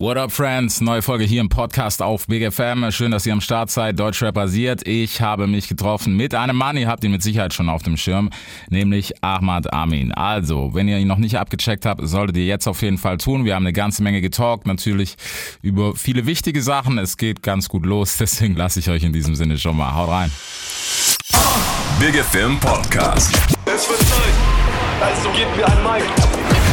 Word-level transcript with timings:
What 0.00 0.16
up, 0.16 0.32
Friends? 0.32 0.80
Neue 0.80 1.02
Folge 1.02 1.24
hier 1.24 1.42
im 1.42 1.50
Podcast 1.50 2.00
auf 2.00 2.26
Big 2.26 2.50
FM. 2.50 2.90
Schön, 2.90 3.10
dass 3.10 3.26
ihr 3.26 3.34
am 3.34 3.42
Start 3.42 3.70
seid. 3.70 4.00
Deutschrap 4.00 4.34
basiert. 4.34 4.88
Ich 4.88 5.20
habe 5.20 5.46
mich 5.46 5.68
getroffen 5.68 6.16
mit 6.16 6.34
einem 6.34 6.56
Mann. 6.56 6.78
Ihr 6.78 6.88
habt 6.88 7.04
ihn 7.04 7.10
mit 7.10 7.22
Sicherheit 7.22 7.52
schon 7.52 7.68
auf 7.68 7.82
dem 7.82 7.98
Schirm, 7.98 8.30
nämlich 8.70 9.22
Ahmad 9.22 9.70
Amin. 9.74 10.12
Also, 10.12 10.70
wenn 10.72 10.88
ihr 10.88 10.96
ihn 10.96 11.06
noch 11.06 11.18
nicht 11.18 11.36
abgecheckt 11.36 11.84
habt, 11.84 12.00
solltet 12.02 12.38
ihr 12.38 12.46
jetzt 12.46 12.66
auf 12.66 12.80
jeden 12.80 12.96
Fall 12.96 13.18
tun. 13.18 13.44
Wir 13.44 13.54
haben 13.54 13.64
eine 13.64 13.74
ganze 13.74 14.02
Menge 14.02 14.22
getalkt, 14.22 14.66
natürlich 14.66 15.16
über 15.60 15.94
viele 15.94 16.24
wichtige 16.24 16.62
Sachen. 16.62 16.96
Es 16.96 17.18
geht 17.18 17.42
ganz 17.42 17.68
gut 17.68 17.84
los. 17.84 18.16
Deswegen 18.18 18.56
lasse 18.56 18.80
ich 18.80 18.88
euch 18.88 19.02
in 19.02 19.12
diesem 19.12 19.34
Sinne 19.34 19.58
schon 19.58 19.76
mal. 19.76 19.94
Haut 19.94 20.08
rein. 20.08 20.30
Big 21.98 22.14
FM 22.14 22.58
Podcast. 22.58 23.38
Es 23.66 23.86
wird 23.86 23.98
Zeit, 23.98 24.32
also 25.02 25.28
gebt 25.32 25.54
mir 25.58 25.66
ein 25.68 25.82
Mic. 25.82 26.69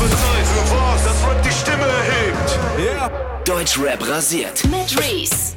Es 0.00 0.02
wird 0.02 0.12
Zeit 0.12 0.46
für 0.46 0.74
was, 0.76 1.04
das 1.04 1.24
Rap 1.28 1.42
die 1.42 1.50
Stimme 1.50 1.84
erhebt. 1.84 3.48
Deutschrap 3.48 4.08
rasiert. 4.08 4.64
mit 4.64 4.96
Reese. 5.00 5.56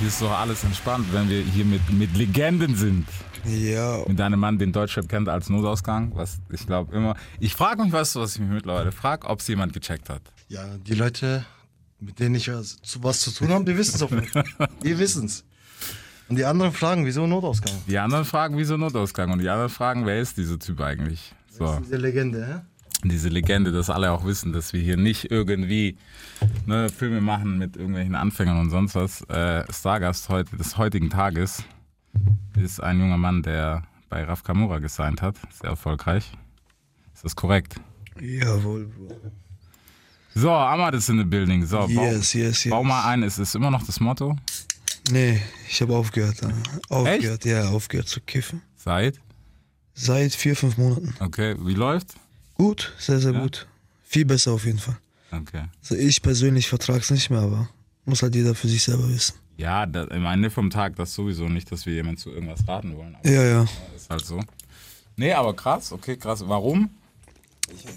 Hier 0.00 0.08
ist 0.08 0.20
doch 0.20 0.30
alles 0.32 0.64
entspannt, 0.64 1.06
wenn 1.12 1.28
wir 1.28 1.42
hier 1.42 1.64
mit, 1.64 1.88
mit 1.92 2.16
Legenden 2.16 2.74
sind. 2.74 3.06
Ja, 3.44 4.02
Mit 4.08 4.20
einem 4.20 4.40
Mann, 4.40 4.58
den 4.58 4.72
Deutschrap 4.72 5.08
kennt 5.08 5.28
als 5.28 5.48
Notausgang. 5.48 6.10
Was 6.14 6.38
ich 6.50 6.66
glaube 6.66 6.94
immer. 6.96 7.14
Ich 7.38 7.54
frage 7.54 7.82
mich, 7.84 7.92
weißt 7.92 8.16
du, 8.16 8.20
was 8.20 8.34
ich 8.34 8.40
mich 8.40 8.50
mittlerweile 8.50 8.90
frage, 8.90 9.26
ob 9.28 9.38
es 9.40 9.46
jemand 9.46 9.72
gecheckt 9.72 10.08
hat. 10.08 10.22
ja, 10.48 10.64
die 10.76 10.94
Leute, 10.94 11.44
mit 12.00 12.18
denen 12.18 12.34
ich 12.34 12.52
was 12.52 12.76
zu, 12.82 13.02
was 13.04 13.20
zu 13.20 13.30
tun 13.30 13.50
habe, 13.50 13.64
die 13.64 13.76
wissen 13.76 13.94
es 13.94 14.02
auch 14.02 14.10
nicht. 14.10 14.32
Die 14.82 14.98
wissen 14.98 15.26
es. 15.26 15.44
Und 16.28 16.36
die 16.36 16.44
anderen 16.44 16.72
fragen, 16.72 17.06
wieso 17.06 17.26
Notausgang? 17.26 17.74
Die 17.86 17.98
anderen 17.98 18.24
fragen, 18.24 18.58
wieso 18.58 18.76
Notausgang? 18.76 19.30
Und 19.30 19.38
die 19.38 19.48
anderen 19.48 19.70
fragen, 19.70 20.04
wer 20.04 20.20
ist 20.20 20.36
dieser 20.36 20.58
Typ 20.58 20.80
eigentlich? 20.80 21.32
So. 21.56 21.78
Diese 21.82 21.96
Legende, 21.96 22.44
hä? 22.46 22.60
Diese 23.04 23.28
Legende, 23.28 23.70
dass 23.72 23.90
alle 23.90 24.10
auch 24.12 24.24
wissen, 24.24 24.52
dass 24.52 24.72
wir 24.72 24.80
hier 24.80 24.96
nicht 24.96 25.30
irgendwie 25.30 25.96
ne, 26.66 26.88
Filme 26.88 27.20
machen 27.20 27.58
mit 27.58 27.76
irgendwelchen 27.76 28.14
Anfängern 28.14 28.58
und 28.58 28.70
sonst 28.70 28.94
was. 28.94 29.22
Äh, 29.28 29.64
Stargast 29.72 30.28
heute, 30.28 30.56
des 30.56 30.76
heutigen 30.78 31.10
Tages 31.10 31.62
ist 32.56 32.82
ein 32.82 32.98
junger 32.98 33.16
Mann, 33.18 33.42
der 33.42 33.82
bei 34.08 34.24
Raf 34.24 34.42
Kamura 34.42 34.78
gesigned 34.78 35.22
hat. 35.22 35.36
Sehr 35.60 35.70
erfolgreich. 35.70 36.32
Ist 37.14 37.24
das 37.24 37.36
korrekt? 37.36 37.76
Jawohl, 38.20 38.86
Bro. 38.86 39.16
So, 40.34 40.50
Ahmad 40.50 40.94
ist 40.94 41.08
in 41.08 41.18
the 41.18 41.24
building. 41.24 41.64
So, 41.66 41.86
Yes, 41.88 42.32
yes, 42.34 42.64
yes. 42.64 42.70
bau, 42.70 42.78
bau 42.78 42.84
mal 42.84 43.04
ein. 43.08 43.22
Es 43.22 43.38
ist 43.38 43.54
immer 43.54 43.70
noch 43.70 43.84
das 43.84 44.00
Motto. 44.00 44.36
Nee, 45.10 45.40
ich 45.68 45.80
habe 45.82 45.96
aufgehört. 45.96 46.42
äh, 46.42 46.48
Aufgehört, 46.88 47.44
ja, 47.44 47.68
aufgehört 47.68 48.08
zu 48.08 48.20
kiffen. 48.20 48.62
Seit. 48.76 49.20
Seit 49.94 50.32
vier, 50.34 50.54
fünf 50.54 50.76
Monaten. 50.78 51.14
Okay, 51.20 51.56
wie 51.60 51.74
läuft? 51.74 52.14
Gut, 52.58 52.92
sehr, 52.98 53.18
sehr 53.20 53.32
Ja? 53.32 53.40
gut. 53.40 53.66
Viel 54.04 54.24
besser 54.24 54.52
auf 54.52 54.64
jeden 54.66 54.78
Fall. 54.78 54.96
Okay. 55.30 55.64
Also 55.80 55.94
ich 55.94 56.20
persönlich 56.22 56.68
vertrag's 56.68 57.10
nicht 57.10 57.30
mehr, 57.30 57.40
aber 57.40 57.68
muss 58.04 58.22
halt 58.22 58.34
jeder 58.34 58.54
für 58.54 58.68
sich 58.68 58.82
selber 58.82 59.08
wissen. 59.08 59.34
Ja, 59.56 59.86
da, 59.86 60.04
am 60.08 60.24
Ende 60.26 60.50
vom 60.50 60.70
Tag 60.70 60.96
das 60.96 61.14
sowieso 61.14 61.48
nicht, 61.48 61.70
dass 61.70 61.84
wir 61.86 61.92
jemand 61.94 62.18
zu 62.20 62.30
irgendwas 62.30 62.66
raten 62.66 62.96
wollen. 62.96 63.16
Ja, 63.24 63.42
ja. 63.44 63.66
ist 63.94 64.08
halt 64.08 64.24
so. 64.24 64.40
Nee, 65.16 65.32
aber 65.32 65.54
krass, 65.54 65.92
okay, 65.92 66.16
krass. 66.16 66.42
Warum? 66.46 66.90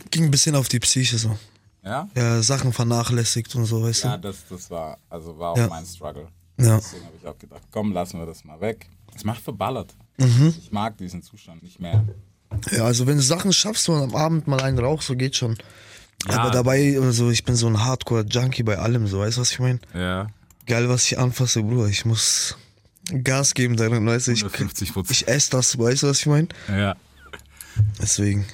Ging 0.10 0.26
ein 0.26 0.32
bisschen 0.32 0.56
auf 0.56 0.68
die 0.68 0.80
Psyche 0.80 1.18
so. 1.18 1.38
Ja? 1.84 2.10
Ja, 2.16 2.42
Sachen 2.42 2.74
vernachlässigt 2.74 3.56
und 3.56 3.66
so, 3.66 3.82
weißt 3.84 4.04
Ja, 4.04 4.18
du? 4.18 4.28
das, 4.30 4.46
das 4.50 4.70
war, 4.70 4.98
also 5.10 5.38
war 5.40 5.52
auch 5.52 5.58
Ja. 5.58 5.68
mein 5.68 5.86
Struggle. 5.86 6.28
Ja. 6.60 6.76
Deswegen 6.78 7.06
habe 7.06 7.16
ich 7.20 7.28
auch 7.28 7.38
gedacht, 7.40 7.62
komm, 7.72 7.94
lassen 7.94 8.20
wir 8.20 8.26
das 8.26 8.44
mal 8.44 8.60
weg. 8.60 8.88
Es 9.16 9.24
macht 9.24 9.42
verballert. 9.42 9.96
Mhm. 10.18 10.54
Ich 10.58 10.72
mag 10.72 10.98
diesen 10.98 11.22
Zustand 11.24 11.64
nicht 11.64 11.80
mehr. 11.80 12.04
Ja, 12.72 12.86
also 12.86 13.08
wenn 13.08 13.18
du 13.18 13.24
Sachen 13.24 13.54
schaffst 13.54 13.88
und 13.90 14.02
am 14.02 14.16
Abend 14.16 14.48
mal 14.48 14.62
einen 14.62 14.80
rauchst, 14.80 15.08
so 15.08 15.16
geht 15.16 15.36
schon. 15.36 15.58
Ja. 16.28 16.40
Aber 16.40 16.52
dabei, 16.52 16.98
also 17.02 17.30
ich 17.32 17.44
bin 17.44 17.56
so 17.56 17.68
ein 17.68 17.84
Hardcore-Junkie 17.84 18.64
bei 18.64 18.78
allem, 18.78 19.08
so, 19.08 19.20
weißt 19.20 19.38
du, 19.38 19.42
was 19.42 19.52
ich 19.52 19.60
meine? 19.60 19.80
Ja, 19.94 20.28
Geil, 20.68 20.88
was 20.90 21.06
ich 21.06 21.18
anfasse, 21.18 21.64
Bruder, 21.64 21.88
ich 21.88 22.06
muss 22.06 22.56
Gas 23.24 23.54
geben 23.56 23.76
darin, 23.78 24.06
weißt 24.06 24.28
du, 24.28 24.32
ich, 24.34 24.44
150 24.44 24.94
Prozent. 24.94 25.12
ich 25.18 25.28
esse 25.28 25.50
das, 25.52 25.78
weißt 25.78 26.04
du, 26.04 26.08
was 26.08 26.20
ich 26.20 26.28
meine? 26.28 26.48
Ja. 26.70 26.96
Deswegen, 28.00 28.46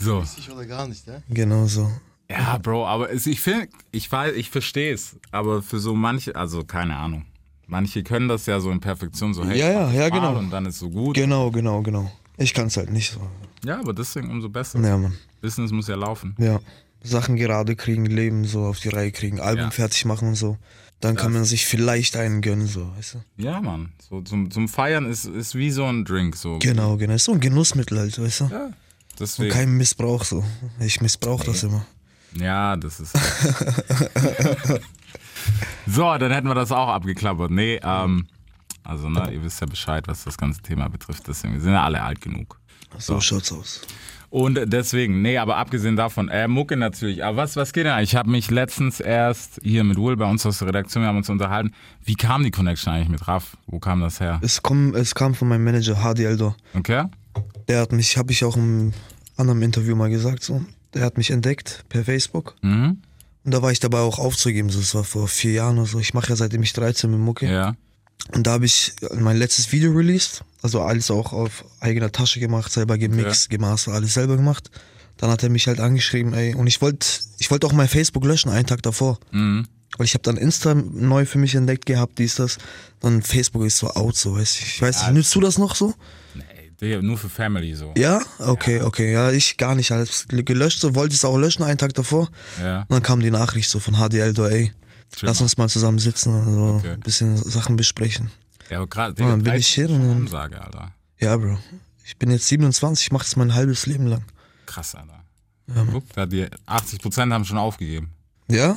So. 0.00 0.24
ich 0.36 0.50
oder 0.50 0.66
gar 0.66 0.88
nicht, 0.88 1.06
ja? 1.06 1.22
Genau 1.28 1.66
so. 1.66 1.90
Ja, 2.28 2.58
Bro, 2.58 2.86
aber 2.86 3.12
ich 3.12 3.40
finde, 3.40 3.68
ich 3.92 4.10
weiß, 4.10 4.34
ich 4.34 4.50
verstehe 4.50 4.92
es. 4.92 5.16
Aber 5.30 5.62
für 5.62 5.78
so 5.78 5.94
manche, 5.94 6.34
also 6.34 6.64
keine 6.64 6.96
Ahnung. 6.96 7.24
Manche 7.68 8.02
können 8.02 8.28
das 8.28 8.46
ja 8.46 8.58
so 8.60 8.70
in 8.70 8.80
Perfektion, 8.80 9.32
so 9.34 9.44
hey, 9.44 9.58
Ja, 9.58 9.70
ja, 9.70 9.90
ja, 9.90 10.08
genau. 10.08 10.36
Und 10.36 10.50
dann 10.50 10.66
ist 10.66 10.78
so 10.78 10.90
gut. 10.90 11.14
Genau, 11.16 11.50
genau, 11.50 11.82
genau. 11.82 12.10
Ich 12.38 12.54
kann 12.54 12.66
es 12.66 12.76
halt 12.76 12.90
nicht 12.90 13.12
so. 13.12 13.20
Ja, 13.64 13.80
aber 13.80 13.92
deswegen 13.92 14.30
umso 14.30 14.48
besser. 14.48 14.80
Ja, 14.80 14.96
Mann. 14.96 15.16
Business 15.40 15.70
muss 15.72 15.88
ja 15.88 15.96
laufen. 15.96 16.34
Ja. 16.38 16.60
Sachen 17.02 17.36
gerade 17.36 17.76
kriegen, 17.76 18.04
Leben 18.06 18.44
so 18.44 18.64
auf 18.64 18.80
die 18.80 18.88
Reihe 18.88 19.12
kriegen, 19.12 19.40
Album 19.40 19.64
Ja. 19.66 19.70
fertig 19.70 20.04
machen 20.04 20.28
und 20.28 20.34
so. 20.34 20.58
Dann 21.00 21.14
kann 21.14 21.32
man 21.32 21.44
sich 21.44 21.66
vielleicht 21.66 22.16
einen 22.16 22.40
gönnen, 22.40 22.66
so, 22.66 22.90
weißt 22.96 23.14
du? 23.14 23.42
Ja, 23.42 23.60
Mann. 23.60 23.92
So 24.08 24.22
zum, 24.22 24.50
zum 24.50 24.66
Feiern 24.66 25.04
ist, 25.04 25.26
ist 25.26 25.54
wie 25.54 25.70
so 25.70 25.84
ein 25.84 26.04
Drink. 26.04 26.36
So. 26.36 26.58
Genau, 26.58 26.96
genau. 26.96 27.14
Ist 27.14 27.24
so 27.24 27.32
ein 27.32 27.40
Genussmittel 27.40 27.98
halt, 27.98 28.18
weißt 28.18 28.40
du? 28.40 28.44
Ja. 28.46 28.64
Und 28.66 28.74
Deswegen. 29.20 29.50
kein 29.52 29.70
Missbrauch 29.72 30.24
so. 30.24 30.42
Ich 30.80 31.00
missbrauch 31.00 31.44
das 31.44 31.62
immer. 31.62 31.86
Ja, 32.34 32.76
das 32.76 33.00
ist. 33.00 33.12
so, 35.86 36.16
dann 36.18 36.32
hätten 36.32 36.48
wir 36.48 36.54
das 36.54 36.72
auch 36.72 36.88
abgeklappert. 36.88 37.50
Nee, 37.50 37.80
ähm, 37.82 38.26
also, 38.86 39.08
ne, 39.08 39.30
ihr 39.32 39.42
wisst 39.42 39.60
ja 39.60 39.66
Bescheid, 39.66 40.06
was 40.08 40.24
das 40.24 40.38
ganze 40.38 40.62
Thema 40.62 40.88
betrifft. 40.88 41.26
Deswegen, 41.28 41.54
wir 41.54 41.60
sind 41.60 41.72
ja 41.72 41.84
alle 41.84 42.02
alt 42.02 42.20
genug. 42.20 42.58
So 42.98 43.20
schaut's 43.20 43.52
aus. 43.52 43.82
Und 44.28 44.58
deswegen, 44.66 45.22
nee, 45.22 45.38
aber 45.38 45.56
abgesehen 45.56 45.96
davon, 45.96 46.28
äh, 46.28 46.48
Mucke 46.48 46.76
natürlich. 46.76 47.24
Aber 47.24 47.38
was, 47.38 47.56
was 47.56 47.72
geht 47.72 47.86
denn? 47.86 47.92
eigentlich? 47.92 48.10
Ich 48.10 48.16
habe 48.16 48.28
mich 48.28 48.50
letztens 48.50 49.00
erst 49.00 49.60
hier 49.62 49.84
mit 49.84 49.98
Will 49.98 50.16
bei 50.16 50.28
uns 50.28 50.44
aus 50.44 50.58
der 50.58 50.68
Redaktion, 50.68 51.04
wir 51.04 51.08
haben 51.08 51.16
uns 51.16 51.30
unterhalten. 51.30 51.72
Wie 52.04 52.16
kam 52.16 52.42
die 52.42 52.50
Connection 52.50 52.92
eigentlich 52.92 53.08
mit 53.08 53.28
Raff? 53.28 53.56
Wo 53.66 53.78
kam 53.78 54.00
das 54.00 54.20
her? 54.20 54.40
Es, 54.42 54.62
komm, 54.62 54.94
es 54.94 55.14
kam 55.14 55.34
von 55.34 55.48
meinem 55.48 55.64
Manager 55.64 56.02
Hardy 56.02 56.24
Eldor. 56.24 56.56
Okay? 56.74 57.04
Der 57.68 57.80
hat 57.80 57.92
mich, 57.92 58.16
habe 58.16 58.32
ich 58.32 58.44
auch 58.44 58.56
im 58.56 58.92
anderen 59.36 59.62
Interview 59.62 59.94
mal 59.94 60.10
gesagt, 60.10 60.42
so. 60.42 60.64
Der 60.94 61.04
hat 61.04 61.18
mich 61.18 61.30
entdeckt 61.30 61.84
per 61.88 62.04
Facebook. 62.04 62.56
Mhm. 62.62 63.02
Und 63.44 63.54
da 63.54 63.62
war 63.62 63.70
ich 63.70 63.80
dabei 63.80 64.00
auch 64.00 64.18
aufzugeben, 64.18 64.70
so. 64.70 64.80
Das 64.80 64.94
war 64.94 65.04
vor 65.04 65.28
vier 65.28 65.52
Jahren 65.52 65.78
oder 65.78 65.86
so. 65.86 66.00
Ich 66.00 66.14
mache 66.14 66.30
ja 66.30 66.36
seitdem 66.36 66.62
ich 66.62 66.72
13 66.72 67.10
mit 67.10 67.20
Mucke. 67.20 67.50
Ja. 67.50 67.74
Und 68.32 68.46
da 68.46 68.52
habe 68.52 68.66
ich 68.66 68.94
mein 69.18 69.36
letztes 69.36 69.70
Video 69.72 69.92
released. 69.92 70.42
Also 70.62 70.82
alles 70.82 71.10
auch 71.10 71.32
auf 71.32 71.64
eigener 71.80 72.10
Tasche 72.10 72.40
gemacht, 72.40 72.72
selber 72.72 72.98
gemixt, 72.98 73.50
gemastert, 73.50 73.94
alles 73.94 74.14
selber 74.14 74.36
gemacht. 74.36 74.70
Dann 75.16 75.30
hat 75.30 75.42
er 75.42 75.48
mich 75.48 75.68
halt 75.68 75.80
angeschrieben, 75.80 76.34
ey. 76.34 76.54
Und 76.54 76.66
ich 76.66 76.82
wollte 76.82 77.06
ich 77.38 77.50
wollte 77.50 77.66
auch 77.66 77.72
mein 77.72 77.88
Facebook 77.88 78.24
löschen, 78.24 78.50
einen 78.50 78.66
Tag 78.66 78.82
davor. 78.82 79.18
Mhm. 79.30 79.66
Weil 79.96 80.04
ich 80.06 80.14
habe 80.14 80.22
dann 80.22 80.36
Insta 80.36 80.74
neu 80.74 81.24
für 81.24 81.38
mich 81.38 81.54
entdeckt 81.54 81.86
gehabt, 81.86 82.18
dies, 82.18 82.34
das. 82.34 82.58
Dann 83.00 83.22
Facebook 83.22 83.64
ist 83.64 83.78
so 83.78 83.88
out, 83.90 84.16
so, 84.16 84.36
weißt 84.36 84.60
du. 84.60 84.64
Ich 84.64 84.82
weiß 84.82 85.02
nicht, 85.02 85.12
nützt 85.12 85.34
du 85.34 85.40
das 85.40 85.58
noch 85.58 85.74
so? 85.74 85.94
Nee, 86.80 87.00
nur 87.00 87.16
für 87.16 87.30
Family 87.30 87.74
so. 87.74 87.94
Ja? 87.96 88.20
Okay, 88.38 88.82
okay. 88.82 89.12
Ja, 89.12 89.30
ich 89.30 89.56
gar 89.56 89.74
nicht. 89.74 89.92
Alles 89.92 90.26
gelöscht, 90.28 90.80
so 90.80 90.94
wollte 90.94 91.14
es 91.14 91.24
auch 91.24 91.38
löschen, 91.38 91.62
einen 91.62 91.78
Tag 91.78 91.94
davor. 91.94 92.28
Ja. 92.60 92.80
Und 92.80 92.90
dann 92.90 93.02
kam 93.02 93.20
die 93.20 93.30
Nachricht 93.30 93.70
so 93.70 93.78
von 93.78 93.94
HDL, 93.94 94.34
do, 94.34 94.46
ey. 94.46 94.72
Chill 95.14 95.28
Lass 95.28 95.40
mal. 95.40 95.44
uns 95.44 95.56
mal 95.56 95.68
zusammen 95.68 95.98
sitzen 95.98 96.34
und 96.34 96.54
so 96.54 96.60
Okay. 96.76 96.92
ein 96.92 97.00
bisschen 97.00 97.36
Sachen 97.36 97.76
besprechen. 97.76 98.30
Ja, 98.70 98.78
aber 98.78 98.86
gerade, 98.86 99.14
dann 99.14 99.42
bin 99.42 99.54
ich 99.54 99.68
hier 99.68 99.88
und 99.88 100.30
dann- 100.32 100.52
Alter. 100.54 100.92
Ja, 101.18 101.36
Bro. 101.36 101.58
Ich 102.04 102.16
bin 102.18 102.30
jetzt 102.30 102.46
27, 102.48 103.06
ich 103.06 103.12
mache 103.12 103.24
das 103.24 103.36
mein 103.36 103.54
halbes 103.54 103.86
Leben 103.86 104.06
lang. 104.06 104.24
Krass, 104.66 104.94
Alter. 104.94 105.22
Guck, 105.90 106.12
da 106.12 106.26
die 106.26 106.46
80% 106.66 107.32
haben 107.32 107.44
schon 107.44 107.58
aufgegeben. 107.58 108.10
Ja? 108.48 108.76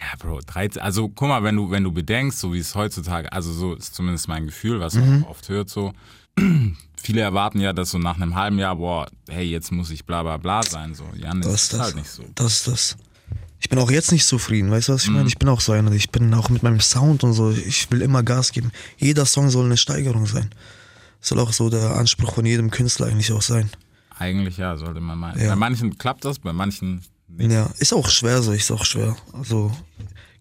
Ja, 0.00 0.16
Bro, 0.18 0.40
13, 0.46 0.80
also 0.82 1.08
guck 1.08 1.28
mal, 1.28 1.42
wenn 1.42 1.56
du, 1.56 1.70
wenn 1.70 1.84
du 1.84 1.92
bedenkst, 1.92 2.38
so 2.38 2.52
wie 2.54 2.58
es 2.58 2.74
heutzutage, 2.74 3.30
also 3.32 3.52
so 3.52 3.74
ist 3.74 3.94
zumindest 3.94 4.28
mein 4.28 4.46
Gefühl, 4.46 4.80
was 4.80 4.94
Mhm. 4.94 5.00
man 5.08 5.22
oft 5.24 5.48
hört, 5.48 5.68
so, 5.70 5.92
viele 6.96 7.20
erwarten 7.20 7.60
ja, 7.60 7.72
dass 7.72 7.90
so 7.90 7.98
nach 7.98 8.16
einem 8.16 8.34
halben 8.34 8.58
Jahr, 8.58 8.76
boah, 8.76 9.06
hey, 9.28 9.44
jetzt 9.44 9.70
muss 9.72 9.90
ich 9.90 10.04
bla 10.06 10.22
bla 10.22 10.36
bla 10.38 10.62
sein, 10.62 10.94
so. 10.94 11.04
Ja, 11.14 11.32
das 11.34 11.46
ist 11.46 11.52
ist 11.64 11.72
das. 11.74 11.80
halt 11.80 11.96
nicht 11.96 12.10
so. 12.10 12.24
Das 12.34 12.52
ist 12.52 12.68
das. 12.68 12.96
Ich 13.62 13.68
bin 13.68 13.78
auch 13.78 13.90
jetzt 13.92 14.10
nicht 14.10 14.26
zufrieden, 14.26 14.70
weißt 14.72 14.88
du, 14.88 14.92
was 14.94 15.04
ich 15.04 15.08
Mhm. 15.08 15.14
meine? 15.14 15.28
Ich 15.28 15.38
bin 15.38 15.48
auch 15.48 15.60
so 15.60 15.70
einer, 15.72 15.92
ich 15.92 16.10
bin 16.10 16.34
auch 16.34 16.50
mit 16.50 16.62
meinem 16.64 16.80
Sound 16.80 17.22
und 17.22 17.32
so, 17.32 17.52
ich 17.52 17.90
will 17.92 18.02
immer 18.02 18.22
Gas 18.24 18.50
geben. 18.52 18.72
Jeder 18.98 19.24
Song 19.24 19.50
soll 19.50 19.64
eine 19.66 19.76
Steigerung 19.76 20.26
sein. 20.26 20.50
Soll 21.20 21.38
auch 21.38 21.52
so 21.52 21.70
der 21.70 21.96
Anspruch 21.96 22.34
von 22.34 22.44
jedem 22.44 22.70
Künstler 22.72 23.06
eigentlich 23.06 23.32
auch 23.32 23.40
sein. 23.42 23.70
Eigentlich 24.18 24.56
ja, 24.56 24.76
sollte 24.76 25.00
man 25.00 25.16
meinen. 25.18 25.40
Ja. 25.40 25.50
Bei 25.50 25.56
manchen 25.56 25.96
klappt 25.96 26.24
das, 26.24 26.40
bei 26.40 26.52
manchen 26.52 27.02
nicht. 27.28 27.52
Ja, 27.52 27.70
ist 27.78 27.92
auch 27.94 28.10
schwer 28.10 28.42
so, 28.42 28.52
ist 28.52 28.70
auch 28.72 28.84
schwer. 28.84 29.16
Also, 29.32 29.70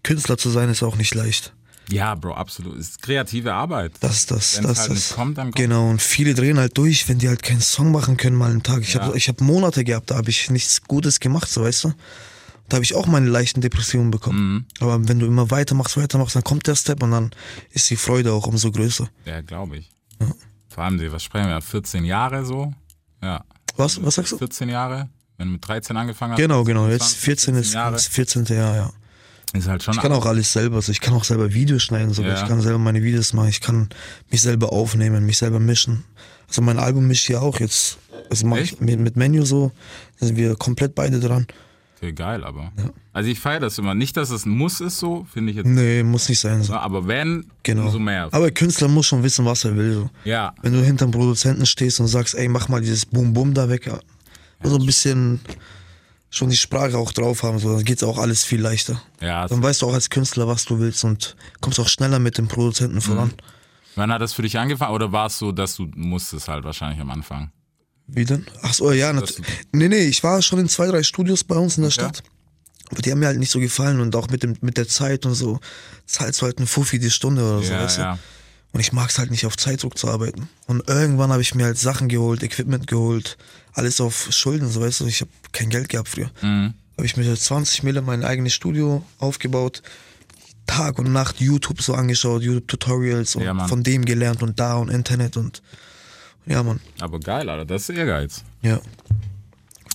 Künstler 0.04 0.38
zu 0.38 0.50
sein 0.50 0.70
ist 0.70 0.82
auch 0.84 0.96
nicht 0.96 1.14
leicht. 1.14 1.54
Ja, 1.90 2.16
Bro, 2.16 2.34
absolut. 2.34 2.78
Ist 2.78 3.02
kreative 3.02 3.54
Arbeit. 3.54 3.94
Das 4.00 4.16
ist 4.18 4.32
das, 4.32 4.58
Wenn's 4.58 4.68
das 4.68 4.80
halt 4.80 4.92
ist 4.92 4.96
nicht 5.10 5.16
kommt, 5.16 5.38
kommt 5.38 5.56
Genau, 5.56 5.90
und 5.90 6.02
viele 6.02 6.34
drehen 6.34 6.58
halt 6.58 6.78
durch, 6.78 7.08
wenn 7.08 7.20
die 7.20 7.28
halt 7.28 7.44
keinen 7.44 7.62
Song 7.62 7.92
machen 7.92 8.18
können 8.18 8.36
mal 8.36 8.50
einen 8.50 8.64
Tag. 8.64 8.82
Ich 8.82 8.94
Ja. 8.96 9.02
habe 9.04 9.18
hab 9.20 9.42
Monate 9.42 9.84
gehabt, 9.84 10.10
da 10.10 10.16
habe 10.16 10.30
ich 10.30 10.50
nichts 10.50 10.82
Gutes 10.84 11.20
gemacht, 11.20 11.50
so 11.50 11.62
weißt 11.64 11.84
du. 11.86 11.94
Da 12.72 12.76
habe 12.76 12.86
ich 12.86 12.96
auch 12.96 13.06
meine 13.06 13.28
leichten 13.28 13.60
Depressionen 13.60 14.12
bekommen. 14.12 14.54
Mhm. 14.54 14.66
Aber 14.80 15.06
wenn 15.10 15.20
du 15.20 15.26
immer 15.26 15.52
weitermachst, 15.52 15.98
weitermachst, 15.98 16.38
dann 16.38 16.44
kommt 16.46 16.68
der 16.68 16.76
Step 16.76 17.04
und 17.04 17.12
dann 17.12 17.32
ist 17.72 17.90
die 17.90 17.98
Freude 17.98 18.32
auch 18.32 18.48
umso 18.48 18.72
größer. 18.72 19.10
Ja, 19.26 19.42
glaube 19.42 19.76
ich. 19.76 19.92
Vor 20.70 20.86
allem, 20.86 21.12
was 21.12 21.22
sprechen 21.22 21.50
wir, 21.50 21.60
14 21.60 22.06
Jahre 22.06 22.46
so? 22.46 22.74
Ja. 23.22 23.44
Was, 23.76 24.02
was 24.02 24.16
sagst 24.16 24.32
du? 24.32 24.38
14 24.38 24.70
Jahre? 24.70 25.10
Wenn 25.36 25.48
du 25.48 25.54
mit 25.56 25.68
13 25.68 25.98
angefangen 25.98 26.32
hast. 26.32 26.40
Genau, 26.40 26.64
genau. 26.64 26.88
20, 26.88 27.02
Jetzt 27.02 27.18
14 27.18 27.56
ist 27.56 27.76
das 27.76 28.08
14. 28.08 28.46
Jahr, 28.46 28.76
ja. 28.76 28.94
ist 29.52 29.68
halt 29.68 29.84
schon 29.84 29.94
Ich 29.94 30.00
kann 30.00 30.14
auch 30.14 30.26
alles 30.26 30.54
selber. 30.54 30.78
Also 30.78 30.94
ich 30.94 31.02
kann 31.02 31.14
auch 31.14 31.26
selber 31.26 31.54
Videos 31.54 31.84
schneiden, 31.84 32.14
sogar. 32.14 32.36
Ja. 32.36 32.42
Ich 32.42 32.48
kann 32.48 32.62
selber 32.62 32.80
meine 32.80 33.04
Videos 33.04 33.34
machen. 33.34 33.50
Ich 33.50 33.60
kann 33.60 33.90
mich 34.30 34.42
selber 34.42 34.72
aufnehmen, 34.72 35.26
mich 35.26 35.40
selber 35.40 35.60
mischen. 35.60 36.06
Also 36.48 36.62
mein 36.62 36.80
Album 36.80 37.06
mischt 37.06 37.28
hier 37.28 37.42
auch 37.42 37.60
jetzt. 37.60 37.98
Also 38.30 38.48
mache 38.48 38.62
ich 38.62 38.80
mit, 38.80 38.98
mit 38.98 39.18
Menu 39.18 39.44
so. 39.44 39.74
Da 40.22 40.28
sind 40.28 40.38
wir 40.38 40.56
komplett 40.56 40.96
beide 40.96 41.20
dran. 41.20 41.48
Okay, 42.02 42.14
geil, 42.14 42.44
aber. 42.44 42.72
Also 43.14 43.30
ich 43.30 43.40
feiere 43.40 43.60
das 43.60 43.78
immer. 43.78 43.94
Nicht, 43.94 44.18
dass 44.18 44.32
es 44.32 44.48
ein 44.48 44.50
Muss 44.50 44.82
ist, 44.82 44.98
so, 44.98 45.28
finde 45.32 45.52
ich 45.52 45.58
jetzt. 45.58 45.68
Nee, 45.68 46.02
muss 46.02 46.28
nicht 46.30 46.40
sein. 46.40 46.64
So. 46.64 46.74
Aber 46.74 47.08
wenn, 47.08 47.46
Genau. 47.62 47.84
umso 47.86 48.00
mehr. 48.00 48.24
Aber 48.32 48.46
der 48.46 48.54
Künstler 48.54 48.88
muss 48.88 49.06
schon 49.06 49.22
wissen, 49.22 49.46
was 49.46 49.66
er 49.66 49.76
will. 49.76 49.94
So. 49.94 50.10
ja, 50.24 50.52
Wenn 50.64 50.74
du 50.74 50.84
hinterm 50.84 51.12
Produzenten 51.12 51.68
stehst 51.68 52.00
und 52.00 52.08
sagst, 52.08 52.34
ey, 52.34 52.48
mach 52.48 52.70
mal 52.70 52.82
dieses 52.82 53.06
Boom 53.06 53.34
Boom 53.34 53.54
da 53.54 53.70
weg. 53.70 53.86
Ja. 53.86 54.00
So 54.64 54.78
ein 54.78 54.86
bisschen 54.86 55.42
schon 56.32 56.50
die 56.50 56.58
Sprache 56.58 56.98
auch 56.98 57.12
drauf 57.12 57.44
haben, 57.44 57.60
so, 57.60 57.76
dann 57.76 57.84
geht's 57.84 58.02
auch 58.04 58.18
alles 58.18 58.44
viel 58.46 58.62
leichter. 58.62 59.00
ja. 59.20 59.48
Dann 59.48 59.62
weißt 59.62 59.84
du 59.84 59.88
auch 59.88 59.94
als 59.94 60.10
Künstler, 60.10 60.48
was 60.48 60.66
du 60.66 60.80
willst 60.80 61.04
und 61.04 61.36
kommst 61.60 61.80
auch 61.80 61.88
schneller 61.90 62.18
mit 62.18 62.38
dem 62.40 62.48
Produzenten 62.48 63.00
voran. 63.02 63.32
Wann 63.96 64.12
hat 64.12 64.22
das 64.22 64.34
für 64.34 64.42
dich 64.42 64.58
angefangen? 64.58 64.96
Oder 64.96 65.12
war 65.12 65.28
es 65.28 65.38
so, 65.38 65.52
dass 65.52 65.76
du 65.76 65.88
musstest 65.96 66.48
halt 66.48 66.64
wahrscheinlich 66.64 67.00
am 67.00 67.12
Anfang? 67.12 67.52
Wie 68.14 68.26
denn? 68.26 68.46
Ach 68.62 68.74
so, 68.74 68.92
ja, 68.92 69.14
Dass 69.14 69.38
nat- 69.40 69.48
nee, 69.72 69.88
nee, 69.88 70.06
ich 70.06 70.22
war 70.24 70.42
schon 70.42 70.60
in 70.60 70.68
zwei, 70.70 70.88
drei 70.88 71.02
Studios 71.04 71.44
bei 71.44 71.56
uns 71.56 71.78
in 71.78 71.84
der 71.84 71.92
Stadt. 71.92 72.24
Aber 72.92 73.02
die 73.02 73.10
haben 73.12 73.20
mir 73.20 73.28
halt 73.28 73.40
nicht 73.40 73.52
so 73.52 73.60
gefallen 73.60 74.02
und 74.02 74.16
auch 74.16 74.28
mit, 74.30 74.44
dem, 74.44 74.58
mit 74.62 74.76
der 74.78 74.88
Zeit 74.88 75.26
und 75.26 75.34
so. 75.34 75.60
Zahlst 76.06 76.42
du 76.42 76.46
halt 76.46 76.58
einen 76.58 76.68
Fuffi 76.68 77.00
die 77.00 77.10
Stunde 77.10 77.42
oder 77.42 77.64
so, 77.66 77.72
Ja, 77.72 77.84
weißt 77.84 77.98
ja. 78.00 78.14
du? 78.16 78.20
Und 78.74 78.80
ich 78.82 78.92
mag 78.94 79.10
es 79.10 79.18
halt 79.18 79.32
nicht 79.32 79.46
auf 79.46 79.56
Zeitdruck 79.58 79.98
zu 79.98 80.10
arbeiten. 80.10 80.50
Und 80.68 80.88
irgendwann 80.90 81.32
habe 81.32 81.42
ich 81.42 81.56
mir 81.56 81.66
halt 81.66 81.78
Sachen 81.78 82.10
geholt, 82.10 82.44
Equipment 82.44 82.88
geholt, 82.88 83.38
alles 83.74 84.02
auf 84.02 84.28
Schulden, 84.32 84.70
so 84.70 84.82
weißt 84.82 85.02
du. 85.02 85.06
Ich 85.08 85.22
habe 85.22 85.32
kein 85.54 85.70
Geld 85.70 85.88
gehabt 85.90 86.10
früher. 86.10 86.32
Mhm. 86.42 86.74
Habe 86.98 87.06
ich 87.06 87.16
mir 87.18 87.24
für 87.24 87.38
20 87.38 87.84
Mille 87.84 88.02
mein 88.02 88.24
eigenes 88.26 88.54
Studio 88.54 89.04
aufgebaut. 89.20 89.82
Tag 90.68 91.00
und 91.00 91.12
Nacht 91.12 91.40
YouTube 91.42 91.82
so 91.82 91.94
angeschaut, 91.96 92.44
YouTube-Tutorials 92.44 93.36
und 93.36 93.44
Ja, 93.44 93.68
von 93.68 93.84
dem 93.84 94.06
gelernt 94.06 94.42
und 94.44 94.60
da 94.60 94.76
und 94.76 94.90
Internet 94.90 95.36
und 95.38 95.62
ja, 96.46 96.64
Mann. 96.64 96.80
Aber 97.00 97.20
geil, 97.20 97.50
Alter. 97.50 97.66
Das 97.66 97.90
ist 97.90 97.96
Ehrgeiz. 97.96 98.44
Ja. 98.62 98.80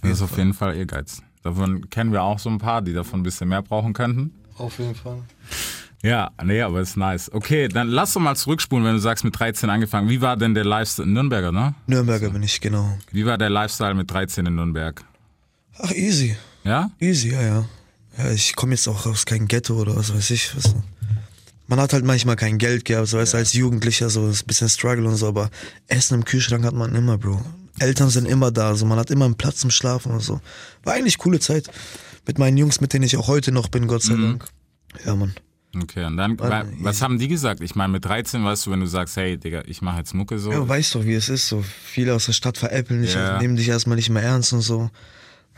Das 0.03 0.13
ist 0.13 0.23
auf 0.23 0.37
jeden 0.37 0.55
Fall 0.55 0.77
Ehrgeiz. 0.77 1.23
Davon 1.43 1.89
kennen 1.91 2.13
wir 2.13 2.23
auch 2.23 2.39
so 2.39 2.49
ein 2.51 2.59
paar, 2.59 2.83
die 2.83 2.93
davon 2.93 3.21
ein 3.21 3.23
bisschen 3.23 3.49
mehr 3.49 3.63
brauchen 3.63 3.93
könnten. 3.93 4.33
Auf 4.59 4.79
jeden 4.79 4.95
Fall. 4.95 5.19
Ja, 6.03 6.31
nee, 6.45 6.61
aber 6.63 6.81
ist 6.81 6.97
nice. 6.97 7.33
Okay, 7.33 7.69
dann 7.69 7.89
lass 7.89 8.13
doch 8.13 8.21
mal 8.21 8.37
zurückspulen, 8.37 8.85
wenn 8.85 8.95
du 8.95 9.01
sagst, 9.01 9.25
mit 9.25 9.39
13 9.39 9.71
angefangen. 9.71 10.09
Wie 10.09 10.21
war 10.21 10.37
denn 10.37 10.55
der 10.55 10.65
Lifestyle? 10.65 11.09
Nürnberger, 11.09 11.53
ne? 11.53 11.75
Nürnberger 11.87 12.31
bin 12.31 12.43
ich, 12.43 12.61
genau. 12.61 12.97
Wie 13.11 13.27
war 13.27 13.39
der 13.39 13.51
Lifestyle 13.51 13.95
mit 13.95 14.11
13 14.11 14.47
in 14.47 14.55
Nürnberg? 14.55 15.05
Ach, 15.79 15.91
easy. 15.91 16.37
Ja? 16.65 16.91
Easy, 17.01 17.33
ja, 17.33 17.43
ja. 17.43 17.65
Ja, 18.19 18.31
ich 18.31 18.55
komme 18.57 18.73
jetzt 18.73 18.89
auch 18.89 19.07
aus 19.07 19.27
kein 19.27 19.47
Ghetto 19.47 19.75
oder 19.75 19.97
was 19.97 20.15
weiß 20.15 20.31
ich. 20.31 20.55
Was. 20.57 20.75
Man 21.69 21.81
hat 21.81 21.93
halt 21.93 22.05
manchmal 22.05 22.37
kein 22.37 22.59
Geld 22.59 22.85
gehabt, 22.85 23.09
so 23.09 23.19
weißt 23.19 23.35
du, 23.35 23.39
als 23.39 23.53
Jugendlicher, 23.53 24.09
so 24.09 24.29
ist 24.29 24.45
ein 24.45 24.47
bisschen 24.47 24.69
Struggle 24.69 25.07
und 25.09 25.17
so, 25.17 25.27
aber 25.29 25.51
Essen 25.89 26.15
im 26.15 26.25
Kühlschrank 26.25 26.65
hat 26.65 26.75
man 26.75 26.95
immer, 26.95 27.19
Bro. 27.19 27.45
Eltern 27.79 28.09
sind 28.09 28.27
immer 28.27 28.51
da, 28.51 28.69
also 28.69 28.87
man 28.87 28.99
hat 28.99 29.11
immer 29.11 29.25
einen 29.27 29.35
Platz 29.35 29.57
zum 29.59 29.71
Schlafen 29.71 30.13
und 30.13 30.21
so. 30.21 30.41
War 30.85 30.95
eigentlich 30.95 31.19
coole 31.19 31.41
Zeit. 31.41 31.69
Mit 32.27 32.39
meinen 32.39 32.57
Jungs, 32.57 32.81
mit 32.81 32.93
denen 32.93 33.05
ich 33.05 33.17
auch 33.17 33.29
heute 33.29 33.53
noch 33.53 33.69
bin, 33.69 33.87
Gott 33.87 34.03
sei 34.03 34.15
Dank. 34.15 34.45
Ja, 35.05 35.15
Mann. 35.15 35.35
Okay, 35.77 36.05
und 36.05 36.17
dann, 36.17 36.39
Warte, 36.39 36.69
wa- 36.69 36.73
was 36.81 37.03
haben 37.03 37.19
die 37.19 37.29
gesagt? 37.29 37.61
Ich 37.61 37.75
meine, 37.75 37.93
mit 37.93 38.05
13 38.05 38.43
weißt 38.43 38.65
du, 38.67 38.71
wenn 38.71 38.81
du 38.81 38.87
sagst, 38.87 39.17
hey, 39.17 39.37
Digga, 39.37 39.63
ich 39.67 39.83
mache 39.83 39.99
jetzt 39.99 40.15
Mucke 40.15 40.39
so. 40.39 40.51
Ja, 40.51 40.67
weißt 40.67 40.95
doch, 40.95 41.05
wie 41.05 41.13
es 41.15 41.29
ist. 41.29 41.49
So 41.49 41.63
viele 41.85 42.15
aus 42.15 42.25
der 42.27 42.33
Stadt 42.33 42.57
veräppeln 42.57 43.03
dich, 43.03 43.13
Ja. 43.15 43.39
nehmen 43.39 43.57
dich 43.57 43.69
erstmal 43.69 43.97
nicht 43.97 44.09
mehr 44.09 44.23
ernst 44.23 44.55
und 44.55 44.63
so. 44.63 44.91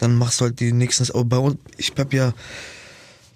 Dann 0.00 0.16
machst 0.16 0.40
du 0.40 0.46
halt 0.46 0.58
die 0.58 0.72
nächsten. 0.72 1.08
Aber 1.12 1.25
bei 1.25 1.38
uns, 1.38 1.56
ich 1.76 1.93
hab 1.96 2.12
ja 2.12 2.32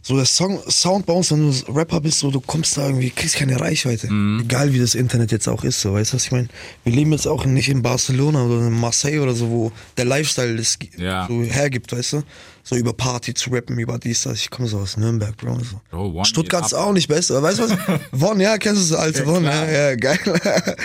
so 0.05 0.17
der 0.17 0.25
Song, 0.25 0.61
Sound 0.69 1.07
bei 1.07 1.13
uns, 1.13 1.31
wenn 1.31 1.49
du 1.49 1.73
Rapper 1.73 2.01
bist, 2.01 2.19
so 2.19 2.31
du 2.31 2.41
kommst 2.41 2.77
da 2.77 2.87
irgendwie, 2.87 3.11
kriegst 3.11 3.37
keine 3.37 3.61
Reichweite. 3.61 4.13
Mhm. 4.13 4.41
Egal 4.45 4.73
wie 4.73 4.81
das 4.81 4.97
Internet 4.97 5.31
jetzt 5.31 5.49
auch 5.49 5.63
ist, 5.63 5.81
so 5.81 5.95
weißt 5.95 6.13
du, 6.13 6.17
was 6.17 6.25
ich 6.25 6.33
meine? 6.33 6.49
Wir 6.83 6.93
leben 6.93 7.13
jetzt 7.13 7.29
auch 7.29 7.45
nicht 7.45 7.69
in 7.69 7.83
Barcelona 7.83 8.45
oder 8.45 8.67
in 8.67 8.73
Marseille 8.73 9.21
oder 9.21 9.33
so, 9.35 9.49
wo 9.49 9.73
der 9.97 10.05
Lifestyle 10.05 10.57
das 10.57 10.77
Ja. 10.97 11.27
so 11.29 11.43
hergibt, 11.43 11.93
weißt 11.93 12.15
du? 12.15 12.23
So 12.65 12.77
über 12.77 12.93
Party 12.93 13.33
zu 13.35 13.51
rappen, 13.51 13.79
über 13.79 13.99
dies, 13.99 14.23
das. 14.23 14.39
Ich 14.39 14.51
komme 14.51 14.69
so 14.69 14.79
aus 14.79 14.97
Nürnberg, 14.97 15.37
Bro. 15.37 15.59
So. 15.91 15.97
One 15.97 16.25
Stuttgart 16.25 16.65
ist 16.67 16.75
auch 16.75 16.93
nicht 16.93 17.09
besser. 17.09 17.43
Weißt 17.43 17.59
du 17.59 17.63
was? 17.71 17.77
Von, 18.21 18.41
ja, 18.41 18.57
kennst 18.59 18.89
du 18.91 18.95
das 18.95 19.01
alte 19.01 19.25
Von? 19.25 19.45
Ja, 19.45 19.71
ja, 19.71 19.95
geil. 19.97 20.19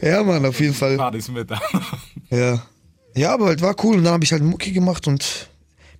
ja, 0.00 0.22
Mann, 0.22 0.44
auf 0.46 0.58
jeden 0.60 0.74
Fall. 0.74 0.96
Partys 0.96 1.28
mit. 1.28 1.48
Ja. 2.30 2.62
Ja, 3.16 3.34
aber 3.34 3.46
halt 3.46 3.60
war 3.62 3.74
cool. 3.84 3.96
Und 3.96 4.04
dann 4.04 4.12
habe 4.14 4.24
ich 4.24 4.32
halt 4.32 4.42
Mucki 4.42 4.72
gemacht 4.72 5.06
und 5.06 5.49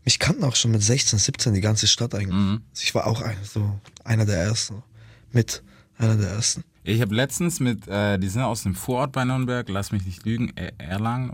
mich 0.04 0.18
kannten 0.18 0.44
auch 0.44 0.56
schon 0.56 0.70
mit 0.72 0.82
16, 0.82 1.18
17 1.18 1.54
die 1.54 1.60
ganze 1.60 1.86
Stadt 1.86 2.14
eigentlich. 2.14 2.34
Mhm. 2.34 2.62
Also 2.70 2.82
ich 2.82 2.94
war 2.94 3.06
auch 3.06 3.20
ein, 3.22 3.36
so 3.42 3.78
einer 4.04 4.24
der 4.26 4.38
ersten. 4.38 4.82
Mit 5.32 5.62
einer 5.98 6.16
der 6.16 6.30
ersten. 6.30 6.64
Ich 6.82 7.00
habe 7.02 7.14
letztens 7.14 7.60
mit, 7.60 7.86
äh, 7.88 8.18
die 8.18 8.28
sind 8.28 8.42
aus 8.42 8.62
dem 8.62 8.74
Vorort 8.74 9.12
bei 9.12 9.24
Nürnberg, 9.24 9.68
lass 9.68 9.92
mich 9.92 10.04
nicht 10.06 10.24
lügen, 10.24 10.52
Er- 10.56 10.72
Erlangen 10.78 11.30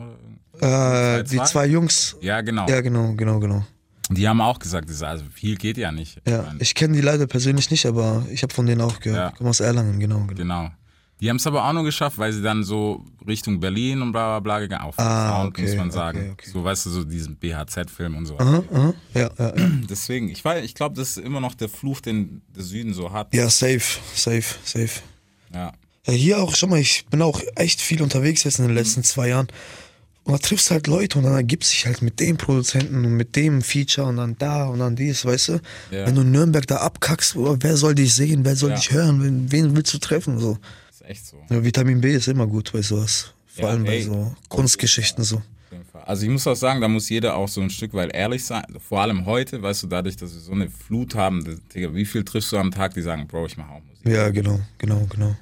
oder 0.52 1.18
Äh, 1.20 1.24
die 1.24 1.40
zwei? 1.44 1.66
Jungs. 1.66 2.16
Ja, 2.20 2.40
genau. 2.40 2.68
Ja, 2.68 2.80
genau, 2.80 3.12
genau, 3.14 3.38
genau. 3.38 3.64
Die 4.10 4.28
haben 4.28 4.40
auch 4.40 4.58
gesagt, 4.58 4.88
also 5.02 5.24
viel 5.32 5.56
geht 5.56 5.78
ja 5.78 5.90
nicht. 5.92 6.20
Ich 6.24 6.32
Ja, 6.32 6.42
meine, 6.42 6.60
ich 6.60 6.74
kenne 6.74 6.94
die 6.94 7.00
leider 7.00 7.26
persönlich 7.26 7.70
nicht, 7.70 7.86
aber 7.86 8.24
ich 8.30 8.42
habe 8.42 8.52
von 8.54 8.66
denen 8.66 8.80
auch 8.80 9.00
gehört. 9.00 9.18
Ja. 9.18 9.28
Ich 9.30 9.34
komme 9.36 9.50
aus 9.50 9.60
Erlangen, 9.60 9.98
genau, 9.98 10.20
genau. 10.26 10.34
Genau. 10.34 10.70
Die 11.20 11.30
haben 11.30 11.36
es 11.36 11.46
aber 11.46 11.64
auch 11.66 11.72
nur 11.72 11.84
geschafft, 11.84 12.18
weil 12.18 12.30
sie 12.32 12.42
dann 12.42 12.62
so 12.62 13.02
Richtung 13.26 13.58
Berlin 13.58 14.02
und 14.02 14.12
bla 14.12 14.38
bla 14.38 14.40
bla 14.40 14.58
gegangen. 14.60 14.84
Auf 14.84 14.98
Ah, 14.98 15.38
Sound, 15.40 15.48
okay, 15.50 15.62
muss 15.62 15.76
man 15.76 15.86
okay, 15.88 15.94
sagen. 15.96 16.30
okay. 16.32 16.50
So, 16.52 16.62
weißt 16.62 16.86
du, 16.86 16.90
so 16.90 17.04
diesen 17.04 17.36
BHZ-Film 17.36 18.16
und 18.16 18.26
so. 18.26 18.38
Aha, 18.38 18.62
aha. 18.72 18.94
Ja, 19.14 19.30
ja, 19.38 19.56
ja. 19.56 19.68
Deswegen, 19.88 20.28
ich, 20.28 20.42
weiß- 20.42 20.60
ich 20.62 20.74
glaube, 20.74 20.94
das 20.94 21.16
ist 21.16 21.24
immer 21.24 21.40
noch 21.40 21.54
der 21.54 21.70
Fluch, 21.70 22.00
den 22.00 22.42
der 22.54 22.62
Süden 22.64 22.92
so 22.92 23.12
hat. 23.12 23.32
ja, 23.34 23.48
safe, 23.48 23.80
safe, 24.14 24.44
safe. 24.62 25.00
Ja. 25.54 25.72
Ja, 26.06 26.12
hier 26.12 26.38
auch, 26.42 26.54
schau 26.54 26.66
mal, 26.66 26.78
ich 26.80 27.06
bin 27.06 27.22
auch 27.22 27.40
echt 27.56 27.80
viel 27.80 28.02
unterwegs 28.02 28.44
jetzt 28.44 28.58
in 28.58 28.66
den 28.66 28.74
letzten 28.76 29.02
zwei 29.02 29.28
Jahren. 29.28 29.48
Und 30.24 30.32
da 30.34 30.38
triffst 30.38 30.68
du 30.68 30.74
halt 30.74 30.86
Leute 30.86 31.18
und 31.18 31.24
dann 31.24 31.34
ergibt 31.34 31.64
sich 31.64 31.86
halt 31.86 32.02
mit 32.02 32.18
dem 32.20 32.36
Produzenten 32.36 33.04
und 33.04 33.12
mit 33.16 33.36
dem 33.36 33.62
Feature 33.62 34.06
und 34.08 34.16
dann 34.16 34.36
da 34.38 34.66
und 34.66 34.80
dann 34.80 34.96
dies, 34.96 35.24
weißt 35.24 35.48
du? 35.48 35.52
Ja. 35.92 36.04
Wenn 36.06 36.14
du 36.16 36.20
in 36.22 36.32
Nürnberg 36.32 36.66
da 36.66 36.76
abkackst, 36.78 37.36
wer 37.36 37.76
soll 37.76 37.94
dich 37.94 38.12
sehen, 38.14 38.44
wer 38.44 38.54
soll 38.56 38.70
Ja. 38.70 38.76
dich 38.76 38.90
hören, 38.90 39.22
wen, 39.22 39.50
wen 39.52 39.76
willst 39.76 39.94
du 39.94 39.98
treffen? 39.98 40.38
So. 40.40 40.58
Echt 41.06 41.26
so. 41.26 41.36
Ja, 41.50 41.62
Vitamin 41.64 42.00
B 42.00 42.12
ist 42.12 42.28
immer 42.28 42.46
gut 42.46 42.72
bei 42.72 42.82
sowas. 42.82 43.32
Vor 43.46 43.64
Ja, 43.64 43.70
allem 43.70 43.84
bei 43.84 43.96
ey. 43.96 44.02
so 44.02 44.34
Kunstgeschichten 44.48 45.24
so. 45.24 45.42
Also 46.04 46.24
ich 46.24 46.30
muss 46.30 46.46
auch 46.46 46.54
sagen, 46.54 46.80
da 46.80 46.88
muss 46.88 47.08
jeder 47.08 47.34
auch 47.34 47.48
so 47.48 47.60
ein 47.60 47.70
Stück 47.70 47.92
weit 47.94 48.14
ehrlich 48.14 48.44
sein. 48.44 48.64
Vor 48.78 49.00
allem 49.00 49.26
heute, 49.26 49.60
weißt 49.60 49.82
du, 49.82 49.86
dadurch, 49.88 50.16
dass 50.16 50.32
wir 50.32 50.40
so 50.40 50.52
eine 50.52 50.70
Flut 50.70 51.14
haben, 51.14 51.44
das, 51.44 51.56
Digga, 51.74 51.92
wie 51.94 52.04
viel 52.04 52.22
triffst 52.24 52.52
du 52.52 52.58
am 52.58 52.70
Tag, 52.70 52.94
die 52.94 53.02
sagen, 53.02 53.26
Bro, 53.26 53.46
ich 53.46 53.56
mache 53.56 53.70
auch 53.72 53.82
Musik. 53.82 54.06
Ja, 54.06 54.30
genau, 54.30 54.60
genau, 54.78 55.06
genau. 55.10 55.34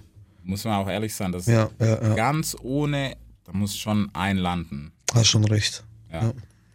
Muss 0.43 0.65
man 0.65 0.75
auch 0.75 0.89
ehrlich 0.89 1.15
sein, 1.15 1.33
dass 1.33 1.47
ja, 1.47 1.69
ja. 1.79 2.15
ganz 2.15 2.57
ohne, 2.63 3.17
da 3.45 3.53
muss 3.53 3.77
schon 3.77 4.11
ein 4.15 4.37
landen. 4.39 4.93
Hast 5.13 5.29
schon 5.29 5.45
recht. 5.45 5.85
Ja. 6.13 6.33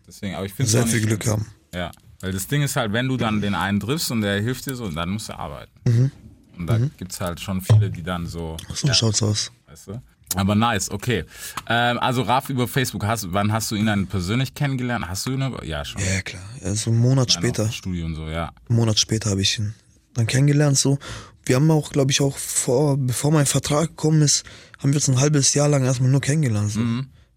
Deswegen, 0.07 0.35
aber 0.35 0.45
ich 0.45 0.53
finde 0.53 0.71
Sehr 0.71 0.85
viel 0.87 1.01
Glück 1.05 1.25
haben. 1.27 1.45
Ja. 1.73 1.91
Weil 2.19 2.31
das 2.33 2.47
Ding 2.47 2.61
ist 2.61 2.75
halt, 2.75 2.93
wenn 2.93 3.07
du 3.07 3.15
dann 3.17 3.41
den 3.41 3.55
einen 3.55 3.79
triffst 3.79 4.11
und 4.11 4.21
der 4.21 4.41
hilft 4.41 4.65
dir 4.65 4.75
so, 4.75 4.89
dann 4.89 5.09
musst 5.09 5.29
du 5.29 5.39
arbeiten. 5.39 5.71
Mhm. 5.87 6.11
Und 6.59 6.67
da 6.67 6.77
gibt's 6.97 7.19
halt 7.21 7.39
schon 7.39 7.61
viele, 7.61 7.89
die 7.89 8.03
dann 8.03 8.27
so, 8.27 8.57
So 8.73 8.91
schaut's 8.93 9.23
aus. 9.23 9.51
weißt 9.67 9.87
du. 9.87 10.01
Aber 10.35 10.53
nice, 10.53 10.91
okay. 10.91 11.25
Ähm, 11.67 11.97
also 11.97 12.21
Raff 12.21 12.49
über 12.51 12.67
Facebook, 12.67 13.03
hast, 13.05 13.33
wann 13.33 13.51
hast 13.51 13.71
du 13.71 13.75
ihn 13.75 13.87
dann 13.87 14.05
persönlich 14.05 14.53
kennengelernt? 14.53 15.07
Hast 15.07 15.25
du 15.25 15.31
ihn? 15.31 15.41
über- 15.41 15.65
Ja, 15.65 15.83
schon. 15.83 16.01
Ja, 16.01 16.21
klar. 16.21 16.43
Ja, 16.61 16.75
so 16.75 16.91
einen 16.91 16.99
Monat 16.99 17.29
Dann 17.33 17.41
später. 17.41 17.71
Studio 17.71 18.05
und 18.05 18.15
so, 18.15 18.27
ja. 18.27 18.51
einen 18.69 18.77
Monat 18.77 18.99
später 18.99 19.31
habe 19.31 19.41
ich 19.41 19.57
ihn 19.57 19.73
dann 20.13 20.27
kennengelernt 20.27 20.77
so. 20.77 20.99
Wir 21.45 21.55
haben 21.55 21.71
auch, 21.71 21.91
glaube 21.91 22.11
ich, 22.11 22.21
auch 22.21 22.37
vor, 22.37 22.97
bevor 22.97 23.31
mein 23.31 23.47
Vertrag 23.47 23.87
gekommen 23.89 24.21
ist, 24.21 24.43
haben 24.77 24.91
wir 24.91 24.97
uns 24.97 25.07
ein 25.09 25.19
halbes 25.19 25.53
Jahr 25.55 25.67
lang 25.67 25.83
erstmal 25.83 26.11
nur 26.11 26.21
kennengelernt. 26.21 26.71
So. 26.71 26.81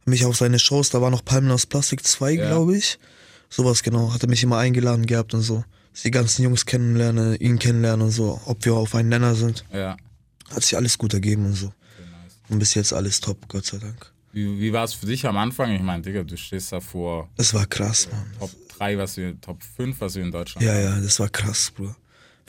Mich 0.04 0.24
auf 0.26 0.36
seine 0.36 0.58
Shows, 0.58 0.90
da 0.90 1.00
war 1.00 1.10
noch 1.10 1.24
Palmen 1.24 1.50
aus 1.50 1.64
Plastik 1.64 2.04
2, 2.06 2.32
Ja. 2.32 2.48
glaube 2.48 2.76
ich. 2.76 2.98
Sowas 3.48 3.82
genau, 3.82 4.12
hat 4.12 4.22
er 4.22 4.28
mich 4.28 4.42
immer 4.42 4.58
eingeladen 4.58 5.06
gehabt 5.06 5.32
und 5.32 5.40
so. 5.42 5.64
Die 6.04 6.10
ganzen 6.10 6.42
Jungs 6.42 6.66
kennenlernen, 6.66 7.36
ihn 7.36 7.58
kennenlernen 7.58 8.06
und 8.06 8.12
so, 8.12 8.40
ob 8.46 8.64
wir 8.64 8.74
auf 8.74 8.94
einen 8.94 9.10
Nenner 9.10 9.34
sind. 9.34 9.64
Ja. 9.72 9.96
Hat 10.50 10.62
sich 10.62 10.76
alles 10.76 10.98
gut 10.98 11.14
ergeben 11.14 11.46
und 11.46 11.54
so. 11.54 11.72
Und 12.48 12.58
bis 12.58 12.74
jetzt 12.74 12.92
alles 12.92 13.20
top, 13.20 13.48
Gott 13.48 13.64
sei 13.66 13.78
Dank. 13.78 14.12
Wie, 14.32 14.58
wie 14.58 14.72
war 14.72 14.84
es 14.84 14.94
für 14.94 15.06
dich 15.06 15.26
am 15.26 15.36
Anfang? 15.36 15.72
Ich 15.72 15.82
meine, 15.82 16.02
Digga, 16.02 16.22
du 16.22 16.36
stehst 16.36 16.72
da 16.72 16.80
vor 16.80 17.28
Das 17.36 17.52
war 17.52 17.66
krass, 17.66 18.08
Mann. 18.10 18.32
Top 18.38 18.50
3, 18.78 18.98
was 18.98 19.16
wir, 19.16 19.38
Top 19.40 19.62
5, 19.62 20.00
was 20.00 20.14
wir 20.14 20.22
in 20.22 20.30
Deutschland 20.30 20.66
Ja, 20.66 20.78
ja, 20.78 21.00
das 21.00 21.20
war 21.20 21.28
krass, 21.28 21.72
Bruder. 21.74 21.96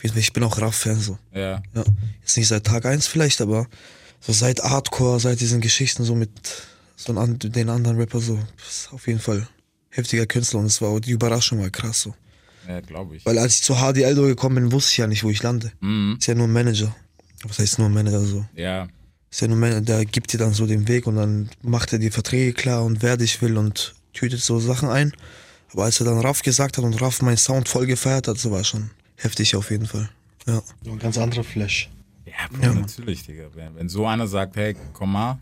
Ich 0.02 0.34
bin 0.34 0.44
auch 0.44 0.60
Raff-Fan 0.60 1.00
so. 1.00 1.18
Ja. 1.34 1.62
Ja, 1.74 1.84
jetzt 2.22 2.36
nicht 2.36 2.48
seit 2.48 2.66
Tag 2.66 2.86
eins 2.86 3.08
vielleicht, 3.08 3.40
aber 3.40 3.68
so 4.20 4.34
seit 4.34 4.62
Hardcore, 4.62 5.20
seit 5.20 5.40
diesen 5.40 5.62
Geschichten 5.62 6.04
so 6.04 6.16
mit 6.16 6.32
so 6.96 7.14
den 7.14 7.70
anderen 7.70 7.98
Rapper 7.98 8.20
so, 8.20 8.40
das 8.58 8.68
ist 8.68 8.94
auf 8.94 9.08
jeden 9.08 9.20
Fall 9.20 9.48
heftiger 9.90 10.26
Künstler 10.26 10.60
und 10.60 10.66
es 10.66 10.82
war 10.82 11.00
die 11.00 11.12
Überraschung 11.12 11.60
war 11.60 11.70
krass 11.70 12.02
so. 12.02 12.16
Ja, 12.68 12.80
glaube 12.82 13.16
ich. 13.16 13.26
Weil 13.26 13.38
als 13.38 13.56
ich 13.56 13.62
zu 13.64 13.76
HDL 13.76 14.16
gekommen 14.16 14.56
bin, 14.56 14.72
wusste 14.72 14.92
ich 14.92 14.98
ja 14.98 15.08
nicht, 15.08 15.24
wo 15.24 15.30
ich 15.30 15.44
lande. 15.44 15.72
Ist 16.18 16.28
ja 16.28 16.36
nur 16.36 16.48
ein 16.48 16.54
Manager. 16.54 16.96
Was 17.44 17.60
heißt 17.60 17.80
nur 17.80 17.90
ein 17.90 17.94
Manager 17.94 18.22
so? 18.22 18.46
Ja. 18.56 18.88
Ist 19.30 19.42
ja 19.42 19.48
nur 19.48 19.58
ein 19.58 19.60
Manager, 19.60 19.82
der 19.82 20.06
gibt 20.06 20.32
dir 20.32 20.38
dann 20.38 20.54
so 20.54 20.66
den 20.66 20.88
Weg 20.88 21.08
und 21.08 21.16
dann 21.16 21.50
macht 21.62 21.92
er 21.92 22.00
die 22.00 22.12
Verträge 22.12 22.54
klar 22.54 22.84
und 22.84 23.02
wer 23.02 23.18
dich 23.18 23.42
will 23.42 23.58
und 23.58 23.96
tütet 24.14 24.42
so 24.42 24.60
Sachen 24.60 24.90
ein. 24.90 25.14
Aber 25.74 25.86
als 25.86 26.00
er 26.00 26.06
dann 26.06 26.20
Raff 26.20 26.42
gesagt 26.42 26.78
hat 26.78 26.84
und 26.84 27.02
Raff 27.02 27.22
meinen 27.22 27.38
Sound 27.38 27.68
voll 27.68 27.88
gefeiert 27.88 28.28
hat, 28.28 28.38
so 28.38 28.52
war 28.52 28.64
schon 28.64 28.92
heftig 29.18 29.56
auf 29.56 29.72
jeden 29.72 29.88
Fall. 29.88 30.10
Ja. 30.48 30.62
So 30.84 30.92
ein 30.92 31.00
ganz 31.00 31.18
anderer 31.18 31.44
Flash. 31.44 31.90
Ja, 32.26 32.34
Bro, 32.52 32.74
natürlich, 32.74 33.26
Digga. 33.26 33.46
Wenn, 33.54 33.76
wenn 33.76 33.90
so 33.90 34.06
einer 34.06 34.28
sagt, 34.28 34.56
hey, 34.56 34.76
komm 34.94 35.14
mal, 35.14 35.40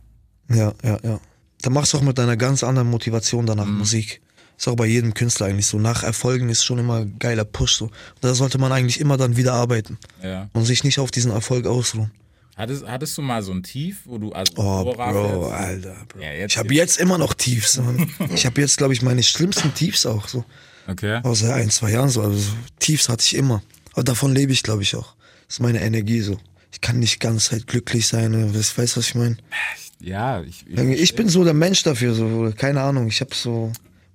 Ja, 0.49 0.73
ja, 0.83 0.99
ja. 1.03 1.19
Dann 1.61 1.73
machst 1.73 1.93
du 1.93 1.97
auch 1.97 2.01
mit 2.01 2.19
einer 2.19 2.37
ganz 2.37 2.63
anderen 2.63 2.89
Motivation 2.89 3.45
danach 3.45 3.67
Musik. 3.67 4.21
Ist 4.61 4.67
auch 4.67 4.75
bei 4.75 4.85
jedem 4.85 5.15
Künstler 5.15 5.47
eigentlich 5.47 5.65
so. 5.65 5.79
Nach 5.79 6.03
Erfolgen 6.03 6.47
ist 6.49 6.63
schon 6.63 6.77
immer 6.77 6.97
ein 6.97 7.15
geiler 7.17 7.45
Push 7.45 7.77
so. 7.77 7.85
Und 7.85 7.93
da 8.21 8.35
sollte 8.35 8.59
man 8.59 8.71
eigentlich 8.71 8.99
immer 8.99 9.17
dann 9.17 9.35
wieder 9.35 9.53
arbeiten 9.53 9.97
ja. 10.21 10.51
und 10.53 10.65
sich 10.65 10.83
nicht 10.83 10.99
auf 10.99 11.09
diesen 11.09 11.31
Erfolg 11.31 11.65
ausruhen. 11.65 12.11
Hattest, 12.55 12.85
hattest 12.85 13.17
du 13.17 13.23
mal 13.23 13.41
so 13.41 13.53
ein 13.53 13.63
Tief, 13.63 14.01
wo 14.05 14.19
du 14.19 14.31
also 14.33 14.53
Oh, 14.57 14.83
Bro, 14.83 14.91
jetzt- 14.91 14.99
Alter, 15.51 15.95
Bro. 16.09 16.21
Ja, 16.21 16.31
jetzt- 16.33 16.51
ich 16.51 16.57
habe 16.59 16.71
jetzt 16.75 16.99
immer 16.99 17.17
noch 17.17 17.33
Tiefs, 17.33 17.77
Mann. 17.79 18.07
Ich 18.35 18.45
habe 18.45 18.61
jetzt, 18.61 18.77
glaube 18.77 18.93
ich, 18.93 19.01
meine 19.01 19.23
schlimmsten 19.23 19.73
Tiefs 19.73 20.05
auch 20.05 20.27
so. 20.27 20.45
Okay. 20.87 21.21
Außer 21.23 21.55
ein, 21.55 21.71
zwei 21.71 21.89
Jahren 21.93 22.09
so. 22.09 22.21
Also 22.21 22.37
so 22.37 22.51
Tiefs 22.77 23.09
hatte 23.09 23.23
ich 23.25 23.35
immer. 23.35 23.63
Aber 23.93 24.03
davon 24.03 24.31
lebe 24.35 24.51
ich, 24.53 24.61
glaube 24.61 24.83
ich, 24.83 24.95
auch. 24.95 25.15
Das 25.47 25.55
ist 25.55 25.59
meine 25.61 25.81
Energie 25.81 26.21
so. 26.21 26.37
Ich 26.71 26.81
kann 26.81 26.99
nicht 26.99 27.19
ganz 27.19 27.49
halt 27.51 27.65
glücklich 27.65 28.05
sein. 28.05 28.53
was- 28.53 28.77
Weißt 28.77 28.95
du, 28.95 28.99
was 28.99 29.07
ich 29.07 29.15
meine? 29.15 29.37
Ja, 29.99 30.43
ich, 30.43 30.65
ich, 30.67 30.77
Ich 31.01 31.15
bin 31.15 31.29
so 31.29 31.43
der 31.43 31.55
Mensch 31.55 31.81
dafür, 31.81 32.13
so, 32.13 32.53
keine 32.55 32.81
Ahnung. 32.81 33.07
Ich 33.07 33.21
habe 33.21 33.33
so 33.33 33.71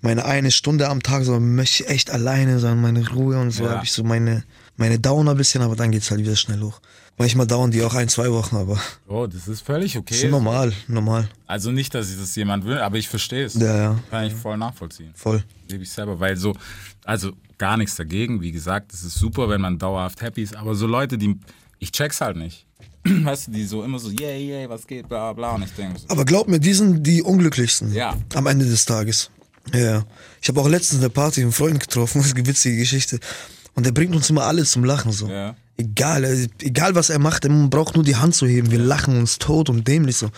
meine 0.07 0.25
eine 0.25 0.53
Stunde 0.53 0.89
am 0.89 1.03
Tag, 1.03 1.25
so 1.25 1.41
möchte 1.41 1.83
ich 1.83 1.91
echt 1.91 2.11
alleine 2.13 2.61
sein, 2.61 2.81
meine 2.81 3.09
Ruhe 3.11 3.41
und 3.41 3.51
so. 3.51 3.65
Ja. 3.65 3.71
habe 3.71 3.85
ich 3.85 3.91
so 3.91 4.05
meine, 4.05 4.45
meine 4.77 5.01
Downer 5.01 5.33
ein 5.33 5.37
bisschen, 5.37 5.63
aber 5.63 5.75
dann 5.75 5.91
geht's 5.91 6.13
halt 6.13 6.21
wieder 6.21 6.37
schnell 6.37 6.61
hoch. 6.61 6.81
Manchmal 7.19 7.47
dauern 7.49 7.73
die 7.73 7.83
auch 7.83 7.95
ein, 7.95 8.09
zwei 8.09 8.31
Wochen, 8.31 8.55
aber 8.55 8.79
oh, 9.09 9.27
das 9.27 9.49
ist 9.49 9.63
völlig 9.63 9.97
okay. 9.97 10.15
das 10.15 10.23
ist 10.23 10.31
normal, 10.31 10.73
normal. 10.87 11.29
Also 11.47 11.73
nicht, 11.73 11.93
dass 11.93 12.09
ich 12.11 12.19
das 12.19 12.37
jemand 12.37 12.65
will, 12.67 12.79
aber 12.79 12.99
ich 12.99 13.09
verstehe 13.09 13.47
es. 13.47 13.55
Ja, 13.55 13.77
ja, 13.77 13.99
Kann 14.11 14.27
ich 14.27 14.35
voll 14.35 14.57
nachvollziehen. 14.57 15.11
voll. 15.17 15.43
Lebe 15.69 15.83
ich 15.83 15.91
selber, 15.91 16.21
weil 16.21 16.37
so, 16.37 16.55
also 17.05 17.33
gar 17.59 17.77
nichts 17.77 17.97
dagegen. 17.97 18.41
Wie 18.43 18.53
gesagt, 18.53 18.93
es 18.93 19.03
ist 19.03 19.15
super, 19.15 19.49
wenn 19.49 19.61
man 19.61 19.77
dauerhaft 19.77 20.23
happy 20.23 20.43
ist, 20.43 20.55
aber 20.55 20.77
so 20.77 20.87
Leute, 20.87 21.19
die, 21.19 21.41
ich 21.81 21.91
check's 21.91 22.21
halt 22.21 22.37
nicht. 22.37 22.65
Weißt 23.05 23.49
du, 23.49 23.51
die 23.51 23.65
so 23.65 23.83
immer 23.83 23.99
so, 23.99 24.11
yeah, 24.11 24.37
yeah, 24.37 24.69
was 24.69 24.87
geht, 24.87 25.09
bla, 25.09 25.33
bla, 25.33 25.57
und 25.57 25.63
ich 25.63 25.73
denke 25.73 25.99
so, 25.99 26.07
Aber 26.09 26.25
glaub 26.25 26.47
mir, 26.47 26.61
die 26.61 26.75
sind 26.75 27.05
die 27.05 27.23
unglücklichsten. 27.23 27.93
Ja. 27.93 28.17
Am 28.35 28.47
Ende 28.47 28.67
des 28.67 28.85
Tages. 28.85 29.31
Ja. 29.73 30.05
Ich 30.41 30.49
habe 30.49 30.61
auch 30.61 30.69
letztens 30.69 31.01
eine 31.01 31.11
Party 31.11 31.43
einen 31.43 31.53
Freund 31.53 31.81
getroffen, 31.81 32.19
das 32.21 32.29
ist 32.29 32.37
eine 32.37 32.47
witzige 32.47 32.77
Geschichte. 32.77 33.19
Und 33.75 33.85
der 33.85 33.93
bringt 33.93 34.15
uns 34.15 34.31
immer 34.31 34.45
alle 34.45 34.65
zum 34.65 34.85
Lachen 34.85 35.13
so. 35.13 35.29
Ja. 35.29 35.55
Egal, 35.77 36.25
äh, 36.25 36.49
egal 36.63 36.95
was 36.95 37.11
er 37.11 37.19
macht, 37.19 37.45
er 37.45 37.51
braucht 37.51 37.95
nur 37.95 38.05
die 38.05 38.17
Hand 38.17 38.35
zu 38.35 38.47
heben. 38.47 38.71
Wir 38.71 38.79
lachen 38.79 39.19
uns 39.19 39.39
tot 39.39 39.69
und 39.69 39.87
dämlich 39.87 40.17
so. 40.17 40.31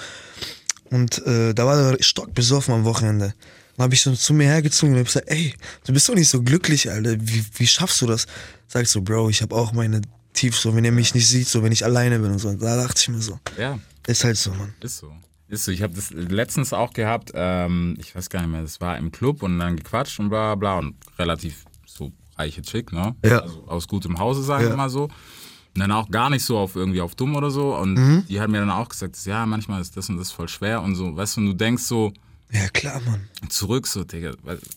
Und 0.90 1.24
äh, 1.26 1.54
da 1.54 1.66
war 1.66 1.92
er 1.92 2.02
stockbesoffen 2.02 2.74
am 2.74 2.84
Wochenende. 2.84 3.34
Dann 3.76 3.84
habe 3.84 3.94
ich 3.94 4.02
so 4.02 4.12
zu 4.14 4.34
mir 4.34 4.48
hergezogen 4.48 4.94
und 4.94 5.00
hab 5.00 5.06
gesagt, 5.06 5.30
ey, 5.30 5.54
du 5.84 5.92
bist 5.92 6.08
doch 6.08 6.14
nicht 6.14 6.28
so 6.28 6.42
glücklich, 6.42 6.90
Alter. 6.90 7.14
Wie, 7.20 7.44
wie 7.54 7.66
schaffst 7.66 8.02
du 8.02 8.06
das? 8.06 8.26
Sag 8.66 8.82
ich 8.82 8.88
so, 8.88 9.02
Bro, 9.02 9.30
ich 9.30 9.40
habe 9.40 9.54
auch 9.54 9.72
meine 9.72 10.00
Tiefs, 10.32 10.62
so 10.62 10.74
wenn 10.74 10.84
ihr 10.84 10.92
mich 10.92 11.14
nicht 11.14 11.28
sieht, 11.28 11.46
so 11.46 11.62
wenn 11.62 11.72
ich 11.72 11.84
alleine 11.84 12.18
bin 12.18 12.32
und 12.32 12.38
so. 12.38 12.52
Da 12.52 12.76
dachte 12.76 13.00
ich 13.00 13.08
mir 13.08 13.20
so, 13.20 13.38
ja, 13.56 13.78
ist 14.06 14.24
halt 14.24 14.36
so, 14.36 14.50
Mann. 14.50 14.74
Ist 14.80 14.98
so. 14.98 15.12
Ist 15.48 15.64
so. 15.64 15.72
Ich 15.72 15.82
habe 15.82 15.94
das 15.94 16.10
letztens 16.10 16.72
auch 16.72 16.92
gehabt, 16.92 17.32
ähm, 17.34 17.96
ich 17.98 18.14
weiß 18.14 18.28
gar 18.30 18.40
nicht 18.42 18.50
mehr, 18.50 18.62
das 18.62 18.80
war 18.80 18.96
im 18.98 19.10
Club 19.10 19.42
und 19.42 19.58
dann 19.58 19.76
gequatscht 19.76 20.20
und 20.20 20.28
bla 20.28 20.54
bla 20.54 20.78
und 20.78 20.94
relativ 21.18 21.64
so 21.86 22.12
reiche 22.36 22.62
Chick, 22.62 22.92
ne? 22.92 23.14
Ja. 23.24 23.40
Also 23.40 23.64
aus 23.66 23.88
gutem 23.88 24.18
Hause, 24.18 24.42
sagen 24.42 24.64
wir 24.64 24.70
Ja. 24.70 24.76
mal 24.76 24.90
so. 24.90 25.04
Und 25.04 25.80
dann 25.82 25.92
auch 25.92 26.10
gar 26.10 26.28
nicht 26.30 26.44
so 26.44 26.58
auf 26.58 26.76
irgendwie 26.76 27.00
auf 27.00 27.14
dumm 27.14 27.34
oder 27.36 27.50
so. 27.50 27.74
Und 27.76 27.94
Mhm. 27.94 28.24
die 28.28 28.40
hat 28.40 28.50
mir 28.50 28.58
dann 28.60 28.70
auch 28.70 28.88
gesagt, 28.88 29.16
ja, 29.26 29.46
manchmal 29.46 29.80
ist 29.80 29.96
das 29.96 30.08
und 30.08 30.18
das 30.18 30.30
voll 30.32 30.48
schwer 30.48 30.82
und 30.82 30.94
so. 30.96 31.16
Weißt 31.16 31.36
du, 31.36 31.40
und 31.40 31.46
du 31.46 31.52
denkst 31.54 31.82
so 31.84 32.12
Ja, 32.50 32.66
klar, 32.68 33.00
Mann. 33.06 33.28
zurück, 33.48 33.86
so, 33.86 34.04
Digga, 34.04 34.32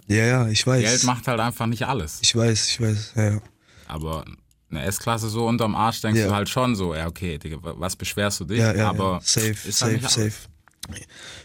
Ja, 0.08 0.26
ja, 0.26 0.48
ich 0.48 0.66
weiß. 0.68 0.82
Geld 0.84 1.04
macht 1.06 1.28
halt 1.28 1.40
einfach 1.40 1.66
nicht 1.68 1.88
alles. 1.88 2.20
Ich 2.22 2.36
weiß, 2.36 2.70
ich 2.72 2.82
weiß, 2.82 3.14
ja, 3.16 3.30
ja. 3.32 3.42
Aber 3.88 4.26
eine 4.70 4.84
S-Klasse 4.84 5.30
so 5.30 5.48
unterm 5.48 5.76
Arsch 5.76 6.02
denkst 6.02 6.20
Ja. 6.20 6.28
du 6.28 6.34
halt 6.34 6.50
schon 6.50 6.76
so, 6.76 6.94
ja, 6.96 7.08
okay, 7.08 7.38
Digga, 7.38 7.58
was 7.62 7.96
beschwerst 7.96 8.40
du 8.42 8.46
dich? 8.46 8.60
Ja, 8.60 8.74
ja, 8.76 8.90
Aber 8.90 9.14
ja. 9.14 9.20
Safe, 9.24 9.48
ist 9.50 9.80
safe, 9.80 9.92
halt 10.02 10.10
safe. 10.10 10.34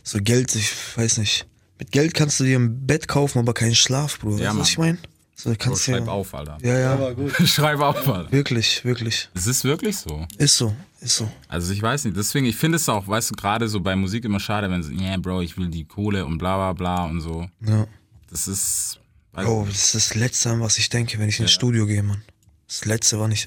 So 0.03 0.19
Geld, 0.21 0.55
ich 0.55 0.73
weiß 0.97 1.19
nicht. 1.19 1.47
Mit 1.79 1.93
Geld 1.93 2.15
kannst 2.15 2.41
du 2.41 2.45
dir 2.45 2.59
ein 2.59 2.87
Bett 2.87 3.07
kaufen, 3.07 3.39
aber 3.39 3.53
keinen 3.55 3.75
Schlaf, 3.75 4.19
Bruder. 4.19 4.43
Ja, 4.43 4.49
weißt 4.51 4.57
du, 4.57 4.61
was 4.61 4.69
ich 4.71 4.79
meine? 4.79 4.99
So, 5.35 5.51
Bro, 5.51 5.57
kannst 5.59 5.87
du 5.87 5.93
schreib 5.93 6.07
ja, 6.07 6.13
auf, 6.13 6.35
Alter. 6.35 6.59
ja, 6.63 6.79
ja, 6.79 6.93
Aber 6.95 7.15
gut. 7.15 7.33
schreib 7.45 7.79
auf, 7.81 8.09
Alter. 8.09 8.33
wirklich, 8.33 8.83
wirklich. 8.85 9.29
Es 9.35 9.47
ist 9.47 9.65
wirklich 9.65 9.99
so. 9.99 10.27
Ist 10.39 10.57
so, 10.57 10.75
ist 11.01 11.17
so. 11.19 11.31
Also 11.49 11.73
ich 11.75 11.83
weiß 11.83 12.05
nicht, 12.07 12.17
deswegen, 12.17 12.47
ich 12.47 12.57
finde 12.57 12.77
es 12.77 12.89
auch, 12.89 13.07
weißt 13.07 13.31
du, 13.31 13.35
gerade 13.35 13.69
so 13.69 13.81
bei 13.81 13.95
Musik 13.95 14.25
immer 14.25 14.41
schade, 14.41 14.71
wenn 14.71 14.83
sie, 14.83 14.95
yeah, 14.95 15.19
Bro, 15.19 15.43
ich 15.43 15.59
will 15.59 15.69
die 15.69 15.85
Kohle 15.85 16.25
und 16.25 16.39
bla 16.39 16.57
bla 16.57 16.73
bla 16.73 17.05
und 17.05 17.21
so. 17.21 17.47
Ja. 17.61 17.87
Das 18.31 18.49
ist, 18.49 18.99
Bro, 19.33 19.67
das 19.69 19.85
ist 19.85 19.95
das 19.95 20.15
Letzte, 20.15 20.51
an 20.51 20.61
was 20.61 20.79
ich 20.79 20.89
denke, 20.89 21.19
wenn 21.19 21.29
ich 21.29 21.39
ins 21.39 21.53
Studio 21.53 21.87
gehe, 21.87 22.03
Mann. 22.03 22.23
Das 22.67 22.87
Letzte, 22.87 23.21
wann 23.21 23.31
ich, 23.31 23.47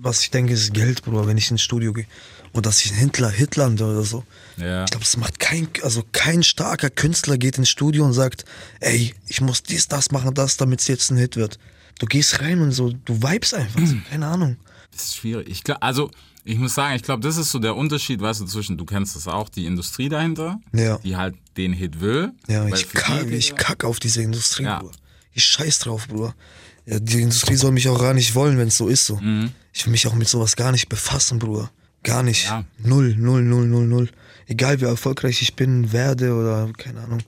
was 0.00 0.22
ich 0.22 0.30
denke, 0.30 0.54
ist 0.54 0.72
Geld, 0.72 1.02
Bruder, 1.02 1.26
wenn 1.26 1.36
ich 1.36 1.50
ins 1.50 1.62
Studio 1.62 1.92
gehe. 1.92 2.06
Und 2.52 2.66
dass 2.66 2.84
ich 2.84 2.92
ein 2.92 2.98
Hitler, 2.98 3.30
Hitler 3.30 3.68
oder 3.70 4.02
so. 4.02 4.24
ja, 4.58 4.84
Ich 4.84 4.90
glaube, 4.90 5.04
das 5.04 5.16
macht 5.16 5.38
kein, 5.40 5.68
also 5.82 6.02
kein 6.12 6.42
starker 6.42 6.90
Künstler 6.90 7.38
geht 7.38 7.56
ins 7.56 7.70
Studio 7.70 8.04
und 8.04 8.12
sagt, 8.12 8.44
ey, 8.80 9.14
ich 9.26 9.40
muss 9.40 9.62
dies, 9.62 9.88
das 9.88 10.10
machen, 10.10 10.34
das, 10.34 10.58
damit 10.58 10.80
es 10.80 10.86
jetzt 10.88 11.10
ein 11.10 11.16
Hit 11.16 11.36
wird. 11.36 11.58
Du 11.98 12.06
gehst 12.06 12.40
rein 12.40 12.60
und 12.60 12.72
so, 12.72 12.92
du 13.04 13.22
vibes 13.22 13.54
einfach, 13.54 13.80
so, 13.86 13.96
keine 14.10 14.26
Ahnung. 14.26 14.56
das 14.92 15.04
ist 15.04 15.16
schwierig. 15.16 15.48
Ich 15.48 15.64
glaub, 15.64 15.78
also, 15.80 16.10
ich 16.44 16.58
muss 16.58 16.74
sagen, 16.74 16.94
ich 16.96 17.02
glaube, 17.02 17.22
das 17.22 17.36
ist 17.38 17.50
so 17.52 17.58
der 17.58 17.74
Unterschied, 17.76 18.20
weißt 18.20 18.40
du, 18.40 18.44
zwischen, 18.46 18.76
du 18.76 18.84
kennst 18.84 19.16
das 19.16 19.28
auch, 19.28 19.48
die 19.48 19.64
Industrie 19.64 20.08
dahinter, 20.10 20.60
Ja. 20.74 20.98
die 20.98 21.16
halt 21.16 21.36
den 21.56 21.72
Hit 21.72 22.00
will. 22.00 22.32
Ja, 22.48 22.66
ich 22.66 22.90
kack, 22.92 23.30
ich 23.30 23.54
kack 23.54 23.84
auf 23.84 23.98
diese 24.00 24.20
Industrie, 24.22 24.64
Ja. 24.64 24.80
Bruder. 24.80 24.92
Ich 25.32 25.44
scheiß 25.46 25.78
drauf, 25.78 26.08
Bruder. 26.08 26.34
Ja, 26.84 26.98
die 26.98 27.22
Industrie 27.22 27.54
soll 27.56 27.70
mich 27.72 27.88
auch 27.88 27.98
gar 27.98 28.12
nicht 28.12 28.34
wollen, 28.34 28.58
wenn 28.58 28.68
es 28.68 28.76
so 28.76 28.88
ist 28.88 29.06
so. 29.06 29.18
Ich 29.72 29.86
will 29.86 29.92
mich 29.92 30.06
auch 30.06 30.14
mit 30.14 30.28
sowas 30.28 30.56
gar 30.56 30.72
nicht 30.72 30.88
befassen, 30.90 31.38
Bruder. 31.38 31.70
Gar 32.02 32.22
nicht. 32.22 32.46
Ja. 32.46 32.64
Null, 32.78 33.14
null, 33.16 33.42
null, 33.42 33.66
null, 33.66 33.86
null. 33.86 34.08
Egal 34.46 34.80
wie 34.80 34.86
erfolgreich 34.86 35.40
ich 35.40 35.54
bin, 35.54 35.92
werde 35.92 36.34
oder 36.34 36.70
keine 36.76 37.00
Ahnung. 37.00 37.20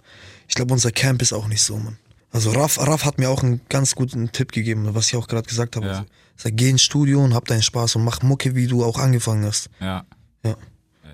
Ich 0.48 0.54
glaube, 0.54 0.72
unser 0.72 0.90
Camp 0.90 1.22
ist 1.22 1.32
auch 1.32 1.46
nicht 1.46 1.62
so, 1.62 1.78
Mann. 1.78 1.96
Also 2.30 2.50
Raff, 2.50 2.78
Raff 2.78 3.04
hat 3.04 3.18
mir 3.18 3.30
auch 3.30 3.42
einen 3.44 3.60
ganz 3.68 3.94
guten 3.94 4.32
Tipp 4.32 4.50
gegeben, 4.50 4.92
was 4.92 5.06
ich 5.06 5.16
auch 5.16 5.28
gerade 5.28 5.48
gesagt 5.48 5.76
habe. 5.76 5.86
Ja. 5.86 5.92
Also, 5.92 6.04
sag, 6.36 6.56
geh 6.56 6.68
ins 6.68 6.82
Studio 6.82 7.22
und 7.22 7.32
hab 7.32 7.46
deinen 7.46 7.62
Spaß 7.62 7.94
und 7.96 8.04
mach 8.04 8.22
Mucke, 8.22 8.56
wie 8.56 8.66
du 8.66 8.84
auch 8.84 8.98
angefangen 8.98 9.44
hast. 9.44 9.70
Ja. 9.80 10.04
Ja. 10.44 10.50
Ja, 10.50 10.56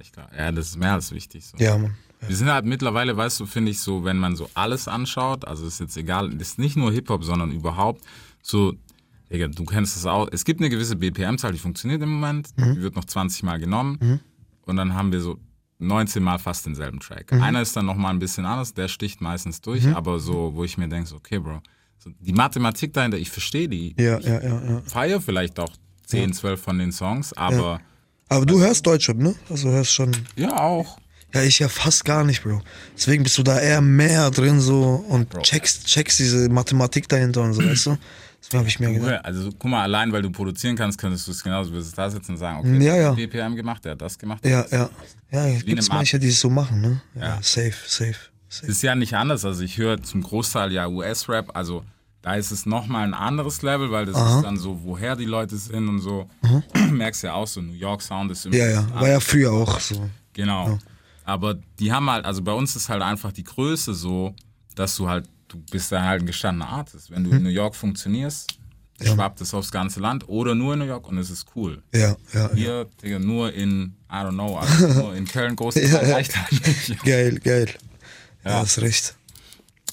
ich 0.01 0.13
glaub, 0.13 0.33
ja, 0.37 0.51
das 0.51 0.69
ist 0.69 0.79
mehr 0.79 0.95
als 0.95 1.13
wichtig. 1.13 1.45
So. 1.47 1.59
Ja, 1.59 1.77
Mann. 1.77 1.95
Wir 2.27 2.37
sind 2.37 2.51
halt 2.51 2.67
mittlerweile, 2.67 3.17
weißt 3.17 3.41
du, 3.41 3.47
finde 3.47 3.71
ich 3.71 3.81
so, 3.81 4.05
wenn 4.05 4.19
man 4.19 4.37
so 4.37 4.51
alles 4.55 4.89
anschaut, 4.89 5.47
also 5.47 5.67
ist 5.67 5.81
jetzt 5.81 5.97
egal, 5.97 6.31
das 6.31 6.49
ist 6.49 6.59
nicht 6.59 6.77
nur 6.77 6.93
Hip-Hop, 6.93 7.25
sondern 7.25 7.51
überhaupt 7.51 8.03
so, 8.43 8.75
Digga, 9.33 9.47
du 9.49 9.65
kennst 9.65 9.97
das 9.97 10.07
auch, 10.07 10.29
es 10.33 10.45
gibt 10.45 10.61
eine 10.61 10.69
gewisse 10.71 10.97
BPM-Zahl, 10.97 11.53
die 11.53 11.59
funktioniert 11.59 12.03
im 12.03 12.09
Moment, 12.11 12.49
Mhm. 12.57 12.75
die 12.75 12.83
wird 12.83 12.97
noch 12.97 13.05
20 13.05 13.43
Mal 13.45 13.59
genommen 13.61 14.21
und 14.67 14.77
dann 14.77 14.95
haben 14.95 15.13
wir 15.13 15.21
so 15.21 15.39
19 15.79 16.23
Mal 16.23 16.39
fast 16.39 16.67
denselben 16.67 17.01
Track. 17.01 17.33
Mhm. 17.33 17.43
Einer 17.43 17.63
ist 17.63 17.75
dann 17.77 17.87
nochmal 17.87 18.13
ein 18.13 18.19
bisschen 18.19 18.45
anders, 18.45 18.75
der 18.75 18.89
sticht 18.89 19.21
meistens 19.21 19.61
durch, 19.61 19.87
aber 19.87 20.19
so, 20.19 20.53
wo 20.55 20.65
ich 20.65 20.77
mir 20.79 20.89
denke, 20.89 21.09
so, 21.09 21.17
okay, 21.17 21.39
Bro, 21.39 21.61
so, 21.99 22.11
die 22.19 22.33
Mathematik 22.33 22.93
dahinter, 22.93 23.19
ich 23.19 23.31
verstehe 23.31 23.69
die, 23.69 23.95
Ja, 23.99 24.19
ja, 24.21 24.43
ja, 24.43 24.63
ja. 24.69 24.83
feiere 24.87 25.21
vielleicht 25.21 25.59
auch 25.61 25.71
10, 26.07 26.33
12 26.33 26.61
von 26.61 26.79
den 26.79 26.91
Songs, 26.93 27.33
aber 27.35 27.81
Aber 28.29 28.47
du 28.47 28.59
hörst 28.61 28.87
Deutschrap, 28.87 29.17
ne? 29.19 29.35
Also 29.49 29.71
hörst 29.71 29.93
schon. 29.93 30.11
ja, 30.37 30.57
auch. 30.61 30.99
Ja, 31.33 31.43
ich 31.45 31.61
ja 31.61 31.69
fast 31.69 32.05
gar 32.05 32.25
nicht, 32.25 32.43
Bro. 32.43 32.61
Deswegen 32.97 33.23
bist 33.23 33.39
du 33.39 33.45
da 33.45 33.61
eher 33.61 33.81
mehr 33.81 34.31
drin 34.33 34.61
so 34.61 35.05
und 35.09 35.31
checkst, 35.45 35.87
checkst 35.87 36.19
diese 36.19 36.49
Mathematik 36.49 37.09
dahinter 37.09 37.43
und 37.43 37.53
so, 37.55 37.65
weißt 37.65 37.87
du? 37.87 37.99
Deswegen 38.41 38.59
habe 38.59 38.69
ich 38.69 38.81
mir 38.81 38.93
gedacht. 38.93 39.25
Also 39.25 39.51
guck 39.59 39.71
mal, 39.71 39.83
allein 39.83 40.13
weil 40.13 40.23
du 40.23 40.31
produzieren 40.31 40.75
kannst, 40.77 40.99
könntest 40.99 41.27
du 41.27 41.31
es 41.33 41.43
genauso, 41.43 41.71
würdest 41.73 41.97
da 41.97 42.09
sitzen 42.11 42.33
und 42.33 42.39
sagen, 42.39 42.59
okay, 42.61 42.73
Ja, 42.85 42.93
der 42.95 43.03
ja. 43.03 43.09
hat 43.11 43.17
BPM 43.17 43.55
gemacht, 43.57 43.85
der 43.85 43.93
hat 43.93 44.01
das 44.01 44.19
gemacht. 44.19 44.45
Ja, 44.47 44.63
das. 44.63 44.71
ja. 44.73 44.91
Ja, 45.31 45.43
eine 45.45 45.59
gibt 45.59 45.89
manche, 45.91 46.19
die 46.19 46.29
es 46.29 46.41
so 46.41 46.49
machen, 46.51 46.81
ne? 46.81 47.01
Ja, 47.15 47.21
Ja. 47.23 47.39
safe, 47.43 47.75
safe, 47.87 48.15
safe. 48.49 48.67
ist 48.67 48.83
ja 48.83 48.95
nicht 48.95 49.15
anders. 49.15 49.45
Also 49.45 49.63
ich 49.63 49.77
höre 49.79 50.03
zum 50.03 50.23
Großteil 50.23 50.73
ja 50.73 50.89
US-Rap, 50.89 51.51
also 51.55 51.85
da 52.23 52.35
ist 52.35 52.51
es 52.51 52.67
nochmal 52.67 53.05
ein 53.05 53.15
anderes 53.15 53.63
Level, 53.63 53.91
weil 53.93 54.05
das 54.07 54.17
ist 54.17 54.43
dann 54.43 54.59
so, 54.59 54.81
woher 54.85 55.17
die 55.17 55.25
Leute 55.25 55.57
sind 55.57 55.89
und 55.89 56.01
so. 56.01 56.29
Merkst 56.91 57.23
ja 57.23 57.35
auch 57.35 57.47
so, 57.47 57.61
New 57.63 57.73
York 57.73 58.03
Sound 58.03 58.31
ist 58.33 58.45
immer. 58.47 58.57
Ja, 58.57 58.67
ja. 58.69 58.95
War 58.95 59.09
ja 59.09 59.21
früher 59.21 59.53
auch 59.53 59.79
so. 59.81 60.09
Genau. 60.33 60.79
Aber 61.25 61.55
die 61.79 61.93
haben 61.93 62.11
halt, 62.11 62.25
also 62.25 62.43
bei 62.43 62.53
uns 62.53 62.75
ist 62.77 62.89
halt 62.89 63.03
einfach 63.03 63.33
die 63.33 63.45
Größe 63.45 63.95
so, 63.95 64.35
dass 64.75 64.97
du 64.97 65.09
halt, 65.09 65.29
du 65.53 65.59
bist 65.71 65.93
dann 65.93 66.05
halt 66.05 66.23
ein 66.23 66.27
gestandener 66.27 66.69
Artist. 66.69 67.11
Wenn 67.11 67.25
du 67.25 67.31
in 67.31 67.43
New 67.43 67.49
York 67.51 67.75
funktionierst, 67.75 68.55
schwappt 69.03 69.41
es 69.41 69.55
aufs 69.55 69.71
ganze 69.71 70.01
Land 70.01 70.29
oder 70.29 70.55
nur 70.55 70.75
in 70.75 70.81
New 70.81 70.85
York 70.87 71.09
und 71.09 71.19
es 71.19 71.31
ist 71.31 71.47
cool. 71.57 71.83
Ja, 71.95 72.01
ja, 72.01 72.17
ja. 72.35 72.51
Hier, 72.55 72.87
Digga, 73.03 73.19
nur 73.19 73.53
in, 73.53 73.95
I 74.11 74.15
don't 74.17 74.33
know, 74.33 74.57
also 74.59 74.89
nur 75.01 75.15
in 75.15 75.27
Köln 75.27 75.57
groß 75.57 75.75
Ja, 75.77 75.83
ja. 76.03 76.15
reicht 76.15 76.37
halt 76.37 76.53
nicht. 76.67 77.03
Geil, 77.05 77.39
geil. 77.41 77.69
Ja, 78.45 78.51
Ja. 78.51 78.57
hast 78.61 78.79
recht. 78.81 79.15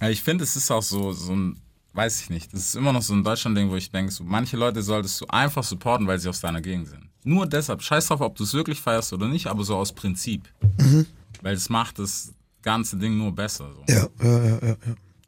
Ja, 0.02 0.10
ich 0.10 0.22
finde, 0.22 0.44
es 0.44 0.56
ist 0.56 0.70
auch 0.72 0.84
so, 0.84 1.12
so 1.14 1.34
ein, 1.34 1.60
weiß 1.94 2.22
ich 2.22 2.30
nicht, 2.30 2.54
das 2.54 2.60
ist 2.62 2.76
immer 2.76 2.94
noch 2.94 3.02
so 3.02 3.14
ein 3.14 3.24
Deutschland-Ding, 3.24 3.70
wo 3.70 3.76
ich 3.78 3.90
denke, 3.92 4.12
so, 4.12 4.24
manche 4.24 4.56
Leute 4.58 4.82
solltest 4.84 5.22
du 5.22 5.26
einfach 5.28 5.64
supporten, 5.64 6.06
weil 6.06 6.20
sie 6.20 6.30
aus 6.30 6.40
deiner 6.42 6.62
Gegend 6.62 6.88
sind. 6.90 7.10
Nur 7.24 7.48
deshalb, 7.48 7.82
scheiß 7.82 8.08
drauf, 8.08 8.22
ob 8.22 8.36
du 8.36 8.44
es 8.44 8.54
wirklich 8.54 8.80
feierst 8.80 9.12
oder 9.14 9.28
nicht, 9.28 9.48
aber 9.48 9.64
so 9.64 9.76
aus 9.76 9.92
Prinzip. 9.94 10.44
Mhm. 10.80 11.06
Weil 11.42 11.56
es 11.56 11.70
macht 11.70 11.98
das 12.00 12.32
ganze 12.62 12.98
Ding 12.98 13.18
nur 13.18 13.34
besser. 13.34 13.70
So. 13.74 13.84
Ja, 13.94 14.08
ja, 14.22 14.44
ja, 14.46 14.60
ja. 14.68 14.76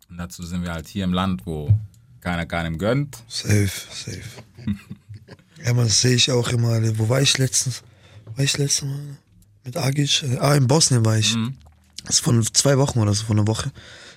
Und 0.10 0.18
dazu 0.18 0.44
sind 0.44 0.63
wir 0.63 0.74
halt 0.74 0.88
hier 0.88 1.04
im 1.04 1.13
Land, 1.13 1.46
wo 1.46 1.78
keiner 2.22 2.46
keinem 2.46 2.78
gönnt. 2.78 3.18
Safe, 3.28 3.70
safe. 3.92 4.22
ja, 5.66 5.74
man, 5.74 5.86
das 5.86 6.01
sehe 6.01 6.16
ich 6.16 6.32
auch 6.32 6.50
immer. 6.50 6.82
Wo 6.98 7.10
war 7.10 7.22
ich 7.22 7.38
letztens? 7.38 7.84
War 8.36 8.44
ich 8.44 8.58
letztens 8.58 8.92
Mal? 8.92 9.18
Mit 9.63 9.78
Agic? 9.78 10.24
Ah, 10.39 10.56
in 10.56 10.68
Bosnien 10.68 11.06
war 11.06 11.18
ich. 11.18 11.36
Das 12.06 12.16
ist 12.16 12.20
von 12.22 12.44
zwei 12.54 12.78
Wochen 12.78 13.00
oder 13.00 13.13
so, 13.13 13.25
von 13.25 13.38
einer 13.38 13.48
Woche. 13.48 13.72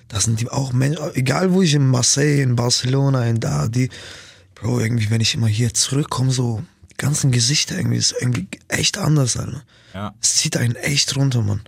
Da 0.07 0.19
sind 0.19 0.39
die 0.39 0.49
auch 0.49 0.73
Menschen, 0.73 1.03
egal 1.15 1.53
wo 1.53 1.61
ich 1.61 1.73
in 1.73 1.87
Marseille, 1.87 2.41
in 2.41 2.55
Barcelona, 2.55 3.25
in 3.25 3.39
da, 3.39 3.67
die, 3.67 3.89
Bro, 4.55 4.79
irgendwie, 4.79 5.09
wenn 5.09 5.21
ich 5.21 5.35
immer 5.35 5.47
hier 5.47 5.73
zurückkomme, 5.73 6.31
so, 6.31 6.63
die 6.91 6.97
ganzen 6.97 7.31
Gesichter 7.31 7.77
irgendwie, 7.77 7.97
ist 7.97 8.15
irgendwie 8.19 8.47
echt 8.67 8.97
anders, 8.97 9.37
Alter. 9.37 9.63
Ja. 9.93 10.13
Es 10.21 10.37
zieht 10.37 10.57
einen 10.57 10.75
echt 10.75 11.15
runter, 11.15 11.41
Mann. 11.41 11.61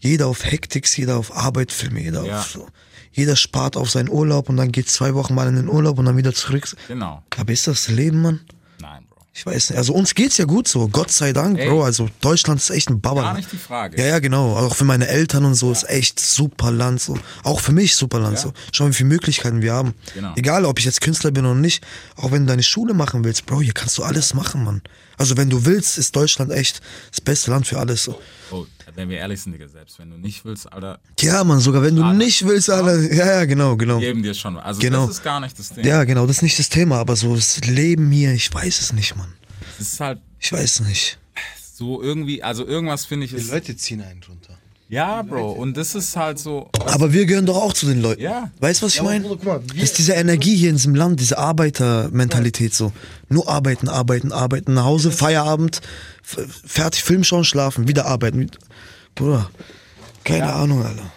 Jeder 0.00 0.26
auf 0.28 0.44
Hektik, 0.44 0.86
jeder 0.96 1.16
auf 1.18 1.34
Arbeitfilme, 1.36 2.00
jeder 2.00 2.24
Ja. 2.24 2.40
auf 2.40 2.50
so. 2.50 2.68
Jeder 3.14 3.36
spart 3.36 3.76
auf 3.76 3.90
seinen 3.90 4.08
Urlaub 4.08 4.48
und 4.48 4.56
dann 4.56 4.72
geht 4.72 4.90
zwei 4.90 5.14
Wochen 5.14 5.34
mal 5.34 5.48
in 5.48 5.54
den 5.54 5.68
Urlaub 5.68 5.98
und 5.98 6.04
dann 6.04 6.16
wieder 6.16 6.34
zurück. 6.34 6.68
Genau. 6.88 7.22
Aber 7.36 7.52
ist 7.52 7.68
das 7.68 7.86
Leben, 7.88 8.22
Mann? 8.22 8.40
Nein, 8.80 9.04
Bro. 9.08 9.22
Ich 9.32 9.46
weiß 9.46 9.70
nicht. 9.70 9.78
Also 9.78 9.94
uns 9.94 10.16
geht's 10.16 10.36
ja 10.36 10.46
gut 10.46 10.66
so. 10.66 10.88
Gott 10.88 11.12
sei 11.12 11.32
Dank, 11.32 11.60
Ey. 11.60 11.68
Bro. 11.68 11.84
Also 11.84 12.08
Deutschland 12.20 12.60
ist 12.60 12.70
echt 12.70 12.90
ein 12.90 13.00
Baba. 13.00 13.22
Gar 13.22 13.34
nicht 13.34 13.52
die 13.52 13.56
Frage. 13.56 13.96
Ja, 14.00 14.08
ja, 14.08 14.18
genau. 14.18 14.56
Auch 14.56 14.74
für 14.74 14.84
meine 14.84 15.06
Eltern 15.06 15.44
und 15.44 15.54
so 15.54 15.70
ist 15.70 15.88
echt 15.88 16.18
super 16.18 16.72
Land. 16.72 17.00
So. 17.00 17.16
Auch 17.44 17.60
für 17.60 17.70
mich 17.72 17.94
super 17.94 18.18
Land. 18.18 18.38
Ja. 18.38 18.42
So. 18.42 18.52
Schau, 18.72 18.88
wie 18.88 18.92
viele 18.92 19.08
Möglichkeiten 19.10 19.62
wir 19.62 19.72
haben. 19.72 19.94
Genau. 20.12 20.32
Egal, 20.34 20.64
ob 20.64 20.80
ich 20.80 20.84
jetzt 20.84 21.00
Künstler 21.00 21.30
bin 21.30 21.46
oder 21.46 21.54
nicht. 21.54 21.84
Auch 22.16 22.32
wenn 22.32 22.42
du 22.42 22.48
deine 22.48 22.64
Schule 22.64 22.94
machen 22.94 23.22
willst, 23.22 23.46
Bro, 23.46 23.60
hier 23.60 23.74
kannst 23.74 23.96
du 23.96 24.02
alles 24.02 24.34
machen, 24.34 24.64
Mann. 24.64 24.82
Also 25.18 25.36
wenn 25.36 25.50
du 25.50 25.64
willst, 25.64 25.98
ist 25.98 26.16
Deutschland 26.16 26.50
echt 26.50 26.80
das 27.10 27.20
beste 27.20 27.52
Land 27.52 27.68
für 27.68 27.78
alles. 27.78 28.02
So. 28.02 28.20
Oh, 28.50 28.66
wenn 28.94 29.08
wir 29.08 29.18
ehrlich 29.18 29.40
sind, 29.42 29.52
Digga, 29.52 29.68
selbst 29.68 29.98
wenn 29.98 30.10
du 30.10 30.16
nicht 30.16 30.44
willst, 30.44 30.72
Alter, 30.72 30.98
Ja, 31.20 31.42
Mann, 31.44 31.60
sogar 31.60 31.82
wenn 31.82 31.96
du 31.96 32.04
nicht 32.12 32.46
willst, 32.46 32.70
Alter. 32.70 33.00
Ja, 33.12 33.26
ja, 33.26 33.44
genau, 33.44 33.76
genau. 33.76 33.98
geben 33.98 34.22
dir 34.22 34.34
schon. 34.34 34.56
Also 34.56 34.80
Genau. 34.80 35.06
das 35.06 35.16
ist 35.16 35.24
gar 35.24 35.40
nicht 35.40 35.58
das 35.58 35.70
Ding. 35.70 35.84
Ja, 35.84 36.04
genau, 36.04 36.26
das 36.26 36.36
ist 36.36 36.42
nicht 36.42 36.58
das 36.58 36.68
Thema, 36.68 36.98
aber 36.98 37.16
so 37.16 37.34
das 37.34 37.60
Leben 37.64 38.10
hier, 38.10 38.32
ich 38.32 38.52
weiß 38.52 38.80
es 38.80 38.92
nicht, 38.92 39.16
Mann. 39.16 39.32
Es 39.80 39.92
ist 39.94 40.00
halt 40.00 40.20
Ich 40.38 40.52
weiß 40.52 40.80
nicht. 40.80 41.18
so 41.74 42.00
irgendwie, 42.02 42.42
also 42.42 42.66
irgendwas 42.66 43.04
finde 43.04 43.24
ich 43.26 43.32
Die 43.32 43.38
ist. 43.38 43.50
Leute 43.50 43.76
ziehen 43.76 44.00
einen 44.02 44.20
drunter. 44.20 44.58
Ja, 44.90 45.22
Bro. 45.22 45.52
Und 45.52 45.76
das 45.76 45.94
ist 45.94 46.14
halt 46.14 46.38
so. 46.38 46.68
Aber 46.86 47.12
wir 47.12 47.24
gehören 47.24 47.46
doch 47.46 47.56
auch 47.56 47.72
zu 47.72 47.86
den 47.86 48.00
Leuten. 48.02 48.20
Ja. 48.20 48.50
Weißt 48.60 48.82
du, 48.82 48.86
was 48.86 48.94
ich 48.94 49.02
meine? 49.02 49.26
Das 49.36 49.82
ist 49.82 49.98
diese 49.98 50.12
Energie 50.12 50.54
hier 50.54 50.68
in 50.68 50.76
diesem 50.76 50.94
Land, 50.94 51.18
diese 51.20 51.38
Arbeitermentalität 51.38 52.74
so. 52.74 52.92
Nur 53.28 53.48
arbeiten, 53.48 53.88
arbeiten, 53.88 54.30
arbeiten, 54.30 54.74
nach 54.74 54.84
Hause, 54.84 55.10
Feierabend, 55.10 55.80
fertig, 56.22 57.02
Film 57.02 57.24
schauen, 57.24 57.44
schlafen, 57.44 57.88
wieder 57.88 58.06
arbeiten. 58.06 58.50
Bruder, 59.14 59.50
keine 60.24 60.52
Ahnung, 60.52 60.82
Alter. 60.84 61.12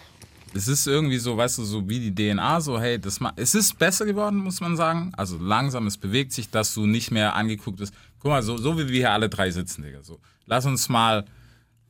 Es 0.54 0.66
ist 0.66 0.86
irgendwie 0.86 1.18
so, 1.18 1.36
weißt 1.36 1.58
du, 1.58 1.64
so 1.64 1.88
wie 1.88 2.10
die 2.10 2.14
DNA, 2.14 2.60
so, 2.60 2.80
hey, 2.80 2.98
das 2.98 3.20
ma 3.20 3.32
es 3.36 3.54
ist 3.54 3.78
besser 3.78 4.06
geworden, 4.06 4.38
muss 4.38 4.60
man 4.60 4.76
sagen. 4.76 5.12
Also 5.16 5.38
langsam, 5.38 5.86
es 5.86 5.96
bewegt 5.96 6.32
sich, 6.32 6.50
dass 6.50 6.74
du 6.74 6.86
nicht 6.86 7.10
mehr 7.10 7.34
angeguckt 7.34 7.78
bist. 7.78 7.92
Guck 8.18 8.30
mal, 8.30 8.42
so, 8.42 8.56
so 8.56 8.76
wie 8.78 8.88
wir 8.88 8.96
hier 8.96 9.12
alle 9.12 9.28
drei 9.28 9.50
sitzen, 9.50 9.82
Digga. 9.82 10.02
So, 10.02 10.18
lass 10.46 10.64
uns 10.66 10.88
mal 10.88 11.24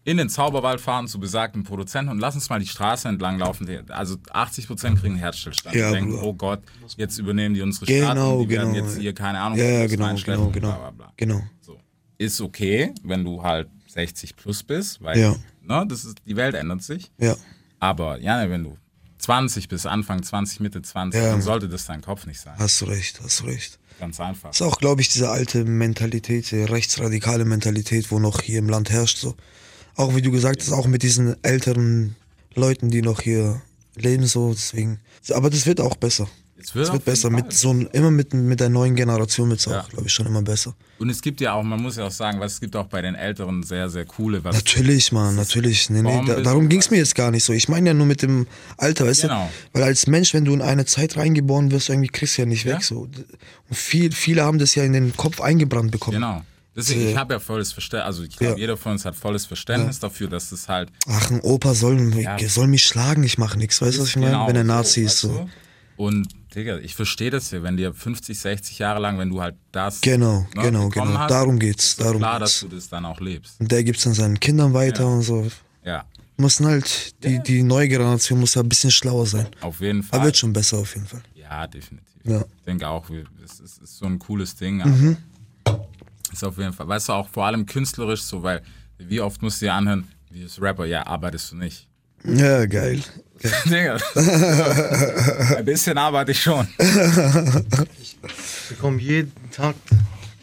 in 0.04 0.16
den 0.16 0.28
Zauberwald 0.28 0.80
fahren 0.80 1.06
zu 1.06 1.20
besagten 1.20 1.64
Produzenten 1.64 2.10
und 2.10 2.18
lass 2.18 2.34
uns 2.34 2.48
mal 2.48 2.58
die 2.58 2.66
Straße 2.66 3.08
entlang 3.08 3.38
laufen. 3.38 3.68
Also 3.90 4.14
80% 4.16 4.96
kriegen 4.96 5.06
einen 5.12 5.16
Herzstillstand. 5.16 5.76
Ja, 5.76 5.92
denken, 5.92 6.14
oh 6.22 6.32
Gott, 6.32 6.60
jetzt 6.96 7.18
übernehmen 7.18 7.54
die 7.54 7.60
unsere 7.62 7.86
Genau, 7.86 8.04
Stadt 8.06 8.18
und 8.18 8.38
die 8.40 8.48
werden 8.48 8.72
genau. 8.72 8.86
jetzt 8.86 8.98
hier, 8.98 9.12
keine 9.14 9.38
Ahnung, 9.40 9.58
Ja, 9.58 9.64
ja, 9.64 9.86
genau, 9.86 10.14
genau, 10.14 10.48
genau. 10.48 10.68
bla, 10.68 10.76
bla, 10.78 10.90
bla. 10.90 11.12
Genau. 11.16 11.42
So. 11.60 11.78
Ist 12.16 12.40
okay, 12.40 12.94
wenn 13.02 13.22
du 13.24 13.42
halt 13.42 13.68
60 13.88 14.34
plus 14.34 14.62
bist, 14.62 15.02
weil 15.02 15.18
Ja. 15.18 15.36
Ne, 15.68 15.86
das 15.88 16.04
ist, 16.04 16.16
die 16.26 16.36
Welt 16.36 16.54
ändert 16.54 16.82
sich. 16.82 17.10
Ja. 17.18 17.36
Aber 17.78 18.18
ja, 18.20 18.48
wenn 18.50 18.64
du 18.64 18.76
20 19.18 19.68
bis 19.68 19.86
Anfang 19.86 20.22
20, 20.22 20.60
Mitte 20.60 20.82
20, 20.82 21.20
Ja. 21.20 21.30
dann 21.32 21.42
sollte 21.42 21.68
das 21.68 21.86
dein 21.86 22.00
Kopf 22.02 22.26
nicht 22.26 22.40
sein. 22.40 22.54
Hast 22.58 22.80
du 22.80 22.86
recht, 22.86 23.20
hast 23.22 23.40
du 23.40 23.44
recht. 23.46 23.78
Ganz 24.00 24.20
einfach. 24.20 24.50
Das 24.50 24.60
ist 24.60 24.66
auch, 24.66 24.78
glaube 24.78 25.00
ich, 25.00 25.08
diese 25.08 25.28
alte 25.28 25.64
Mentalität, 25.64 26.50
die 26.52 26.62
rechtsradikale 26.62 27.44
Mentalität, 27.44 28.10
wo 28.12 28.18
noch 28.20 28.40
hier 28.42 28.60
im 28.60 28.68
Land 28.68 28.90
herrscht. 28.90 29.18
So. 29.18 29.34
Auch 29.96 30.14
wie 30.14 30.22
du 30.22 30.30
gesagt 30.30 30.60
hast, 30.60 30.72
auch 30.72 30.86
mit 30.86 31.02
diesen 31.02 31.36
älteren 31.42 32.14
Leuten, 32.54 32.90
die 32.90 33.02
noch 33.02 33.20
hier 33.20 33.60
leben, 33.96 34.26
so. 34.26 34.52
Deswegen. 34.52 35.00
Aber 35.32 35.50
das 35.50 35.66
wird 35.66 35.80
auch 35.80 35.96
besser. 35.96 36.28
Es 36.60 36.74
wird 36.74 36.86
Es 36.86 36.92
wird 36.92 37.04
besser. 37.04 37.30
Mit 37.30 37.52
so 37.52 37.72
ein- 37.72 37.88
immer 37.92 38.10
mit, 38.10 38.34
mit 38.34 38.58
der 38.58 38.68
neuen 38.68 38.96
Generation 38.96 39.48
wird 39.50 39.60
es 39.60 39.66
Ja. 39.66 39.80
auch, 39.80 39.88
glaube 39.88 40.06
ich, 40.06 40.12
schon 40.12 40.26
immer 40.26 40.42
besser. 40.42 40.74
Und 40.98 41.08
es 41.08 41.22
gibt 41.22 41.40
ja 41.40 41.52
auch, 41.52 41.62
man 41.62 41.80
muss 41.80 41.96
ja 41.96 42.04
auch 42.06 42.10
sagen, 42.10 42.40
was 42.40 42.54
es 42.54 42.60
gibt 42.60 42.74
auch 42.74 42.86
bei 42.86 43.00
den 43.00 43.14
Älteren 43.14 43.62
sehr, 43.62 43.88
sehr 43.88 44.04
coole, 44.04 44.42
was 44.42 44.56
Natürlich, 44.56 45.12
Mann, 45.12 45.36
natürlich. 45.36 45.88
Nee, 45.88 46.02
nee, 46.02 46.22
da, 46.26 46.40
darum 46.40 46.64
so 46.64 46.68
ging 46.68 46.80
es 46.80 46.90
mir 46.90 46.96
jetzt 46.96 47.14
gar 47.14 47.30
nicht 47.30 47.44
so. 47.44 47.52
Ich 47.52 47.68
meine 47.68 47.90
ja 47.90 47.94
nur 47.94 48.06
mit 48.06 48.22
dem 48.22 48.48
Alter, 48.76 49.06
weißt 49.06 49.22
Genau. 49.22 49.48
du? 49.72 49.78
Weil 49.78 49.84
als 49.84 50.08
Mensch, 50.08 50.34
wenn 50.34 50.44
du 50.44 50.52
in 50.52 50.60
eine 50.60 50.84
Zeit 50.84 51.16
reingeboren 51.16 51.70
wirst, 51.70 51.88
irgendwie 51.90 52.08
kriegst 52.08 52.36
du 52.36 52.42
ja 52.42 52.46
nicht 52.46 52.64
Ja. 52.64 52.74
weg. 52.74 52.82
So. 52.82 53.02
Und 53.02 53.16
viel, 53.76 54.10
viele 54.12 54.42
haben 54.42 54.58
das 54.58 54.74
ja 54.74 54.82
in 54.82 54.92
den 54.92 55.16
Kopf 55.16 55.40
eingebrannt 55.40 55.92
bekommen. 55.92 56.16
Genau. 56.16 56.42
Deswegen, 56.74 57.06
ich 57.08 57.12
Ja. 57.14 57.18
habe 57.20 57.34
ja 57.34 57.40
volles 57.40 57.72
Verständnis, 57.72 58.06
also 58.06 58.22
ich 58.24 58.36
glaube, 58.36 58.52
Ja. 58.54 58.58
jeder 58.58 58.76
von 58.76 58.92
uns 58.92 59.04
hat 59.04 59.14
volles 59.16 59.46
Verständnis 59.46 59.98
dafür, 60.00 60.28
dass 60.28 60.50
es 60.52 60.68
halt 60.68 60.90
Ach, 61.08 61.30
ein 61.30 61.40
Opa 61.40 61.74
soll, 61.74 62.12
Ja. 62.20 62.36
soll 62.48 62.66
mich 62.68 62.84
schlagen, 62.84 63.22
ich 63.24 63.38
mache 63.38 63.58
nichts. 63.58 63.80
Weißt 63.80 63.98
du, 63.98 64.02
was 64.02 64.08
ich 64.10 64.16
meine? 64.16 64.30
genau 64.32 64.48
wenn 64.48 64.56
er 64.56 64.64
Nazi 64.64 65.02
ist. 65.02 65.24
weißt 65.24 65.34
So. 65.34 65.48
Und, 65.98 66.28
Digga, 66.54 66.78
ich 66.78 66.94
verstehe 66.94 67.30
das 67.30 67.50
ja, 67.50 67.62
wenn 67.64 67.76
dir 67.76 67.92
50, 67.92 68.38
60 68.38 68.78
Jahre 68.78 69.00
lang, 69.00 69.18
wenn 69.18 69.30
du 69.30 69.40
halt 69.42 69.56
das 69.72 70.00
Genau, 70.00 70.46
ne, 70.54 70.62
genau, 70.62 70.88
genau. 70.90 71.18
Hast, 71.18 71.30
Darum 71.32 71.58
geht's. 71.58 71.96
Darum 71.96 72.18
klar, 72.18 72.38
geht's. 72.38 72.60
dass 72.60 72.70
du 72.70 72.74
das 72.76 72.88
dann 72.88 73.04
auch 73.04 73.20
lebst. 73.20 73.60
Und 73.60 73.70
der 73.72 73.82
gibt 73.82 73.98
es 73.98 74.04
dann 74.04 74.14
seinen 74.14 74.38
Kindern 74.38 74.72
weiter 74.74 75.02
Ja. 75.02 75.08
und 75.08 75.22
so. 75.22 75.46
Ja, 75.84 76.04
Müssen 76.36 76.66
halt, 76.66 77.20
die, 77.24 77.42
die 77.42 77.64
neue 77.64 77.88
Generation 77.88 78.38
muss 78.38 78.52
da 78.52 78.60
ein 78.60 78.68
bisschen 78.68 78.92
schlauer 78.92 79.26
sein. 79.26 79.48
auf 79.60 79.80
jeden 79.80 80.04
Fall. 80.04 80.20
Aber 80.20 80.26
wird 80.26 80.36
schon 80.36 80.52
besser 80.52 80.78
auf 80.78 80.94
jeden 80.94 81.08
Fall. 81.08 81.20
Ja, 81.34 81.66
definitiv. 81.66 82.06
Ja. 82.22 82.42
Ich 82.58 82.64
denke 82.64 82.86
auch, 82.88 83.10
es 83.44 83.58
ist, 83.58 83.82
ist 83.82 83.96
so 83.98 84.06
ein 84.06 84.20
cooles 84.20 84.54
Ding. 84.54 84.76
Mhm. 84.76 85.16
Ist 86.32 86.44
auf 86.44 86.56
jeden 86.58 86.72
Fall, 86.72 86.86
weißt 86.86 87.08
du, 87.08 87.12
auch 87.14 87.28
vor 87.28 87.44
allem 87.46 87.66
künstlerisch 87.66 88.22
so, 88.22 88.40
weil 88.42 88.62
wie 88.98 89.20
oft 89.20 89.42
musst 89.42 89.60
du 89.62 89.66
dir 89.66 89.74
anhören, 89.74 90.06
wie 90.30 90.44
das 90.44 90.60
Rapper, 90.62 90.84
ja, 90.86 91.04
arbeitest 91.06 91.50
du 91.52 91.56
nicht. 91.56 91.88
Ja, 92.24 92.66
geil. 92.66 93.00
Digga, 93.66 93.98
ein 95.56 95.64
bisschen 95.64 95.96
arbeite 95.96 96.32
ich 96.32 96.42
schon. 96.42 96.66
Wir 96.76 98.76
kommen 98.80 98.98
jeden 98.98 99.32
Tag. 99.52 99.76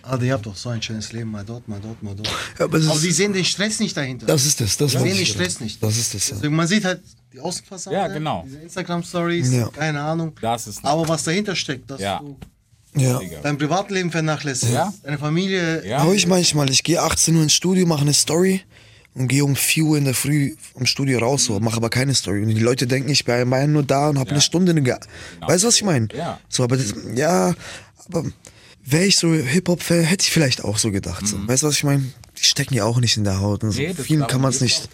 Alter, 0.03 0.23
ihr 0.23 0.33
habt 0.33 0.45
doch 0.45 0.55
so 0.55 0.69
ein 0.69 0.81
schönes 0.81 1.11
Leben, 1.11 1.31
mal 1.31 1.43
dort, 1.43 1.67
mal 1.67 1.79
dort, 1.81 2.01
mal 2.03 2.15
dort. 2.15 2.27
Ja, 2.59 2.65
aber 2.65 2.77
Aber 2.77 2.99
die 2.99 3.11
sehen 3.11 3.33
den 3.33 3.43
Stress 3.43 3.79
nicht 3.79 3.97
dahinter. 3.97 4.27
Das 4.27 4.45
ist 4.45 4.61
das. 4.61 4.77
Das 4.77 4.93
wollte 4.93 5.07
sehen 5.07 5.15
den 5.17 5.23
ich 5.23 5.31
Stress 5.31 5.59
nicht. 5.59 5.81
Das 5.81 5.97
ist 5.97 6.13
das. 6.13 6.29
Ja. 6.29 6.35
Also 6.37 6.49
man 6.51 6.67
sieht 6.67 6.85
halt 6.85 7.01
die 7.33 7.39
Außenfassade, 7.39 7.95
Ja, 7.95 8.07
genau. 8.07 8.43
diese 8.47 8.59
Instagram-Stories, 8.59 9.51
Ja. 9.51 9.67
keine 9.69 10.01
Ahnung. 10.01 10.33
Das 10.41 10.67
ist- 10.67 10.85
Aber 10.85 11.07
was 11.09 11.23
dahinter 11.23 11.55
steckt, 11.55 11.89
dass 11.89 11.99
Ja. 11.99 12.19
du 12.19 12.37
Ja. 12.95 13.19
dein 13.43 13.57
Privatleben 13.57 14.11
vernachlässigst, 14.11 14.73
Ja. 14.73 14.93
deine 15.03 15.17
Familie. 15.17 15.85
Ja. 15.85 16.03
Hau 16.03 16.13
ich 16.13 16.27
manchmal, 16.27 16.69
ich 16.69 16.83
gehe 16.83 17.01
18 17.01 17.35
Uhr 17.35 17.43
ins 17.43 17.53
Studio, 17.53 17.85
mache 17.87 18.01
eine 18.01 18.13
Story 18.13 18.61
und 19.15 19.27
gehe 19.29 19.43
um 19.43 19.55
4 19.55 19.83
Uhr 19.83 19.97
in 19.97 20.05
der 20.05 20.13
Früh 20.13 20.55
vom 20.73 20.85
Studio 20.85 21.19
raus, 21.19 21.45
so, 21.45 21.59
mache 21.59 21.77
aber 21.77 21.89
keine 21.89 22.13
Story. 22.13 22.41
Und 22.43 22.49
die 22.49 22.59
Leute 22.59 22.85
denken, 22.85 23.09
ich 23.09 23.25
bin 23.25 23.49
ja 23.51 23.67
nur 23.67 23.83
da 23.83 24.09
und 24.09 24.19
habe 24.19 24.29
eine 24.31 24.41
Stunde. 24.41 24.73
Ge 24.81 24.95
Weißt 25.41 25.63
du, 25.63 25.67
was 25.67 25.75
ich 25.75 25.83
meine? 25.83 26.07
Ja. 26.15 26.39
So, 26.49 26.63
aber 26.63 26.77
das, 26.77 26.93
ja, 27.15 27.53
aber 28.07 28.25
wäre 28.85 29.05
ich 29.05 29.17
so 29.17 29.33
Hip-Hop-Fan, 29.33 30.01
hätte 30.03 30.23
ich 30.23 30.31
vielleicht 30.31 30.63
auch 30.63 30.77
so 30.77 30.91
gedacht. 30.91 31.25
So. 31.25 31.37
Weißt 31.47 31.63
du, 31.63 31.67
was 31.67 31.75
ich 31.75 31.83
meine? 31.83 32.03
Die 32.37 32.43
stecken 32.43 32.73
ja 32.75 32.83
auch 32.83 32.99
nicht 32.99 33.15
in 33.17 33.23
der 33.23 33.39
Haut. 33.39 33.63
Und 33.63 33.71
so. 33.71 33.81
Mhm. 33.81 33.87
Nee, 33.87 33.93
Vielen 33.95 34.27
kann 34.27 34.41
man 34.41 34.51
es 34.51 34.59
nicht 34.61 34.89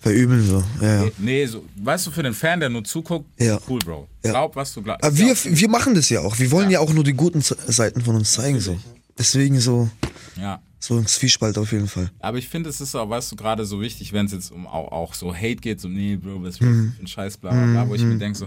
verübeln. 0.00 0.46
So. 0.46 0.64
Ja, 0.80 1.04
ja. 1.04 1.10
Nee, 1.18 1.44
so, 1.46 1.64
weißt 1.76 2.06
du, 2.06 2.10
für 2.10 2.22
den 2.22 2.32
Fan, 2.34 2.60
der 2.60 2.70
nur 2.70 2.82
zuguckt, 2.84 3.26
Ja. 3.40 3.58
cool, 3.68 3.78
Bro. 3.80 4.08
Ja. 4.24 4.30
Glaub, 4.30 4.56
was 4.56 4.72
du 4.72 4.82
glaubst. 4.82 5.04
Aber 5.04 5.16
wir, 5.18 5.34
wir 5.44 5.68
machen 5.68 5.94
das 5.94 6.08
ja 6.08 6.20
auch. 6.20 6.38
Wir 6.38 6.50
wollen 6.50 6.70
ja, 6.70 6.80
auch 6.80 6.92
nur 6.92 7.04
die 7.04 7.12
guten 7.12 7.42
Se- 7.42 7.56
Seiten 7.66 8.00
von 8.00 8.16
uns 8.16 8.32
zeigen. 8.32 8.58
So. 8.60 8.78
Deswegen 9.18 9.58
so, 9.60 9.90
Ja. 10.36 10.60
so 10.78 10.96
ein 10.98 11.06
Zwiespalt 11.06 11.56
auf 11.58 11.72
jeden 11.72 11.88
Fall. 11.88 12.10
Aber 12.20 12.38
ich 12.38 12.48
finde, 12.48 12.68
es 12.70 12.80
ist 12.80 12.94
auch, 12.94 13.08
weißt 13.08 13.32
du, 13.32 13.36
gerade 13.36 13.64
so 13.64 13.80
wichtig, 13.80 14.12
wenn 14.12 14.26
es 14.26 14.32
jetzt 14.32 14.50
um 14.52 14.66
auch, 14.66 14.92
auch 14.92 15.14
so 15.14 15.34
Hate 15.34 15.56
geht, 15.56 15.80
so, 15.80 15.88
nee, 15.88 16.16
Bro, 16.16 16.42
was 16.42 16.54
ist 16.56 16.60
Mhm. 16.60 16.94
ein 17.00 17.06
Scheiß, 17.06 17.38
bla, 17.38 17.50
bla, 17.52 17.64
bla, 17.66 17.88
wo 17.88 17.94
ich 17.94 18.02
mir 18.02 18.18
denke, 18.18 18.38
so, 18.38 18.46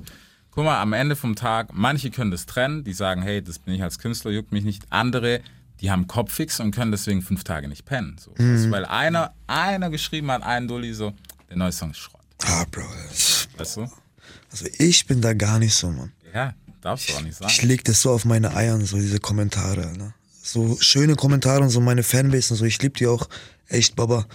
guck 0.52 0.64
mal, 0.66 0.80
am 0.82 0.94
Ende 0.94 1.16
vom 1.16 1.36
Tag, 1.36 1.70
manche 1.74 2.12
können 2.12 2.32
das 2.32 2.46
trennen, 2.46 2.84
die 2.84 2.94
sagen, 2.94 3.22
hey, 3.22 3.42
das 3.42 3.60
bin 3.60 3.74
ich 3.74 3.84
als 3.84 4.00
Künstler, 4.00 4.32
juckt 4.32 4.52
mich 4.52 4.64
nicht. 4.64 4.84
Andere, 4.90 5.42
die 5.82 5.90
haben 5.92 6.08
Kopffix 6.08 6.60
und 6.60 6.72
können 6.72 6.92
deswegen 6.92 7.22
fünf 7.22 7.44
Tage 7.44 7.68
nicht 7.68 7.86
pennen. 7.86 8.18
So. 8.20 8.32
Mhm. 8.38 8.64
Du, 8.66 8.72
weil 8.72 8.86
einer, 8.86 9.34
einer 9.48 9.90
geschrieben 9.90 10.30
hat, 10.32 10.44
ein 10.44 10.68
Dulli, 10.68 10.94
so, 10.94 11.14
der 11.50 11.58
neue 11.58 11.72
Song 11.72 11.92
ist 11.92 11.98
Schrott. 11.98 12.22
Ah, 12.44 12.64
Bro. 12.70 12.84
Weißt 13.58 13.78
du? 13.78 13.88
Also 14.52 14.66
ich 14.78 15.06
bin 15.08 15.22
da 15.22 15.34
gar 15.34 15.60
nicht 15.60 15.74
so, 15.76 15.90
Mann. 15.92 16.12
Ja, 16.34 16.54
darfst 16.82 17.10
du 17.10 17.14
auch 17.16 17.22
nicht 17.22 17.36
sagen. 17.36 17.52
Ich 17.52 17.62
leg 17.64 17.84
das 17.86 18.02
so 18.02 18.12
auf 18.12 18.24
meine 18.26 18.56
Eiern, 18.56 18.86
so 18.86 18.98
diese 18.98 19.20
Kommentare. 19.20 19.98
Ne? 19.98 20.14
So 20.52 20.78
schöne 20.80 21.16
Kommentare 21.16 21.62
und 21.62 21.70
so 21.70 21.80
meine 21.80 22.02
Fanbase 22.02 22.54
und 22.54 22.58
so. 22.58 22.66
Ich 22.66 22.82
lieb 22.82 22.98
die 22.98 23.06
auch 23.08 23.30
echt, 23.68 23.96
Baba. 23.96 24.26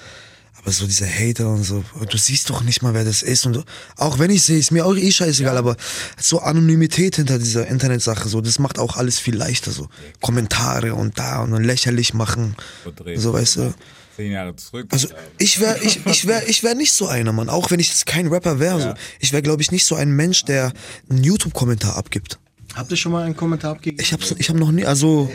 Aber 0.56 0.70
so 0.70 0.86
diese 0.86 1.06
Hater 1.06 1.50
und 1.50 1.64
so, 1.64 1.84
du 2.08 2.16
siehst 2.16 2.48
doch 2.48 2.62
nicht 2.62 2.82
mal, 2.82 2.94
wer 2.94 3.04
das 3.04 3.22
ist. 3.22 3.44
Und 3.44 3.64
auch 3.96 4.18
wenn 4.18 4.30
ich 4.30 4.44
sehe, 4.44 4.58
ist 4.58 4.70
mir 4.70 4.86
auch 4.86 4.94
eh 4.94 5.10
scheißegal, 5.10 5.56
aber 5.58 5.76
so 6.18 6.38
Anonymität 6.38 7.16
hinter 7.16 7.38
dieser 7.38 7.66
Internetsache, 7.66 8.28
so, 8.28 8.40
das 8.40 8.58
macht 8.58 8.78
auch 8.78 8.96
alles 8.96 9.18
viel 9.18 9.36
leichter. 9.36 9.72
So 9.72 9.88
Kommentare 10.20 10.94
und 10.94 11.18
da 11.18 11.42
und 11.42 11.50
dann 11.50 11.64
lächerlich 11.64 12.14
machen. 12.14 12.54
Verdreht. 12.82 13.20
So, 13.20 13.32
weißt 13.32 13.56
du. 13.56 13.74
Zehn 14.16 14.30
Jahre 14.30 14.54
zurück. 14.54 14.86
Also 14.90 15.08
ich 15.38 15.58
wäre 15.58 15.82
ich, 15.82 16.06
ich 16.06 16.26
wär, 16.28 16.48
ich 16.48 16.62
wär 16.62 16.76
nicht 16.76 16.92
so 16.92 17.08
einer, 17.08 17.32
Mann. 17.32 17.48
Auch 17.48 17.72
wenn 17.72 17.80
ich 17.80 17.88
jetzt 17.88 18.06
kein 18.06 18.28
Rapper 18.28 18.60
wäre. 18.60 18.80
So. 18.80 18.94
Ich 19.18 19.32
wäre, 19.32 19.42
glaube 19.42 19.60
ich, 19.60 19.72
nicht 19.72 19.84
so 19.84 19.96
ein 19.96 20.12
Mensch, 20.12 20.44
der 20.44 20.72
einen 21.10 21.24
YouTube-Kommentar 21.24 21.96
abgibt. 21.96 22.38
Habt 22.74 22.90
ihr 22.90 22.96
schon 22.96 23.12
mal 23.12 23.24
einen 23.24 23.36
Kommentar 23.36 23.72
abgegeben? 23.72 24.02
Ich 24.02 24.12
hab's, 24.12 24.34
ich 24.36 24.48
hab 24.48 24.56
noch 24.56 24.72
nie, 24.72 24.84
also 24.84 25.30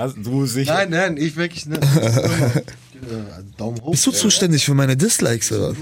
also, 0.00 0.16
du 0.16 0.46
sicher. 0.46 0.72
Nein, 0.72 0.90
nein, 0.90 1.16
ich 1.18 1.36
wirklich 1.36 1.66
nicht. 1.66 1.82
Äh, 3.00 3.42
Daumen 3.56 3.80
hoch. 3.80 3.92
bist 3.92 4.06
du 4.06 4.12
zuständig 4.12 4.62
für 4.62 4.74
meine 4.74 4.94
Dislikes 4.94 5.52
oder? 5.52 5.70
Ich 5.72 5.78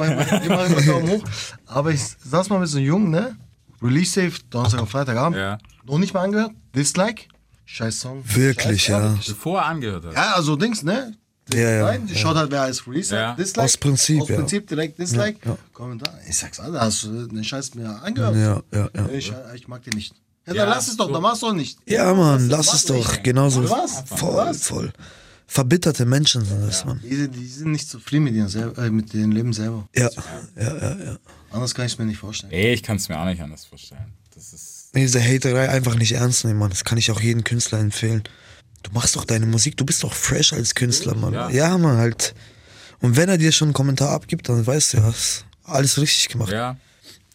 immer 0.47 0.81
Daumen 0.81 1.11
hoch. 1.11 1.25
Aber 1.67 1.91
ich 1.91 2.01
saß 2.25 2.49
mal 2.49 2.61
mit 2.61 2.69
so 2.69 2.79
einem 2.79 2.87
Jungen, 2.87 3.11
ne? 3.11 3.37
Release 3.83 4.13
Safe, 4.13 4.33
Donnerstag 4.51 4.83
und 4.83 4.87
Freitagabend. 4.87 5.37
Ja. 5.37 5.59
Noch 5.85 5.99
nicht 5.99 6.15
mal 6.15 6.23
angehört. 6.23 6.53
Dislike. 6.77 7.25
Scheiß 7.65 8.01
Song. 8.01 8.23
Wirklich, 8.25 8.85
Scheiß, 8.85 9.03
ja. 9.03 9.19
Bevor 9.27 9.59
er 9.59 9.67
angehört 9.67 10.05
hat. 10.05 10.15
Ja, 10.15 10.35
also 10.35 10.55
Dings, 10.55 10.85
ne? 10.85 11.17
Ja, 11.53 11.61
ja, 11.61 11.85
Nein, 11.87 12.07
die 12.07 12.15
schaut 12.15 12.37
halt, 12.37 12.53
wer 12.53 12.63
als 12.63 12.87
Release 12.87 13.15
Ja. 13.15 13.35
Dislike. 13.35 13.65
Aus 13.65 13.77
Prinzip, 13.77 14.23
Aus 14.23 14.29
ja. 14.29 14.37
Prinzip 14.37 14.69
direkt 14.69 14.99
Dislike. 14.99 15.39
Ja, 15.45 15.51
ja. 15.51 15.59
Kommentar. 15.73 16.15
Ich 16.29 16.37
sag's 16.37 16.61
alle, 16.61 16.81
hast 16.81 17.03
du 17.03 17.27
den 17.27 17.43
Scheiß 17.43 17.75
mir 17.75 18.01
angehört? 18.03 18.37
Ja, 18.37 18.79
ja, 18.79 18.91
ja. 18.95 19.09
Ich, 19.09 19.33
ich 19.55 19.67
mag 19.67 19.83
den 19.83 19.95
nicht. 19.95 20.15
Ja, 20.49 20.55
Ja, 20.55 20.65
dann 20.67 20.75
lass 20.75 20.89
es 20.89 20.97
doch, 20.97 21.07
so. 21.07 21.13
dann 21.13 21.23
mach's 21.23 21.41
doch 21.41 21.53
nicht. 21.53 21.79
Ja, 21.87 22.13
Mann, 22.15 22.49
lass 22.49 22.73
es 22.73 22.85
doch. 22.87 22.95
nicht. 22.97 23.25
Genauso. 23.25 23.69
Was? 23.69 24.03
Voll, 24.07 24.35
was? 24.37 24.63
voll. 24.67 24.93
Verbitterte 25.47 26.05
Menschen 26.05 26.45
sind 26.45 26.61
das, 26.67 26.85
Mann. 26.85 27.01
Die, 27.03 27.29
die 27.29 27.47
sind 27.47 27.73
nicht 27.73 27.89
zufrieden 27.89 28.25
mit 28.25 28.35
ihrem, 28.35 28.49
selber, 28.49 28.83
äh, 28.85 28.91
mit 28.91 29.15
ihrem 29.15 29.33
Leben 29.33 29.53
selber. 29.55 29.89
Ja, 29.97 30.11
ja, 30.57 30.77
ja, 30.77 30.97
ja. 31.05 31.17
Anders 31.51 31.75
kann 31.75 31.87
ich 31.87 31.93
es 31.93 31.99
mir 31.99 32.05
nicht 32.05 32.19
vorstellen. 32.19 32.51
Nee, 32.51 32.75
ich 32.75 32.83
kann 32.83 32.97
es 32.97 33.09
mir 33.09 33.19
auch 33.19 33.25
nicht 33.25 33.41
anders 33.41 33.65
vorstellen. 33.65 34.13
Das 34.35 34.53
ist. 34.53 34.91
Nee, 34.93 35.03
diese 35.03 35.23
Haterei 35.23 35.71
einfach 35.71 35.95
nicht 35.95 36.13
ernst 36.13 36.45
nehmen, 36.45 36.59
Mann. 36.59 36.71
Das 36.71 36.85
kann 36.85 36.99
ich 36.99 37.11
auch 37.11 37.21
jedem 37.21 37.45
Künstler 37.45 37.79
empfehlen. 37.79 38.25
Du 38.83 38.91
machst 38.93 39.17
doch 39.17 39.25
deine 39.25 39.47
Musik, 39.47 39.77
du 39.77 39.85
bist 39.87 40.03
doch 40.05 40.13
fresh 40.13 40.53
als 40.53 40.75
Künstler, 40.75 41.15
Mann. 41.15 41.33
Ja. 41.33 41.49
Ja, 41.51 41.79
Mann, 41.79 41.97
halt. 41.97 42.35
Und 43.01 43.17
wenn 43.17 43.29
er 43.29 43.39
dir 43.39 43.53
schon 43.53 43.69
einen 43.69 43.75
Kommentar 43.75 44.11
abgibt, 44.11 44.49
dann 44.49 44.67
weißt 44.67 44.93
du, 44.95 44.97
du 44.99 45.03
hast 45.05 45.47
alles 45.65 45.99
richtig 45.99 46.29
gemacht. 46.29 46.53
Ja. 46.53 46.77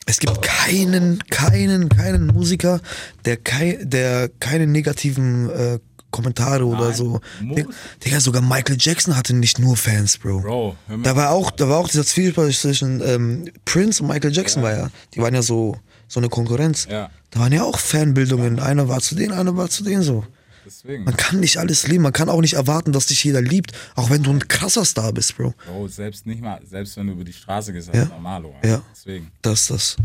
Es 0.06 0.20
gibt 0.20 0.42
keinen, 0.42 1.20
keinen, 1.30 1.90
keinen 1.90 2.28
Musiker, 2.28 2.82
der, 3.26 3.38
kei, 3.38 3.80
der 3.82 4.30
keine 4.40 4.68
negativen 4.68 5.50
äh, 5.50 5.80
Kommentare 6.12 6.66
oder 6.66 6.90
Nein. 6.90 6.94
so. 6.96 7.20
Muss. 7.42 7.56
Dig- 7.58 7.68
Digga, 8.06 8.20
sogar 8.20 8.42
Michael 8.42 8.78
Jackson 8.80 9.16
hatte 9.16 9.34
nicht 9.34 9.60
nur 9.60 9.76
Fans, 9.78 10.18
Bro. 10.18 10.42
Bro. 10.42 10.76
Da 11.04 11.16
war 11.16 11.32
auch, 11.32 11.52
da 11.52 11.70
war 11.70 11.80
auch 11.80 11.88
dieser 11.88 12.06
Zwiespalt 12.06 12.54
zwischen 12.54 13.02
ähm, 13.02 13.46
Prince 13.66 14.04
und 14.04 14.10
Michael 14.10 14.32
Jackson 14.34 14.62
war 14.62 14.76
ja. 14.76 14.90
Die 15.14 15.20
waren 15.20 15.34
ja 15.34 15.42
so, 15.42 15.76
so 16.08 16.20
eine 16.20 16.30
Konkurrenz. 16.30 16.88
Ja. 16.90 17.10
Da 17.32 17.40
waren 17.40 17.52
ja 17.52 17.64
auch 17.64 17.80
Fanbildungen. 17.80 18.60
Einer 18.60 18.88
war 18.90 19.00
zu 19.00 19.16
denen, 19.16 19.32
einer 19.34 19.58
war 19.58 19.70
zu 19.70 19.84
denen 19.84 20.04
so. 20.04 20.24
Deswegen. 20.66 21.04
Man 21.04 21.18
kann 21.18 21.40
nicht 21.40 21.58
alles 21.58 21.88
lieben. 21.88 22.04
Man 22.04 22.14
kann 22.14 22.30
auch 22.30 22.42
nicht 22.42 22.54
erwarten, 22.54 22.92
dass 22.92 23.08
dich 23.08 23.24
jeder 23.24 23.42
liebt. 23.42 23.72
Auch 23.96 24.10
wenn 24.10 24.24
du 24.24 24.32
ein 24.32 24.48
krasser 24.48 24.86
Star 24.86 25.12
bist, 25.14 25.36
Bro. 25.38 25.54
Bro, 25.66 25.88
selbst 25.88 26.26
nicht 26.26 26.42
mal, 26.42 26.60
selbst 26.66 26.96
wenn 26.98 27.08
du 27.08 27.14
über 27.14 27.24
die 27.24 27.34
Straße 27.34 27.74
gehst, 27.74 27.90
Ja. 27.94 28.04
ist 28.04 28.10
normalo. 28.10 28.56
Ja. 28.64 28.82
Deswegen. 28.96 29.32
Das 29.42 29.62
ist 29.62 29.70
das. 29.72 29.98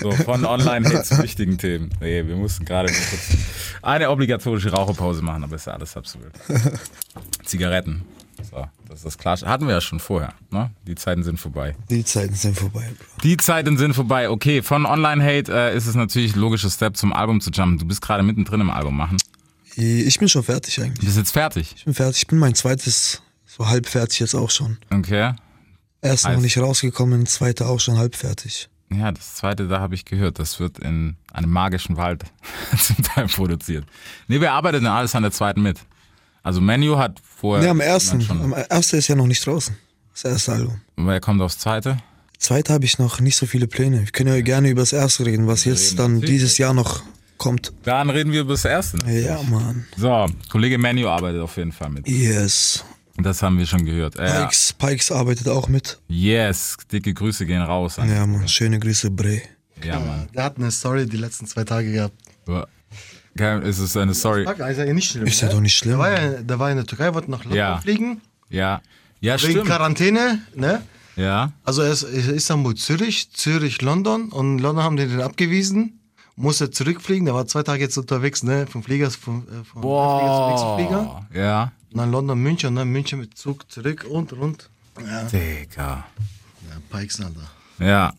So, 0.00 0.10
von 0.12 0.44
Online-Hate 0.44 1.02
zu 1.04 1.22
wichtigen 1.22 1.56
Themen. 1.56 1.90
Nee, 2.00 2.26
wir 2.26 2.36
mussten 2.36 2.64
gerade 2.66 2.92
eine 3.80 4.10
obligatorische 4.10 4.70
Raucherpause 4.70 5.22
machen, 5.22 5.44
aber 5.44 5.56
ist 5.56 5.66
ja 5.66 5.72
alles 5.74 5.94
wild. 5.96 6.32
Zigaretten. 7.44 8.02
So, 8.44 8.66
das 8.88 8.98
ist 8.98 9.04
das 9.06 9.18
klar. 9.18 9.38
Hatten 9.42 9.66
wir 9.66 9.74
ja 9.74 9.80
schon 9.80 10.00
vorher, 10.00 10.34
ne? 10.50 10.70
Die 10.86 10.94
Zeiten 10.94 11.22
sind 11.22 11.38
vorbei. 11.40 11.74
Die 11.90 12.04
Zeiten 12.04 12.34
sind 12.34 12.56
vorbei, 12.56 12.90
Bro. 12.98 13.22
Die 13.22 13.36
Zeiten 13.36 13.76
sind 13.78 13.94
vorbei. 13.94 14.28
Okay, 14.30 14.62
von 14.62 14.84
Online-Hate 14.86 15.52
äh, 15.52 15.76
ist 15.76 15.86
es 15.86 15.94
natürlich 15.94 16.34
ein 16.34 16.40
logischer 16.40 16.70
Step 16.70 16.96
zum 16.96 17.12
Album 17.12 17.40
zu 17.40 17.50
jumpen. 17.50 17.78
Du 17.78 17.86
bist 17.86 18.02
gerade 18.02 18.22
mittendrin 18.22 18.60
im 18.60 18.70
Album 18.70 18.96
machen. 18.96 19.16
Ich 19.76 20.18
bin 20.18 20.28
schon 20.28 20.42
fertig 20.42 20.74
Du 20.76 20.82
eigentlich. 20.82 21.04
bist 21.06 21.16
jetzt 21.16 21.32
fertig. 21.32 21.72
Ich 21.76 21.84
bin 21.84 21.94
fertig. 21.94 22.22
Ich 22.22 22.26
bin 22.26 22.38
mein 22.38 22.54
zweites, 22.54 23.22
so 23.46 23.66
halb 23.68 23.86
fertig 23.88 24.20
jetzt 24.20 24.34
auch 24.34 24.50
schon. 24.50 24.78
Okay. 24.90 25.32
Erst 26.02 26.28
noch 26.28 26.40
nicht 26.40 26.58
rausgekommen, 26.58 27.26
zweite 27.26 27.66
auch 27.66 27.78
schon 27.80 27.96
halb 27.96 28.16
fertig. 28.16 28.68
Ja, 28.92 29.10
das 29.12 29.36
zweite, 29.36 29.68
da 29.68 29.80
habe 29.80 29.94
ich 29.94 30.04
gehört, 30.04 30.38
das 30.38 30.60
wird 30.60 30.78
in 30.78 31.16
einem 31.32 31.50
magischen 31.50 31.96
Wald 31.96 32.24
zum 32.78 32.96
Teil 33.04 33.26
produziert. 33.28 33.86
Nee, 34.28 34.40
wir 34.40 34.52
arbeiten 34.52 34.86
alles 34.86 35.14
an 35.14 35.22
der 35.22 35.32
zweiten 35.32 35.62
mit. 35.62 35.78
Also 36.42 36.60
Menu 36.60 36.96
hat 36.98 37.20
vorher. 37.38 37.64
Ne, 37.64 37.70
am 37.70 37.80
ersten. 37.80 38.20
Schon, 38.20 38.40
Am 38.42 38.54
erste 38.68 38.96
ist 38.96 39.08
ja 39.08 39.14
noch 39.14 39.26
nicht 39.26 39.44
draußen. 39.46 39.76
Das 40.12 40.24
erste 40.24 40.52
Album. 40.52 40.80
wer 40.96 41.20
kommt 41.20 41.40
aufs 41.40 41.58
zweite? 41.58 41.98
Zweite 42.38 42.72
habe 42.72 42.84
ich 42.84 42.98
noch 42.98 43.20
nicht 43.20 43.36
so 43.36 43.46
viele 43.46 43.66
Pläne. 43.68 44.00
Wir 44.04 44.10
können 44.12 44.34
ja 44.34 44.40
gerne 44.40 44.68
über 44.68 44.82
das 44.82 44.92
erste 44.92 45.24
reden, 45.24 45.46
was 45.46 45.64
jetzt 45.64 45.92
reden 45.92 45.96
dann 45.98 46.12
natürlich. 46.14 46.30
dieses 46.30 46.58
Jahr 46.58 46.74
noch 46.74 47.02
kommt. 47.38 47.72
Dann 47.84 48.10
reden 48.10 48.32
wir 48.32 48.40
über 48.42 48.54
das 48.54 48.64
erste. 48.64 48.98
Ja, 49.08 49.40
Mann. 49.42 49.86
So, 49.96 50.26
Kollege 50.50 50.76
Menu 50.78 51.06
arbeitet 51.08 51.40
auf 51.40 51.56
jeden 51.56 51.72
Fall 51.72 51.90
mit. 51.90 52.06
Yes. 52.08 52.84
Das 53.16 53.42
haben 53.42 53.58
wir 53.58 53.66
schon 53.66 53.84
gehört. 53.84 54.16
Äh, 54.16 54.40
Pikes, 54.42 54.72
Pikes 54.72 55.12
arbeitet 55.12 55.46
auch 55.48 55.68
mit. 55.68 55.98
yes, 56.08 56.76
dicke 56.90 57.14
Grüße 57.14 57.46
gehen 57.46 57.62
raus. 57.62 57.98
An, 57.98 58.10
Ja, 58.10 58.26
Mann. 58.26 58.48
Schöne 58.48 58.78
Grüße, 58.80 59.10
Bre. 59.10 59.42
ja, 59.84 60.00
Mann. 60.00 60.28
Der 60.34 60.44
hat 60.44 60.56
eine 60.56 60.70
Story 60.72 61.06
die 61.06 61.18
letzten 61.18 61.46
zwei 61.46 61.62
Tage 61.64 61.92
gehabt. 61.92 62.14
Okay, 63.34 63.68
ist 63.68 63.78
es 63.78 63.96
eine 63.96 64.14
Sorry? 64.14 64.44
Ist 64.44 64.78
ja 64.78 64.92
nicht 64.92 65.10
schlimm. 65.10 65.26
Ist 65.26 65.40
ja 65.40 65.48
ne? 65.48 65.54
doch 65.54 65.60
nicht 65.60 65.74
schlimm. 65.76 65.92
Der 65.92 65.98
war 65.98 66.10
ja, 66.12 66.42
der 66.42 66.58
war 66.58 66.70
in 66.70 66.76
der 66.76 66.86
Türkei, 66.86 67.14
wollte 67.14 67.30
nach 67.30 67.40
London 67.44 67.56
Ja. 67.58 67.78
fliegen. 67.78 68.20
Ja. 68.50 68.82
Ja, 69.20 69.40
Wegen 69.40 69.50
stimmt. 69.52 69.66
Quarantäne, 69.66 70.42
ne? 70.54 70.82
Ja. 71.16 71.52
Also 71.64 71.82
er 71.82 71.92
ist 71.92 72.02
Istanbul, 72.02 72.74
Zürich, 72.74 73.30
Zürich, 73.32 73.80
London 73.82 74.30
und 74.30 74.56
in 74.56 74.58
London 74.58 74.84
haben 74.84 74.96
die 74.96 75.06
den 75.06 75.20
abgewiesen. 75.20 75.98
Musste 76.34 76.70
zurückfliegen, 76.70 77.26
der 77.26 77.34
war 77.34 77.46
zwei 77.46 77.62
Tage 77.62 77.82
jetzt 77.82 77.96
unterwegs, 77.98 78.42
ne? 78.42 78.66
Vom 78.66 78.82
Flieger, 78.82 79.10
vom, 79.10 79.46
äh, 79.48 79.64
vom 79.64 79.82
Flieger 79.82 80.34
zum 80.36 80.48
nächsten 80.50 80.76
Flieger. 80.76 81.02
Boah. 81.04 81.26
Ja. 81.34 81.72
Und 81.92 81.98
dann 81.98 82.10
London, 82.10 82.38
München 82.38 82.70
und 82.70 82.76
dann 82.76 82.88
München 82.88 83.20
mit 83.20 83.36
Zug 83.36 83.70
zurück 83.70 84.06
und 84.08 84.32
rund. 84.32 84.70
Ja, 84.98 85.22
Digga. 85.24 86.04
ja 86.68 86.98
Pikes, 86.98 87.20
Alter. 87.20 87.50
Ja, 87.78 88.12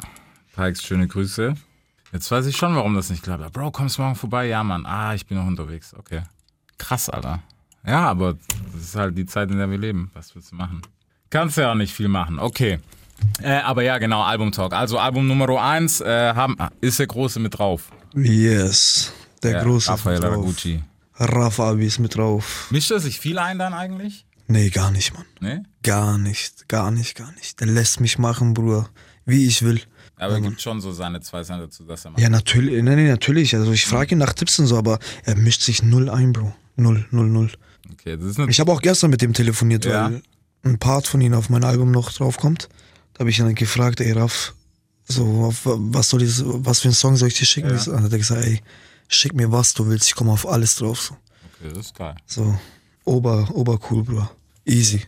Pikes, 0.56 0.84
schöne 0.84 1.08
Grüße. 1.08 1.56
Jetzt 2.14 2.30
weiß 2.30 2.46
ich 2.46 2.56
schon, 2.56 2.76
warum 2.76 2.94
das 2.94 3.10
nicht 3.10 3.24
klappt. 3.24 3.52
Bro, 3.54 3.72
kommst 3.72 3.98
morgen 3.98 4.16
vorbei? 4.16 4.46
Ja, 4.46 4.64
Mann. 4.64 4.86
Ah, 4.86 5.16
ich 5.16 5.26
bin 5.26 5.38
noch 5.38 5.48
unterwegs. 5.48 5.96
Okay. 5.98 6.22
Krass, 6.78 7.10
Alter. 7.10 7.42
Ja, 7.86 8.08
aber 8.08 8.36
das 8.74 8.84
ist 8.84 8.96
halt 8.96 9.18
die 9.18 9.26
Zeit, 9.26 9.50
in 9.50 9.58
der 9.58 9.70
wir 9.70 9.80
leben. 9.80 10.12
Was 10.14 10.36
willst 10.36 10.52
du 10.52 10.56
machen? 10.56 10.84
Kannst 11.32 11.58
ja 11.58 11.72
auch 11.72 11.76
nicht 11.76 11.94
viel 11.94 12.08
machen. 12.08 12.38
Okay. 12.38 12.80
Äh, 13.42 13.54
aber 13.62 13.82
ja, 13.82 13.98
genau, 13.98 14.22
Album-Talk. 14.22 14.74
Also 14.74 15.00
Album 15.00 15.28
Nummer 15.28 15.50
1 15.60 16.02
äh, 16.02 16.34
haben, 16.36 16.56
ist 16.82 17.00
der 17.00 17.08
Große 17.08 17.40
mit 17.40 17.58
drauf. 17.58 17.90
Yes. 18.14 19.12
Der 19.42 19.54
Ja, 19.54 19.64
große 19.64 19.90
Raphael 19.90 20.20
mit 20.20 20.24
drauf. 20.24 20.38
Ragucci. 20.38 20.84
Rafa 21.16 21.72
Abi 21.72 21.86
ist 21.86 22.00
mit 22.00 22.16
drauf. 22.16 22.68
Mischt 22.70 22.92
er 22.92 23.00
sich 23.00 23.20
viel 23.20 23.40
ein 23.40 23.58
dann 23.58 23.74
eigentlich? 23.74 24.26
Nee, 24.48 24.70
gar 24.70 24.92
nicht, 24.92 25.14
Mann. 25.14 25.26
Ne? 25.40 25.64
Gar 25.82 26.18
nicht, 26.20 26.70
gar 26.70 26.92
nicht, 26.92 27.16
gar 27.16 27.32
nicht. 27.34 27.60
Der 27.60 27.68
lässt 27.68 28.00
mich 28.02 28.20
machen, 28.20 28.54
Bruder. 28.54 28.90
Wie 29.26 29.48
ich 29.48 29.64
will. 29.64 29.82
Aber 30.26 30.36
er 30.36 30.42
gibt 30.42 30.62
schon 30.62 30.82
so 30.82 30.92
seine 30.92 31.22
zwei 31.22 31.44
Cent 31.44 31.62
dazu, 31.62 31.84
dass 31.86 32.06
er 32.06 32.12
macht. 32.12 32.22
Ja, 32.22 32.30
natürlich, 32.30 32.82
nee, 32.84 32.96
nee, 32.96 33.08
natürlich. 33.08 33.56
Also 33.56 33.72
ich 33.72 33.86
frage 33.86 34.16
ihn 34.16 34.18
nach 34.20 34.34
Tipps 34.34 34.60
und 34.60 34.68
so, 34.68 34.78
aber 34.78 35.00
er 35.24 35.36
mischt 35.36 35.62
sich 35.62 35.84
null 35.84 36.10
ein, 36.10 36.34
Bro. 36.34 36.54
Null, 36.76 37.06
null, 37.12 37.28
null. 37.28 37.52
Okay, 37.92 38.18
das 38.18 38.26
ist 38.28 38.40
eine 38.40 38.50
Ich 38.52 38.60
habe 38.60 38.72
auch 38.72 38.82
gestern 38.82 39.10
mit 39.12 39.22
dem 39.22 39.34
telefoniert, 39.34 39.86
Ja. 39.86 40.06
weil 40.12 40.22
ein 40.64 40.80
Part 40.80 41.08
von 41.08 41.22
ihm 41.22 41.34
auf 41.34 41.50
mein 41.50 41.64
Album 41.64 41.92
noch 41.92 42.12
draufkommt. 42.12 42.70
Da 43.14 43.20
habe 43.20 43.30
ich 43.30 43.40
ihn 43.40 43.46
dann 43.46 43.56
gefragt, 43.56 44.00
ey 44.02 44.12
Raff, 44.14 44.56
so, 45.06 45.26
auf, 45.46 45.62
was 45.66 46.10
soll 46.10 46.24
ich, 46.24 46.42
was 46.44 46.80
für 46.80 46.88
einen 46.88 46.96
Song 46.96 47.16
soll 47.18 47.28
ich 47.28 47.38
dir 47.38 47.46
schicken? 47.46 47.70
Ja. 47.70 47.76
Und 47.76 47.88
dann 47.88 48.04
hat 48.06 48.12
er 48.12 48.18
gesagt, 48.18 48.46
ey, 48.46 48.62
schick 49.10 49.34
mir 49.34 49.52
was 49.52 49.74
du 49.74 49.86
willst, 49.88 50.08
ich 50.08 50.16
komme 50.16 50.32
auf 50.32 50.48
alles 50.48 50.78
drauf. 50.78 51.00
So, 51.02 51.16
Okay, 51.66 51.74
das 51.76 51.86
ist 51.88 51.96
geil. 51.96 52.16
so 52.26 52.58
ober, 53.06 53.50
obercool, 53.54 54.04
Bro. 54.04 54.30
Easy. 54.66 55.02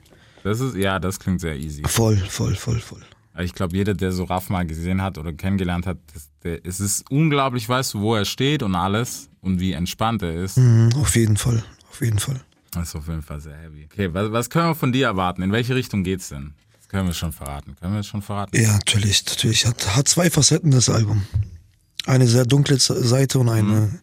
Das 0.44 0.60
ist, 0.60 0.76
ja, 0.76 1.00
das 1.00 1.18
klingt 1.18 1.42
sehr 1.42 1.56
easy. 1.56 1.82
Voll, 1.88 2.18
voll, 2.18 2.54
voll, 2.56 2.80
voll. 2.80 3.02
Ich 3.42 3.54
glaube, 3.54 3.76
jeder, 3.76 3.94
der 3.94 4.12
so 4.12 4.24
Raff 4.24 4.50
mal 4.50 4.66
gesehen 4.66 5.02
hat 5.02 5.18
oder 5.18 5.34
kennengelernt 5.34 5.86
hat, 5.86 5.98
das, 6.14 6.30
der, 6.44 6.66
es 6.66 6.80
ist 6.80 7.04
unglaublich, 7.12 7.68
weißt 7.68 7.94
du, 7.96 8.02
wo 8.02 8.16
er 8.16 8.26
steht 8.26 8.64
und 8.64 8.76
alles 8.76 9.30
und 9.42 9.60
wie 9.60 9.74
entspannt 9.74 10.22
er 10.22 10.34
ist. 10.44 10.58
Mhm, 10.58 10.92
auf 10.96 11.16
jeden 11.16 11.36
Fall, 11.38 11.64
auf 11.90 12.02
jeden 12.02 12.20
Fall. 12.20 12.40
Das 12.72 12.90
ist 12.90 12.96
auf 12.96 13.08
jeden 13.08 13.22
Fall 13.22 13.40
sehr 13.42 13.58
heavy. 13.58 13.86
Okay, 13.92 14.14
was, 14.14 14.32
was 14.32 14.50
können 14.50 14.68
wir 14.70 14.76
von 14.76 14.92
dir 14.92 15.08
erwarten? 15.08 15.42
In 15.42 15.52
welche 15.52 15.76
Richtung 15.76 16.04
geht's 16.04 16.30
denn? 16.30 16.54
Das 16.78 16.88
können 16.90 17.08
wir 17.08 17.14
schon 17.14 17.32
verraten. 17.32 17.76
Können 17.80 17.94
wir 17.94 18.00
es 18.02 18.08
schon 18.08 18.22
verraten? 18.22 18.56
Ja, 18.62 18.74
natürlich, 18.74 19.26
natürlich. 19.26 19.66
Hat, 19.66 19.96
hat 19.96 20.08
zwei 20.08 20.30
Facetten, 20.30 20.72
das 20.72 20.90
Album. 20.90 21.24
Eine 22.06 22.28
sehr 22.28 22.46
dunkle 22.46 22.78
Seite 22.80 23.40
und 23.40 23.50
eine 23.50 24.00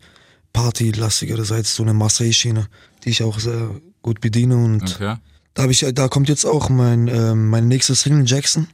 partylastigere 0.53 1.45
Seite, 1.45 1.69
so 1.69 1.83
eine 1.83 1.95
Marseille-Schiene, 1.95 2.67
die 3.05 3.11
ich 3.11 3.23
auch 3.23 3.39
sehr 3.39 3.71
gut 4.03 4.21
bediene. 4.21 4.57
Und 4.57 4.83
Okay. 4.83 5.17
da, 5.55 5.63
hab 5.63 5.71
ich, 5.71 5.87
da 5.95 6.09
kommt 6.09 6.29
jetzt 6.29 6.45
auch 6.45 6.69
mein, 6.69 7.09
ähm, 7.09 7.49
meine 7.51 7.67
nächste 7.67 7.95
Single 7.95 8.25
Jackson. 8.27 8.69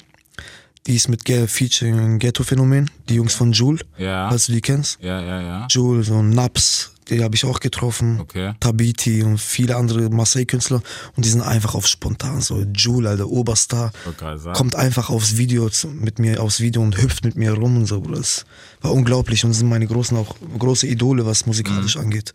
Die 0.88 0.96
ist 0.96 1.08
mit 1.08 1.24
Ge 1.26 1.46
Featuring 1.46 2.18
Ghetto 2.18 2.42
Phänomen, 2.42 2.90
die 3.10 3.16
Jungs 3.16 3.34
von 3.34 3.52
Jule, 3.52 3.78
Ja. 3.98 4.30
falls 4.30 4.46
du 4.46 4.52
die 4.52 4.62
kennst. 4.62 4.98
Ja, 5.02 5.20
ja, 5.20 5.40
ja. 5.42 5.66
Jule, 5.70 6.02
so 6.02 6.22
Naps, 6.22 6.92
die 7.10 7.22
habe 7.22 7.34
ich 7.34 7.44
auch 7.44 7.60
getroffen. 7.60 8.18
Okay. 8.20 8.54
Tabiti 8.58 9.22
und 9.22 9.38
viele 9.38 9.76
andere 9.76 10.08
Marseille-Künstler. 10.08 10.80
Und 11.14 11.26
die 11.26 11.28
sind 11.28 11.42
einfach 11.42 11.74
auf 11.74 11.86
spontan. 11.86 12.40
So 12.40 12.62
Jule, 12.74 13.10
Alter, 13.10 13.28
Oberstar. 13.28 13.92
Kommt 14.54 14.76
einfach 14.76 15.10
aufs 15.10 15.36
Video 15.36 15.68
mit 15.92 16.18
mir 16.18 16.42
aufs 16.42 16.60
Video 16.60 16.80
und 16.80 16.96
hüpft 16.96 17.22
mit 17.22 17.36
mir 17.36 17.52
rum 17.52 17.76
und 17.76 17.84
so. 17.86 18.00
Das 18.00 18.46
war 18.80 18.94
unglaublich 18.94 19.44
und 19.44 19.52
sind 19.52 19.68
meine 19.68 19.86
großen 19.86 20.16
auch 20.16 20.36
große 20.58 20.86
Idole, 20.86 21.26
was 21.26 21.44
musikalisch 21.44 21.96
Mhm. 21.96 22.02
angeht. 22.04 22.32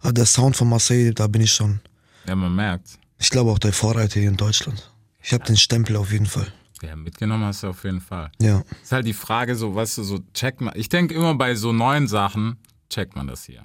Aber 0.00 0.14
der 0.14 0.24
Sound 0.24 0.56
von 0.56 0.68
Marseille, 0.70 1.12
da 1.12 1.26
bin 1.26 1.42
ich 1.42 1.52
schon. 1.52 1.80
Ja, 2.26 2.34
man 2.36 2.54
merkt. 2.54 2.88
Ich 3.18 3.28
glaube 3.28 3.50
auch 3.50 3.58
der 3.58 3.74
Vorreiter 3.74 4.18
hier 4.18 4.30
in 4.30 4.38
Deutschland. 4.38 4.90
Ich 5.22 5.34
habe 5.34 5.44
den 5.44 5.58
Stempel 5.58 5.96
auf 5.96 6.10
jeden 6.10 6.26
Fall. 6.26 6.46
Ja, 6.82 6.96
mitgenommen 6.96 7.44
hast 7.44 7.62
du 7.62 7.68
auf 7.68 7.84
jeden 7.84 8.00
Fall. 8.00 8.30
Ja. 8.40 8.62
Ist 8.82 8.92
halt 8.92 9.06
die 9.06 9.12
Frage 9.12 9.54
so, 9.54 9.74
weißt 9.74 9.98
du, 9.98 10.02
so 10.02 10.18
checkt 10.34 10.60
man. 10.60 10.74
Ich 10.76 10.88
denke 10.88 11.14
immer 11.14 11.34
bei 11.34 11.54
so 11.54 11.72
neuen 11.72 12.08
Sachen, 12.08 12.56
checkt 12.90 13.14
man 13.16 13.26
das 13.28 13.44
hier. 13.44 13.64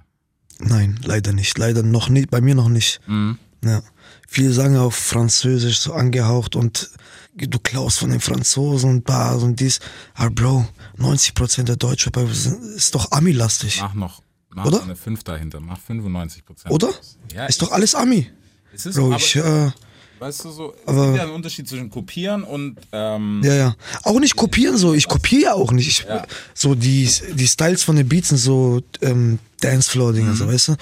Nein, 0.60 1.00
leider 1.04 1.34
nicht. 1.34 1.58
Leider 1.58 1.84
noch 1.84 2.10
nicht. 2.10 2.30
Bei 2.32 2.42
mir 2.42 2.56
noch 2.56 2.70
nicht. 2.70 3.00
Mhm. 3.08 3.38
Ja. 3.64 3.82
Viele 4.28 4.52
sagen 4.54 4.78
auf 4.78 4.96
Französisch 4.96 5.80
so 5.80 5.94
angehaucht 5.94 6.56
und 6.56 6.90
du 7.36 7.60
klaust 7.60 8.00
von 8.00 8.10
den 8.12 8.20
Franzosen 8.20 8.90
und 8.90 9.04
Bars 9.04 9.44
und 9.44 9.60
dies. 9.60 9.80
Aber 10.16 10.32
Bro, 10.32 10.68
90% 10.98 11.64
der 11.64 11.76
Deutschrapper 11.76 12.28
sind- 12.28 12.62
ist 12.76 12.94
doch 12.96 13.12
Ami-lastig. 13.12 13.80
Mach 13.82 13.94
noch, 13.94 14.22
mach 14.50 14.66
Oder? 14.66 14.84
eine 14.84 14.96
5 14.96 15.24
dahinter, 15.24 15.60
mach 15.60 15.80
95 15.80 16.46
Prozent. 16.46 16.74
Oder? 16.74 16.90
Ja, 17.34 17.46
ist 17.46 17.62
doch 17.62 17.72
alles 17.72 17.96
Ami. 17.96 18.30
Es 18.74 18.86
ist, 18.86 18.96
Bro, 18.96 19.08
aber, 19.08 19.16
ich, 19.18 19.36
äh, 19.36 19.72
weißt 20.20 20.46
du 20.46 20.52
so, 20.52 20.74
es 20.74 20.88
aber- 20.88 21.06
gibt 21.06 21.18
ja 21.18 21.24
einen 21.24 21.32
Unterschied 21.34 21.68
zwischen 21.68 21.90
kopieren 21.90 22.44
und, 22.44 22.78
ähm, 22.92 23.42
ja, 23.44 23.54
ja. 23.56 23.76
Auch 24.04 24.20
nicht 24.20 24.36
kopieren 24.36 24.78
so. 24.78 24.94
Ich 24.94 25.08
kopiere 25.08 25.42
ja 25.44 25.54
auch 25.54 25.72
nicht. 25.72 25.88
Ich, 25.88 26.06
So 26.54 26.76
die, 26.76 27.10
die 27.34 27.48
Styles 27.48 27.84
von 27.84 27.96
den 27.96 28.08
Beats 28.08 28.30
sind 28.30 28.38
so 28.38 28.82
ähm, 29.02 29.40
Dancefloor-Dinger, 29.62 30.36
so, 30.36 30.48
weißt 30.48 30.70
du? 30.70 30.76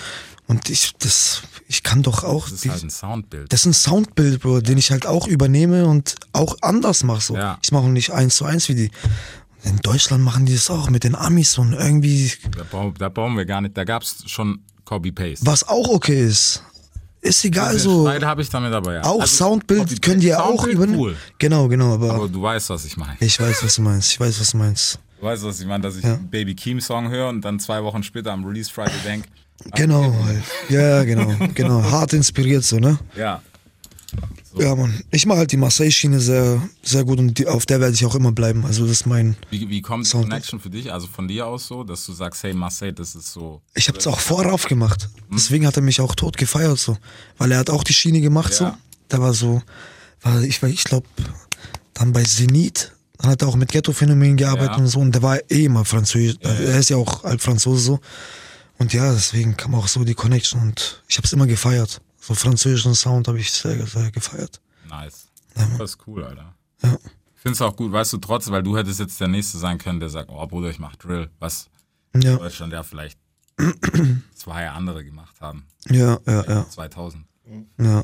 Und 0.48 0.70
ich, 0.70 0.94
das, 1.00 1.42
ich 1.68 1.82
kann 1.82 2.04
doch 2.04 2.24
auch. 2.24 2.46
Mhm. 2.48 2.52
das 2.52 2.54
ist 2.54 2.64
die- 2.66 2.70
halt 2.72 2.84
ein 2.84 2.90
Soundbild. 2.92 3.52
Das 3.54 3.62
ist 3.62 3.66
ein 3.66 3.74
Soundbild, 3.74 4.42
Bro, 4.42 4.62
den 4.62 4.78
ich 4.78 4.92
halt 4.92 5.06
auch 5.08 5.28
übernehme 5.28 5.86
und 5.88 6.16
auch 6.34 6.56
anders 6.62 7.04
mache. 7.04 7.22
So. 7.22 7.36
Ja. 7.36 7.58
Ich 7.64 7.72
mache 7.72 7.88
nicht 7.90 8.12
eins 8.12 8.36
zu 8.36 8.46
eins 8.46 8.70
wie 8.70 8.76
die. 8.76 8.92
In 9.64 9.78
Deutschland 9.78 10.24
machen 10.24 10.46
die 10.46 10.54
das 10.54 10.70
auch 10.70 10.92
mit 10.92 11.04
den 11.04 11.16
Amis 11.16 11.58
und 11.58 11.74
irgendwie, 11.74 12.32
Da 12.56 12.64
brauchen, 12.70 12.94
da 13.00 13.10
brauchen 13.10 13.36
wir 13.36 13.46
gar 13.46 13.62
nicht, 13.62 13.76
da 13.76 13.84
gab 13.84 14.04
es 14.04 14.18
schon 14.28 14.60
Copy-Paste. 14.84 15.44
was 15.48 15.68
auch 15.68 15.88
okay 15.90 16.24
ist. 16.28 16.62
Ist 17.26 17.44
egal 17.46 17.78
so. 17.80 18.06
Streit 18.06 18.24
habe 18.24 18.42
ich 18.42 18.50
damit 18.50 18.72
dabei. 18.72 18.96
ja. 18.96 19.04
Auch 19.04 19.22
Also, 19.22 19.36
Soundbild 19.46 20.02
können 20.02 20.20
die 20.20 20.28
ja 20.28 20.42
auch 20.44 20.66
übernehmen. 20.68 21.00
Cool. 21.00 21.16
Genau, 21.40 21.68
genau, 21.68 21.94
aber, 21.96 22.14
Aber 22.14 22.28
du 22.28 22.42
weißt, 22.42 22.70
was 22.70 22.86
ich 22.86 22.96
meine. 22.98 23.18
ich 23.20 23.40
weiß, 23.40 23.64
was 23.64 23.76
du 23.76 23.82
meinst. 23.82 24.12
Ich 24.12 24.20
weiß, 24.20 24.40
was 24.40 24.52
du 24.52 24.58
meinst. 24.58 25.00
Du 25.20 25.26
weißt, 25.26 25.44
was 25.44 25.60
ich 25.60 25.66
meine, 25.68 25.82
dass 25.84 25.96
ich 25.98 26.04
Ja. 26.04 26.14
einen 26.16 26.30
Baby 26.30 26.54
Keem 26.56 26.80
Song 26.80 27.10
höre 27.10 27.30
und 27.30 27.42
dann 27.42 27.60
zwei 27.60 27.84
Wochen 27.84 28.04
später 28.04 28.32
am 28.32 28.46
Release 28.46 28.72
Friday 28.72 28.94
denke, 29.04 29.28
Genau, 29.74 30.14
halt. 30.26 30.44
ja, 30.70 31.04
genau, 31.06 31.34
genau. 31.54 31.82
Hart 31.92 32.14
inspiriert 32.14 32.64
so, 32.64 32.78
ne? 32.78 33.00
ja, 33.16 33.42
Ja, 34.58 34.76
Mann. 34.76 35.02
Ich 35.12 35.26
mache 35.26 35.40
halt 35.40 35.52
die 35.52 35.58
Marseille-Schiene 35.58 36.20
sehr, 36.20 36.62
sehr 36.82 37.04
gut 37.04 37.20
und 37.20 37.38
die, 37.38 37.48
auf 37.48 37.66
der 37.66 37.80
werde 37.80 37.94
ich 37.94 38.06
auch 38.06 38.16
immer 38.16 38.32
bleiben. 38.32 38.66
Also 38.66 38.84
das 38.84 38.92
ist 38.92 39.06
mein. 39.06 39.36
wie, 39.50 39.70
wie 39.70 39.82
kommt 39.82 40.08
die. 40.08 40.12
Connection 40.12 40.60
für 40.60 40.70
dich, 40.70 40.92
also 40.92 41.08
von 41.08 41.28
dir 41.28 41.48
aus 41.48 41.68
so, 41.68 41.84
dass 41.84 42.06
du 42.06 42.14
sagst, 42.14 42.44
hey 42.44 42.54
Marseille, 42.54 42.94
das 42.94 43.16
ist 43.16 43.32
so, 43.34 43.62
Ich 43.74 43.88
habe 43.88 43.98
es 43.98 44.08
auch 44.08 44.20
vorauf 44.20 44.66
gemacht. 44.66 45.10
Deswegen 45.34 45.66
hat 45.68 45.76
er 45.76 45.82
mich 45.84 46.00
auch 46.02 46.16
tot 46.16 46.38
gefeiert 46.38 46.80
so, 46.80 46.98
weil 47.38 47.52
er 47.52 47.60
hat 47.60 47.70
auch 47.70 47.84
die 47.84 47.94
Schiene 47.94 48.22
gemacht 48.22 48.54
so. 48.54 48.66
Ja. 48.66 48.78
Der 49.12 49.22
war 49.22 49.34
so, 49.34 49.62
war 50.22 50.42
ich, 50.42 50.62
ich 50.64 50.84
glaube, 50.84 51.08
dann 51.94 52.14
bei 52.14 52.24
Zenit. 52.24 52.92
Dann 53.18 53.32
hat 53.32 53.42
er 53.42 53.48
auch 53.48 53.56
mit 53.56 53.72
Ghetto-Phänomen 53.72 54.36
gearbeitet 54.36 54.72
Ja. 54.72 54.78
und 54.78 54.88
so. 54.88 55.00
Und 55.00 55.14
der 55.14 55.22
war 55.22 55.40
eh 55.50 55.66
immer 55.66 55.86
Französisch. 55.86 56.38
Er 56.42 56.80
ist 56.80 56.90
ja 56.90 56.98
auch 56.98 57.24
alt 57.24 57.42
Franzose 57.42 57.82
so. 57.82 58.00
Und 58.78 58.92
ja, 58.94 59.14
deswegen 59.14 59.56
kam 59.56 59.74
auch 59.74 59.88
so 59.88 60.04
die 60.04 60.16
Connection 60.16 60.62
und 60.62 61.02
ich 61.08 61.18
habe 61.18 61.26
es 61.26 61.32
immer 61.32 61.48
gefeiert. 61.48 62.02
So 62.26 62.34
französischen 62.34 62.96
Sound 62.96 63.28
habe 63.28 63.40
ich 63.40 63.52
sehr, 63.52 63.86
sehr 63.86 64.12
gefeiert. 64.12 64.62
nice. 64.90 65.28
Ja. 65.56 65.68
Das 65.78 65.92
ist 65.92 65.98
cool, 66.08 66.24
Alter. 66.24 66.54
Ja. 66.84 66.98
Ich 67.36 67.42
finde 67.42 67.54
es 67.54 67.62
auch 67.62 67.76
gut, 67.76 67.92
weißt 67.92 68.14
du, 68.14 68.18
trotzdem, 68.18 68.54
weil 68.54 68.64
du 68.64 68.76
hättest 68.76 69.00
jetzt 69.00 69.20
der 69.22 69.28
Nächste 69.28 69.58
sein 69.60 69.78
können, 69.78 70.00
der 70.00 70.10
sagt, 70.10 70.30
oh 70.30 70.46
Bruder, 70.48 70.70
ich 70.70 70.80
mach 70.80 70.96
Drill, 70.96 71.30
was 71.40 71.70
Ja, 72.16 72.34
in 72.34 72.38
Deutschland 72.40 72.74
ja 72.74 72.82
vielleicht 72.84 73.20
zwei 74.36 74.68
andere 74.70 75.04
gemacht 75.06 75.40
haben, 75.40 75.66
ja, 75.90 76.20
ja, 76.26 76.44
ja. 76.48 76.70
2000. 76.70 77.26
ja. 77.80 78.04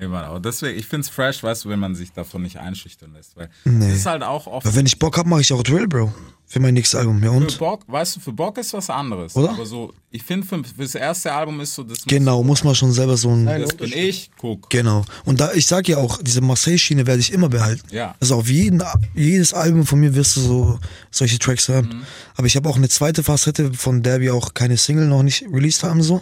Mann, 0.00 0.24
aber 0.24 0.40
deswegen, 0.40 0.78
ich 0.78 0.86
finde 0.86 1.02
es 1.02 1.08
fresh, 1.10 1.42
weißt 1.42 1.64
du, 1.66 1.68
wenn 1.68 1.78
man 1.78 1.94
sich 1.94 2.12
davon 2.12 2.42
nicht 2.42 2.58
einschüchtern 2.58 3.12
lässt, 3.12 3.36
weil 3.36 3.50
Nee. 3.64 3.90
es 3.90 3.96
ist 3.98 4.06
halt 4.06 4.22
auch 4.22 4.46
oft 4.46 4.66
Aber 4.66 4.74
wenn 4.74 4.86
ich 4.86 4.98
Bock 4.98 5.16
hab, 5.18 5.26
mache 5.26 5.42
ich 5.42 5.52
auch 5.52 5.62
Drill, 5.62 5.86
Bro. 5.88 6.12
Für 6.52 6.58
mein 6.58 6.74
nächstes 6.74 6.98
Album. 6.98 7.22
Ja 7.22 7.30
Für 7.30 7.36
und? 7.36 7.58
Bock, 7.60 7.82
weißt 7.86 8.16
du, 8.16 8.20
für 8.20 8.32
Bock 8.32 8.58
ist 8.58 8.72
was 8.72 8.90
anderes. 8.90 9.36
Oder? 9.36 9.50
Aber 9.50 9.64
so, 9.64 9.94
ich 10.10 10.24
finde, 10.24 10.44
für, 10.44 10.64
für 10.64 10.82
das 10.82 10.96
erste 10.96 11.32
Album 11.32 11.60
ist 11.60 11.76
so, 11.76 11.84
das, 11.84 11.98
Genau, 12.04 12.42
muss 12.42 12.64
man 12.64 12.74
schon 12.74 12.90
selber 12.90 13.16
so 13.16 13.30
ein. 13.30 13.44
das 13.46 13.72
bin 13.74 13.92
ich, 13.92 14.32
guck. 14.36 14.68
Genau. 14.68 15.04
Und 15.24 15.38
da, 15.38 15.52
ich 15.52 15.68
sag 15.68 15.86
ja 15.86 15.98
auch, 15.98 16.18
diese 16.20 16.40
Marseille-Schiene 16.40 17.06
werde 17.06 17.20
ich 17.20 17.32
immer 17.32 17.48
behalten. 17.48 17.86
Ja. 17.92 18.16
Also 18.18 18.34
auf 18.34 18.48
jeden, 18.50 18.82
jedes 19.14 19.54
Album 19.54 19.86
von 19.86 20.00
mir 20.00 20.12
wirst 20.16 20.34
du 20.38 20.40
so 20.40 20.78
solche 21.12 21.38
Tracks 21.38 21.68
hören. 21.68 21.86
Mhm. 21.86 22.02
Aber 22.34 22.48
ich 22.48 22.56
habe 22.56 22.68
auch 22.68 22.76
eine 22.76 22.88
zweite 22.88 23.22
Facette, 23.22 23.72
von 23.72 24.02
der 24.02 24.20
wir 24.20 24.34
auch 24.34 24.52
keine 24.52 24.76
Single 24.76 25.06
noch 25.06 25.22
nicht 25.22 25.44
released 25.52 25.84
haben, 25.84 26.02
so, 26.02 26.20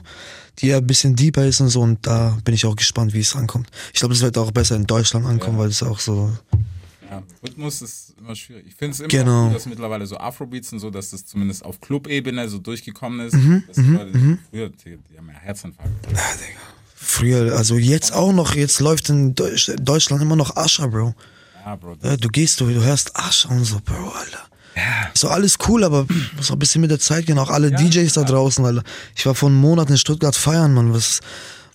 die 0.58 0.66
ja 0.66 0.76
ein 0.76 0.86
bisschen 0.86 1.16
deeper 1.16 1.46
ist 1.46 1.62
und 1.62 1.70
so. 1.70 1.80
Und 1.80 2.06
da 2.06 2.36
bin 2.44 2.54
ich 2.54 2.66
auch 2.66 2.76
gespannt, 2.76 3.14
wie 3.14 3.20
es 3.20 3.34
ankommt. 3.34 3.70
Ich 3.94 4.00
glaube, 4.00 4.12
es 4.12 4.20
wird 4.20 4.36
auch 4.36 4.50
besser 4.50 4.76
in 4.76 4.86
Deutschland 4.86 5.24
ankommen, 5.24 5.56
weil 5.56 5.68
es 5.70 5.82
auch 5.82 6.00
so. 6.00 6.30
Ja, 7.10 7.22
Rhythmus 7.42 7.80
ist 7.82 8.14
immer 8.18 8.34
schwierig. 8.36 8.66
Ich 8.68 8.74
finde 8.74 8.92
es 8.92 9.00
immer 9.00 9.08
Genau. 9.08 9.46
gut, 9.46 9.56
dass 9.56 9.66
mittlerweile 9.66 10.06
so 10.06 10.18
Afrobeats 10.18 10.72
und 10.72 10.78
so, 10.80 10.90
dass 10.90 11.10
das 11.10 11.24
zumindest 11.26 11.64
auf 11.64 11.80
Club-Ebene 11.80 12.48
so 12.48 12.58
durchgekommen 12.58 13.26
ist. 13.26 13.34
Mhm, 13.34 13.62
dass 13.66 13.76
die 13.76 13.82
Leute, 13.82 14.38
früher, 14.50 14.68
die, 14.68 14.98
die 15.10 15.16
haben 15.18 15.28
ja 15.28 15.34
Herzinfarkt. 15.40 15.90
Früher, 16.94 17.56
also 17.56 17.76
jetzt 17.76 18.12
auch 18.12 18.32
noch, 18.32 18.54
jetzt 18.54 18.80
läuft 18.80 19.08
in 19.08 19.34
Deutsch, 19.34 19.70
Deutschland 19.80 20.20
immer 20.22 20.36
noch 20.36 20.56
Ascher, 20.56 20.88
Bro. 20.88 21.14
Ja, 21.64 21.76
Bro. 21.76 21.96
Ja, 22.02 22.16
du 22.16 22.28
gehst, 22.28 22.60
du, 22.60 22.66
du 22.66 22.82
hörst 22.82 23.16
Ascher 23.16 23.50
und 23.50 23.64
so, 23.64 23.78
Bro, 23.84 24.10
Alter. 24.10 24.44
Ist 25.12 25.24
doch 25.24 25.30
alles 25.30 25.56
cool, 25.66 25.82
aber 25.82 26.06
muss 26.36 26.50
auch 26.50 26.54
ein 26.54 26.58
bisschen 26.60 26.80
mit 26.80 26.90
der 26.90 27.00
Zeit 27.00 27.26
gehen. 27.26 27.38
Auch 27.38 27.50
alle 27.50 27.72
DJs 27.72 28.12
da 28.12 28.22
draußen, 28.22 28.64
Alter. 28.64 28.84
Ich 29.16 29.26
war 29.26 29.34
vor 29.34 29.48
einem 29.48 29.58
Monat 29.58 29.90
in 29.90 29.98
Stuttgart 29.98 30.36
feiern, 30.36 30.72
Mann. 30.72 30.92
Was, 30.94 31.20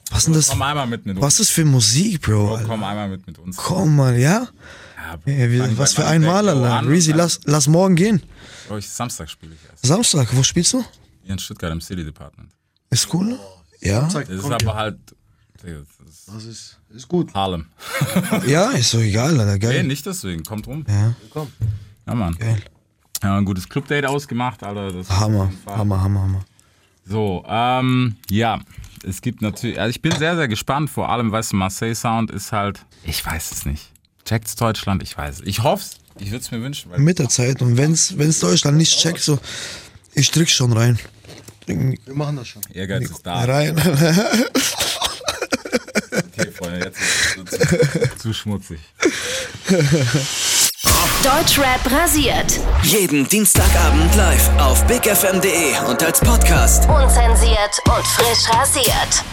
was 0.09 0.25
denn 0.25 0.33
das? 0.33 0.49
Komm 0.49 0.61
einmal 0.61 0.87
mit 0.87 1.05
mit 1.05 1.17
uns. 1.17 1.25
Was 1.25 1.39
ist 1.41 1.49
für 1.49 1.65
Musik, 1.65 2.21
Bro? 2.21 2.47
Bro, 2.47 2.59
komm 2.65 2.83
einmal 2.83 3.09
mit 3.09 3.27
mit 3.27 3.37
uns. 3.39 3.57
Komm 3.57 3.97
mal, 3.97 4.17
ja? 4.17 4.47
Ja, 5.09 5.15
Bro, 5.17 5.25
wie, 5.25 5.57
fang 5.59 5.77
was 5.77 5.93
für 5.93 6.05
ein 6.05 6.21
Mal, 6.21 6.43
Manfred 6.43 6.63
Alter. 6.63 6.73
an 6.77 6.87
Reezy, 6.87 7.11
lass, 7.11 7.39
lass 7.45 7.67
morgen 7.67 7.95
gehen. 7.95 8.21
Bro, 8.67 8.77
ich, 8.77 8.89
Samstag 8.89 9.29
spiele 9.29 9.53
ich 9.53 9.69
erst. 9.69 9.85
Samstag, 9.85 10.27
wo 10.35 10.43
spielst 10.43 10.73
du? 10.73 10.83
Hier 11.23 11.33
in 11.33 11.39
Stuttgart 11.39 11.71
im 11.71 11.81
City 11.81 12.03
Department. 12.03 12.49
Ist 12.89 13.13
cool? 13.13 13.37
Ja? 13.81 14.07
Zeig, 14.09 14.27
Das 14.27 14.37
ist 14.39 14.45
aber 14.45 14.63
ja. 14.63 14.73
halt. 14.75 14.97
Das 15.61 15.71
ist 15.71 16.27
Das 16.27 16.43
ist, 16.45 16.79
ist 16.93 17.07
gut. 17.07 17.33
Harlem. 17.33 17.65
Ja, 18.47 18.71
ist 18.71 18.91
so 18.91 18.99
egal, 18.99 19.39
Alter. 19.39 19.53
Nee, 19.53 19.59
Geil. 19.59 19.83
nicht 19.83 20.05
deswegen. 20.05 20.43
Kommt 20.43 20.67
rum. 20.67 20.85
Ja, 20.87 21.13
Komm. 21.29 21.47
Ja, 22.05 22.15
Mann. 22.15 22.35
geil. 22.35 22.61
Ja, 23.23 23.37
ein 23.37 23.45
gutes 23.45 23.67
Clubdate 23.69 24.09
ausgemacht, 24.09 24.63
Alter. 24.63 24.91
Das 24.91 25.09
Hammer, 25.09 25.51
Hammer, 25.65 26.01
Hammer, 26.01 26.21
Hammer. 26.21 26.45
So, 27.05 27.43
ähm, 27.47 28.17
ja, 28.29 28.59
es 29.05 29.21
gibt 29.21 29.41
natürlich, 29.41 29.79
also 29.79 29.89
ich 29.91 30.01
bin 30.01 30.11
sehr, 30.13 30.35
sehr 30.35 30.47
gespannt, 30.49 30.89
vor 30.89 31.09
allem, 31.09 31.31
weißt 31.31 31.53
du, 31.53 31.55
Marseille 31.57 31.95
Sound 31.95 32.31
ist 32.31 32.51
halt, 32.51 32.85
ich 33.05 33.25
weiß 33.25 33.51
es 33.51 33.65
nicht. 33.65 33.91
Checkt's 34.25 34.55
Deutschland? 34.55 35.03
Ich 35.03 35.17
weiß 35.17 35.39
es. 35.39 35.47
Ich 35.47 35.63
hoff's, 35.63 35.97
ich 36.19 36.31
würde 36.31 36.43
es 36.43 36.51
mir 36.51 36.61
wünschen, 36.61 36.91
weil 36.91 36.99
Mit 36.99 37.19
der 37.19 37.29
Zeit. 37.29 37.61
Und 37.61 37.77
wenn's, 37.77 38.17
wenn's 38.17 38.39
Deutschland 38.39 38.77
nicht 38.77 38.97
checkt, 38.99 39.19
so, 39.19 39.39
ich 40.13 40.31
drück 40.31 40.49
schon 40.49 40.73
rein. 40.73 40.99
Wir 41.65 41.97
machen 42.13 42.35
das 42.37 42.47
schon. 42.47 42.61
Ehrgeiz 42.73 43.09
ist 43.09 43.25
da. 43.25 43.43
Rein. 43.43 43.75
Okay, 46.35 46.51
Freunde, 46.51 46.85
jetzt 46.85 46.99
ist 46.99 47.53
es 47.53 47.69
zu, 47.69 48.17
zu 48.17 48.33
schmutzig. 48.33 48.79
Deutschrap 51.23 51.91
rasiert. 51.91 52.59
Jeden 52.83 53.27
Dienstagabend 53.27 54.15
live 54.15 54.49
auf 54.59 54.85
bigfm.de 54.87 55.79
und 55.89 56.03
als 56.03 56.19
Podcast. 56.19 56.87
Unzensiert 56.89 57.79
und 57.85 58.05
frisch 58.05 58.49
rasiert. 58.49 59.23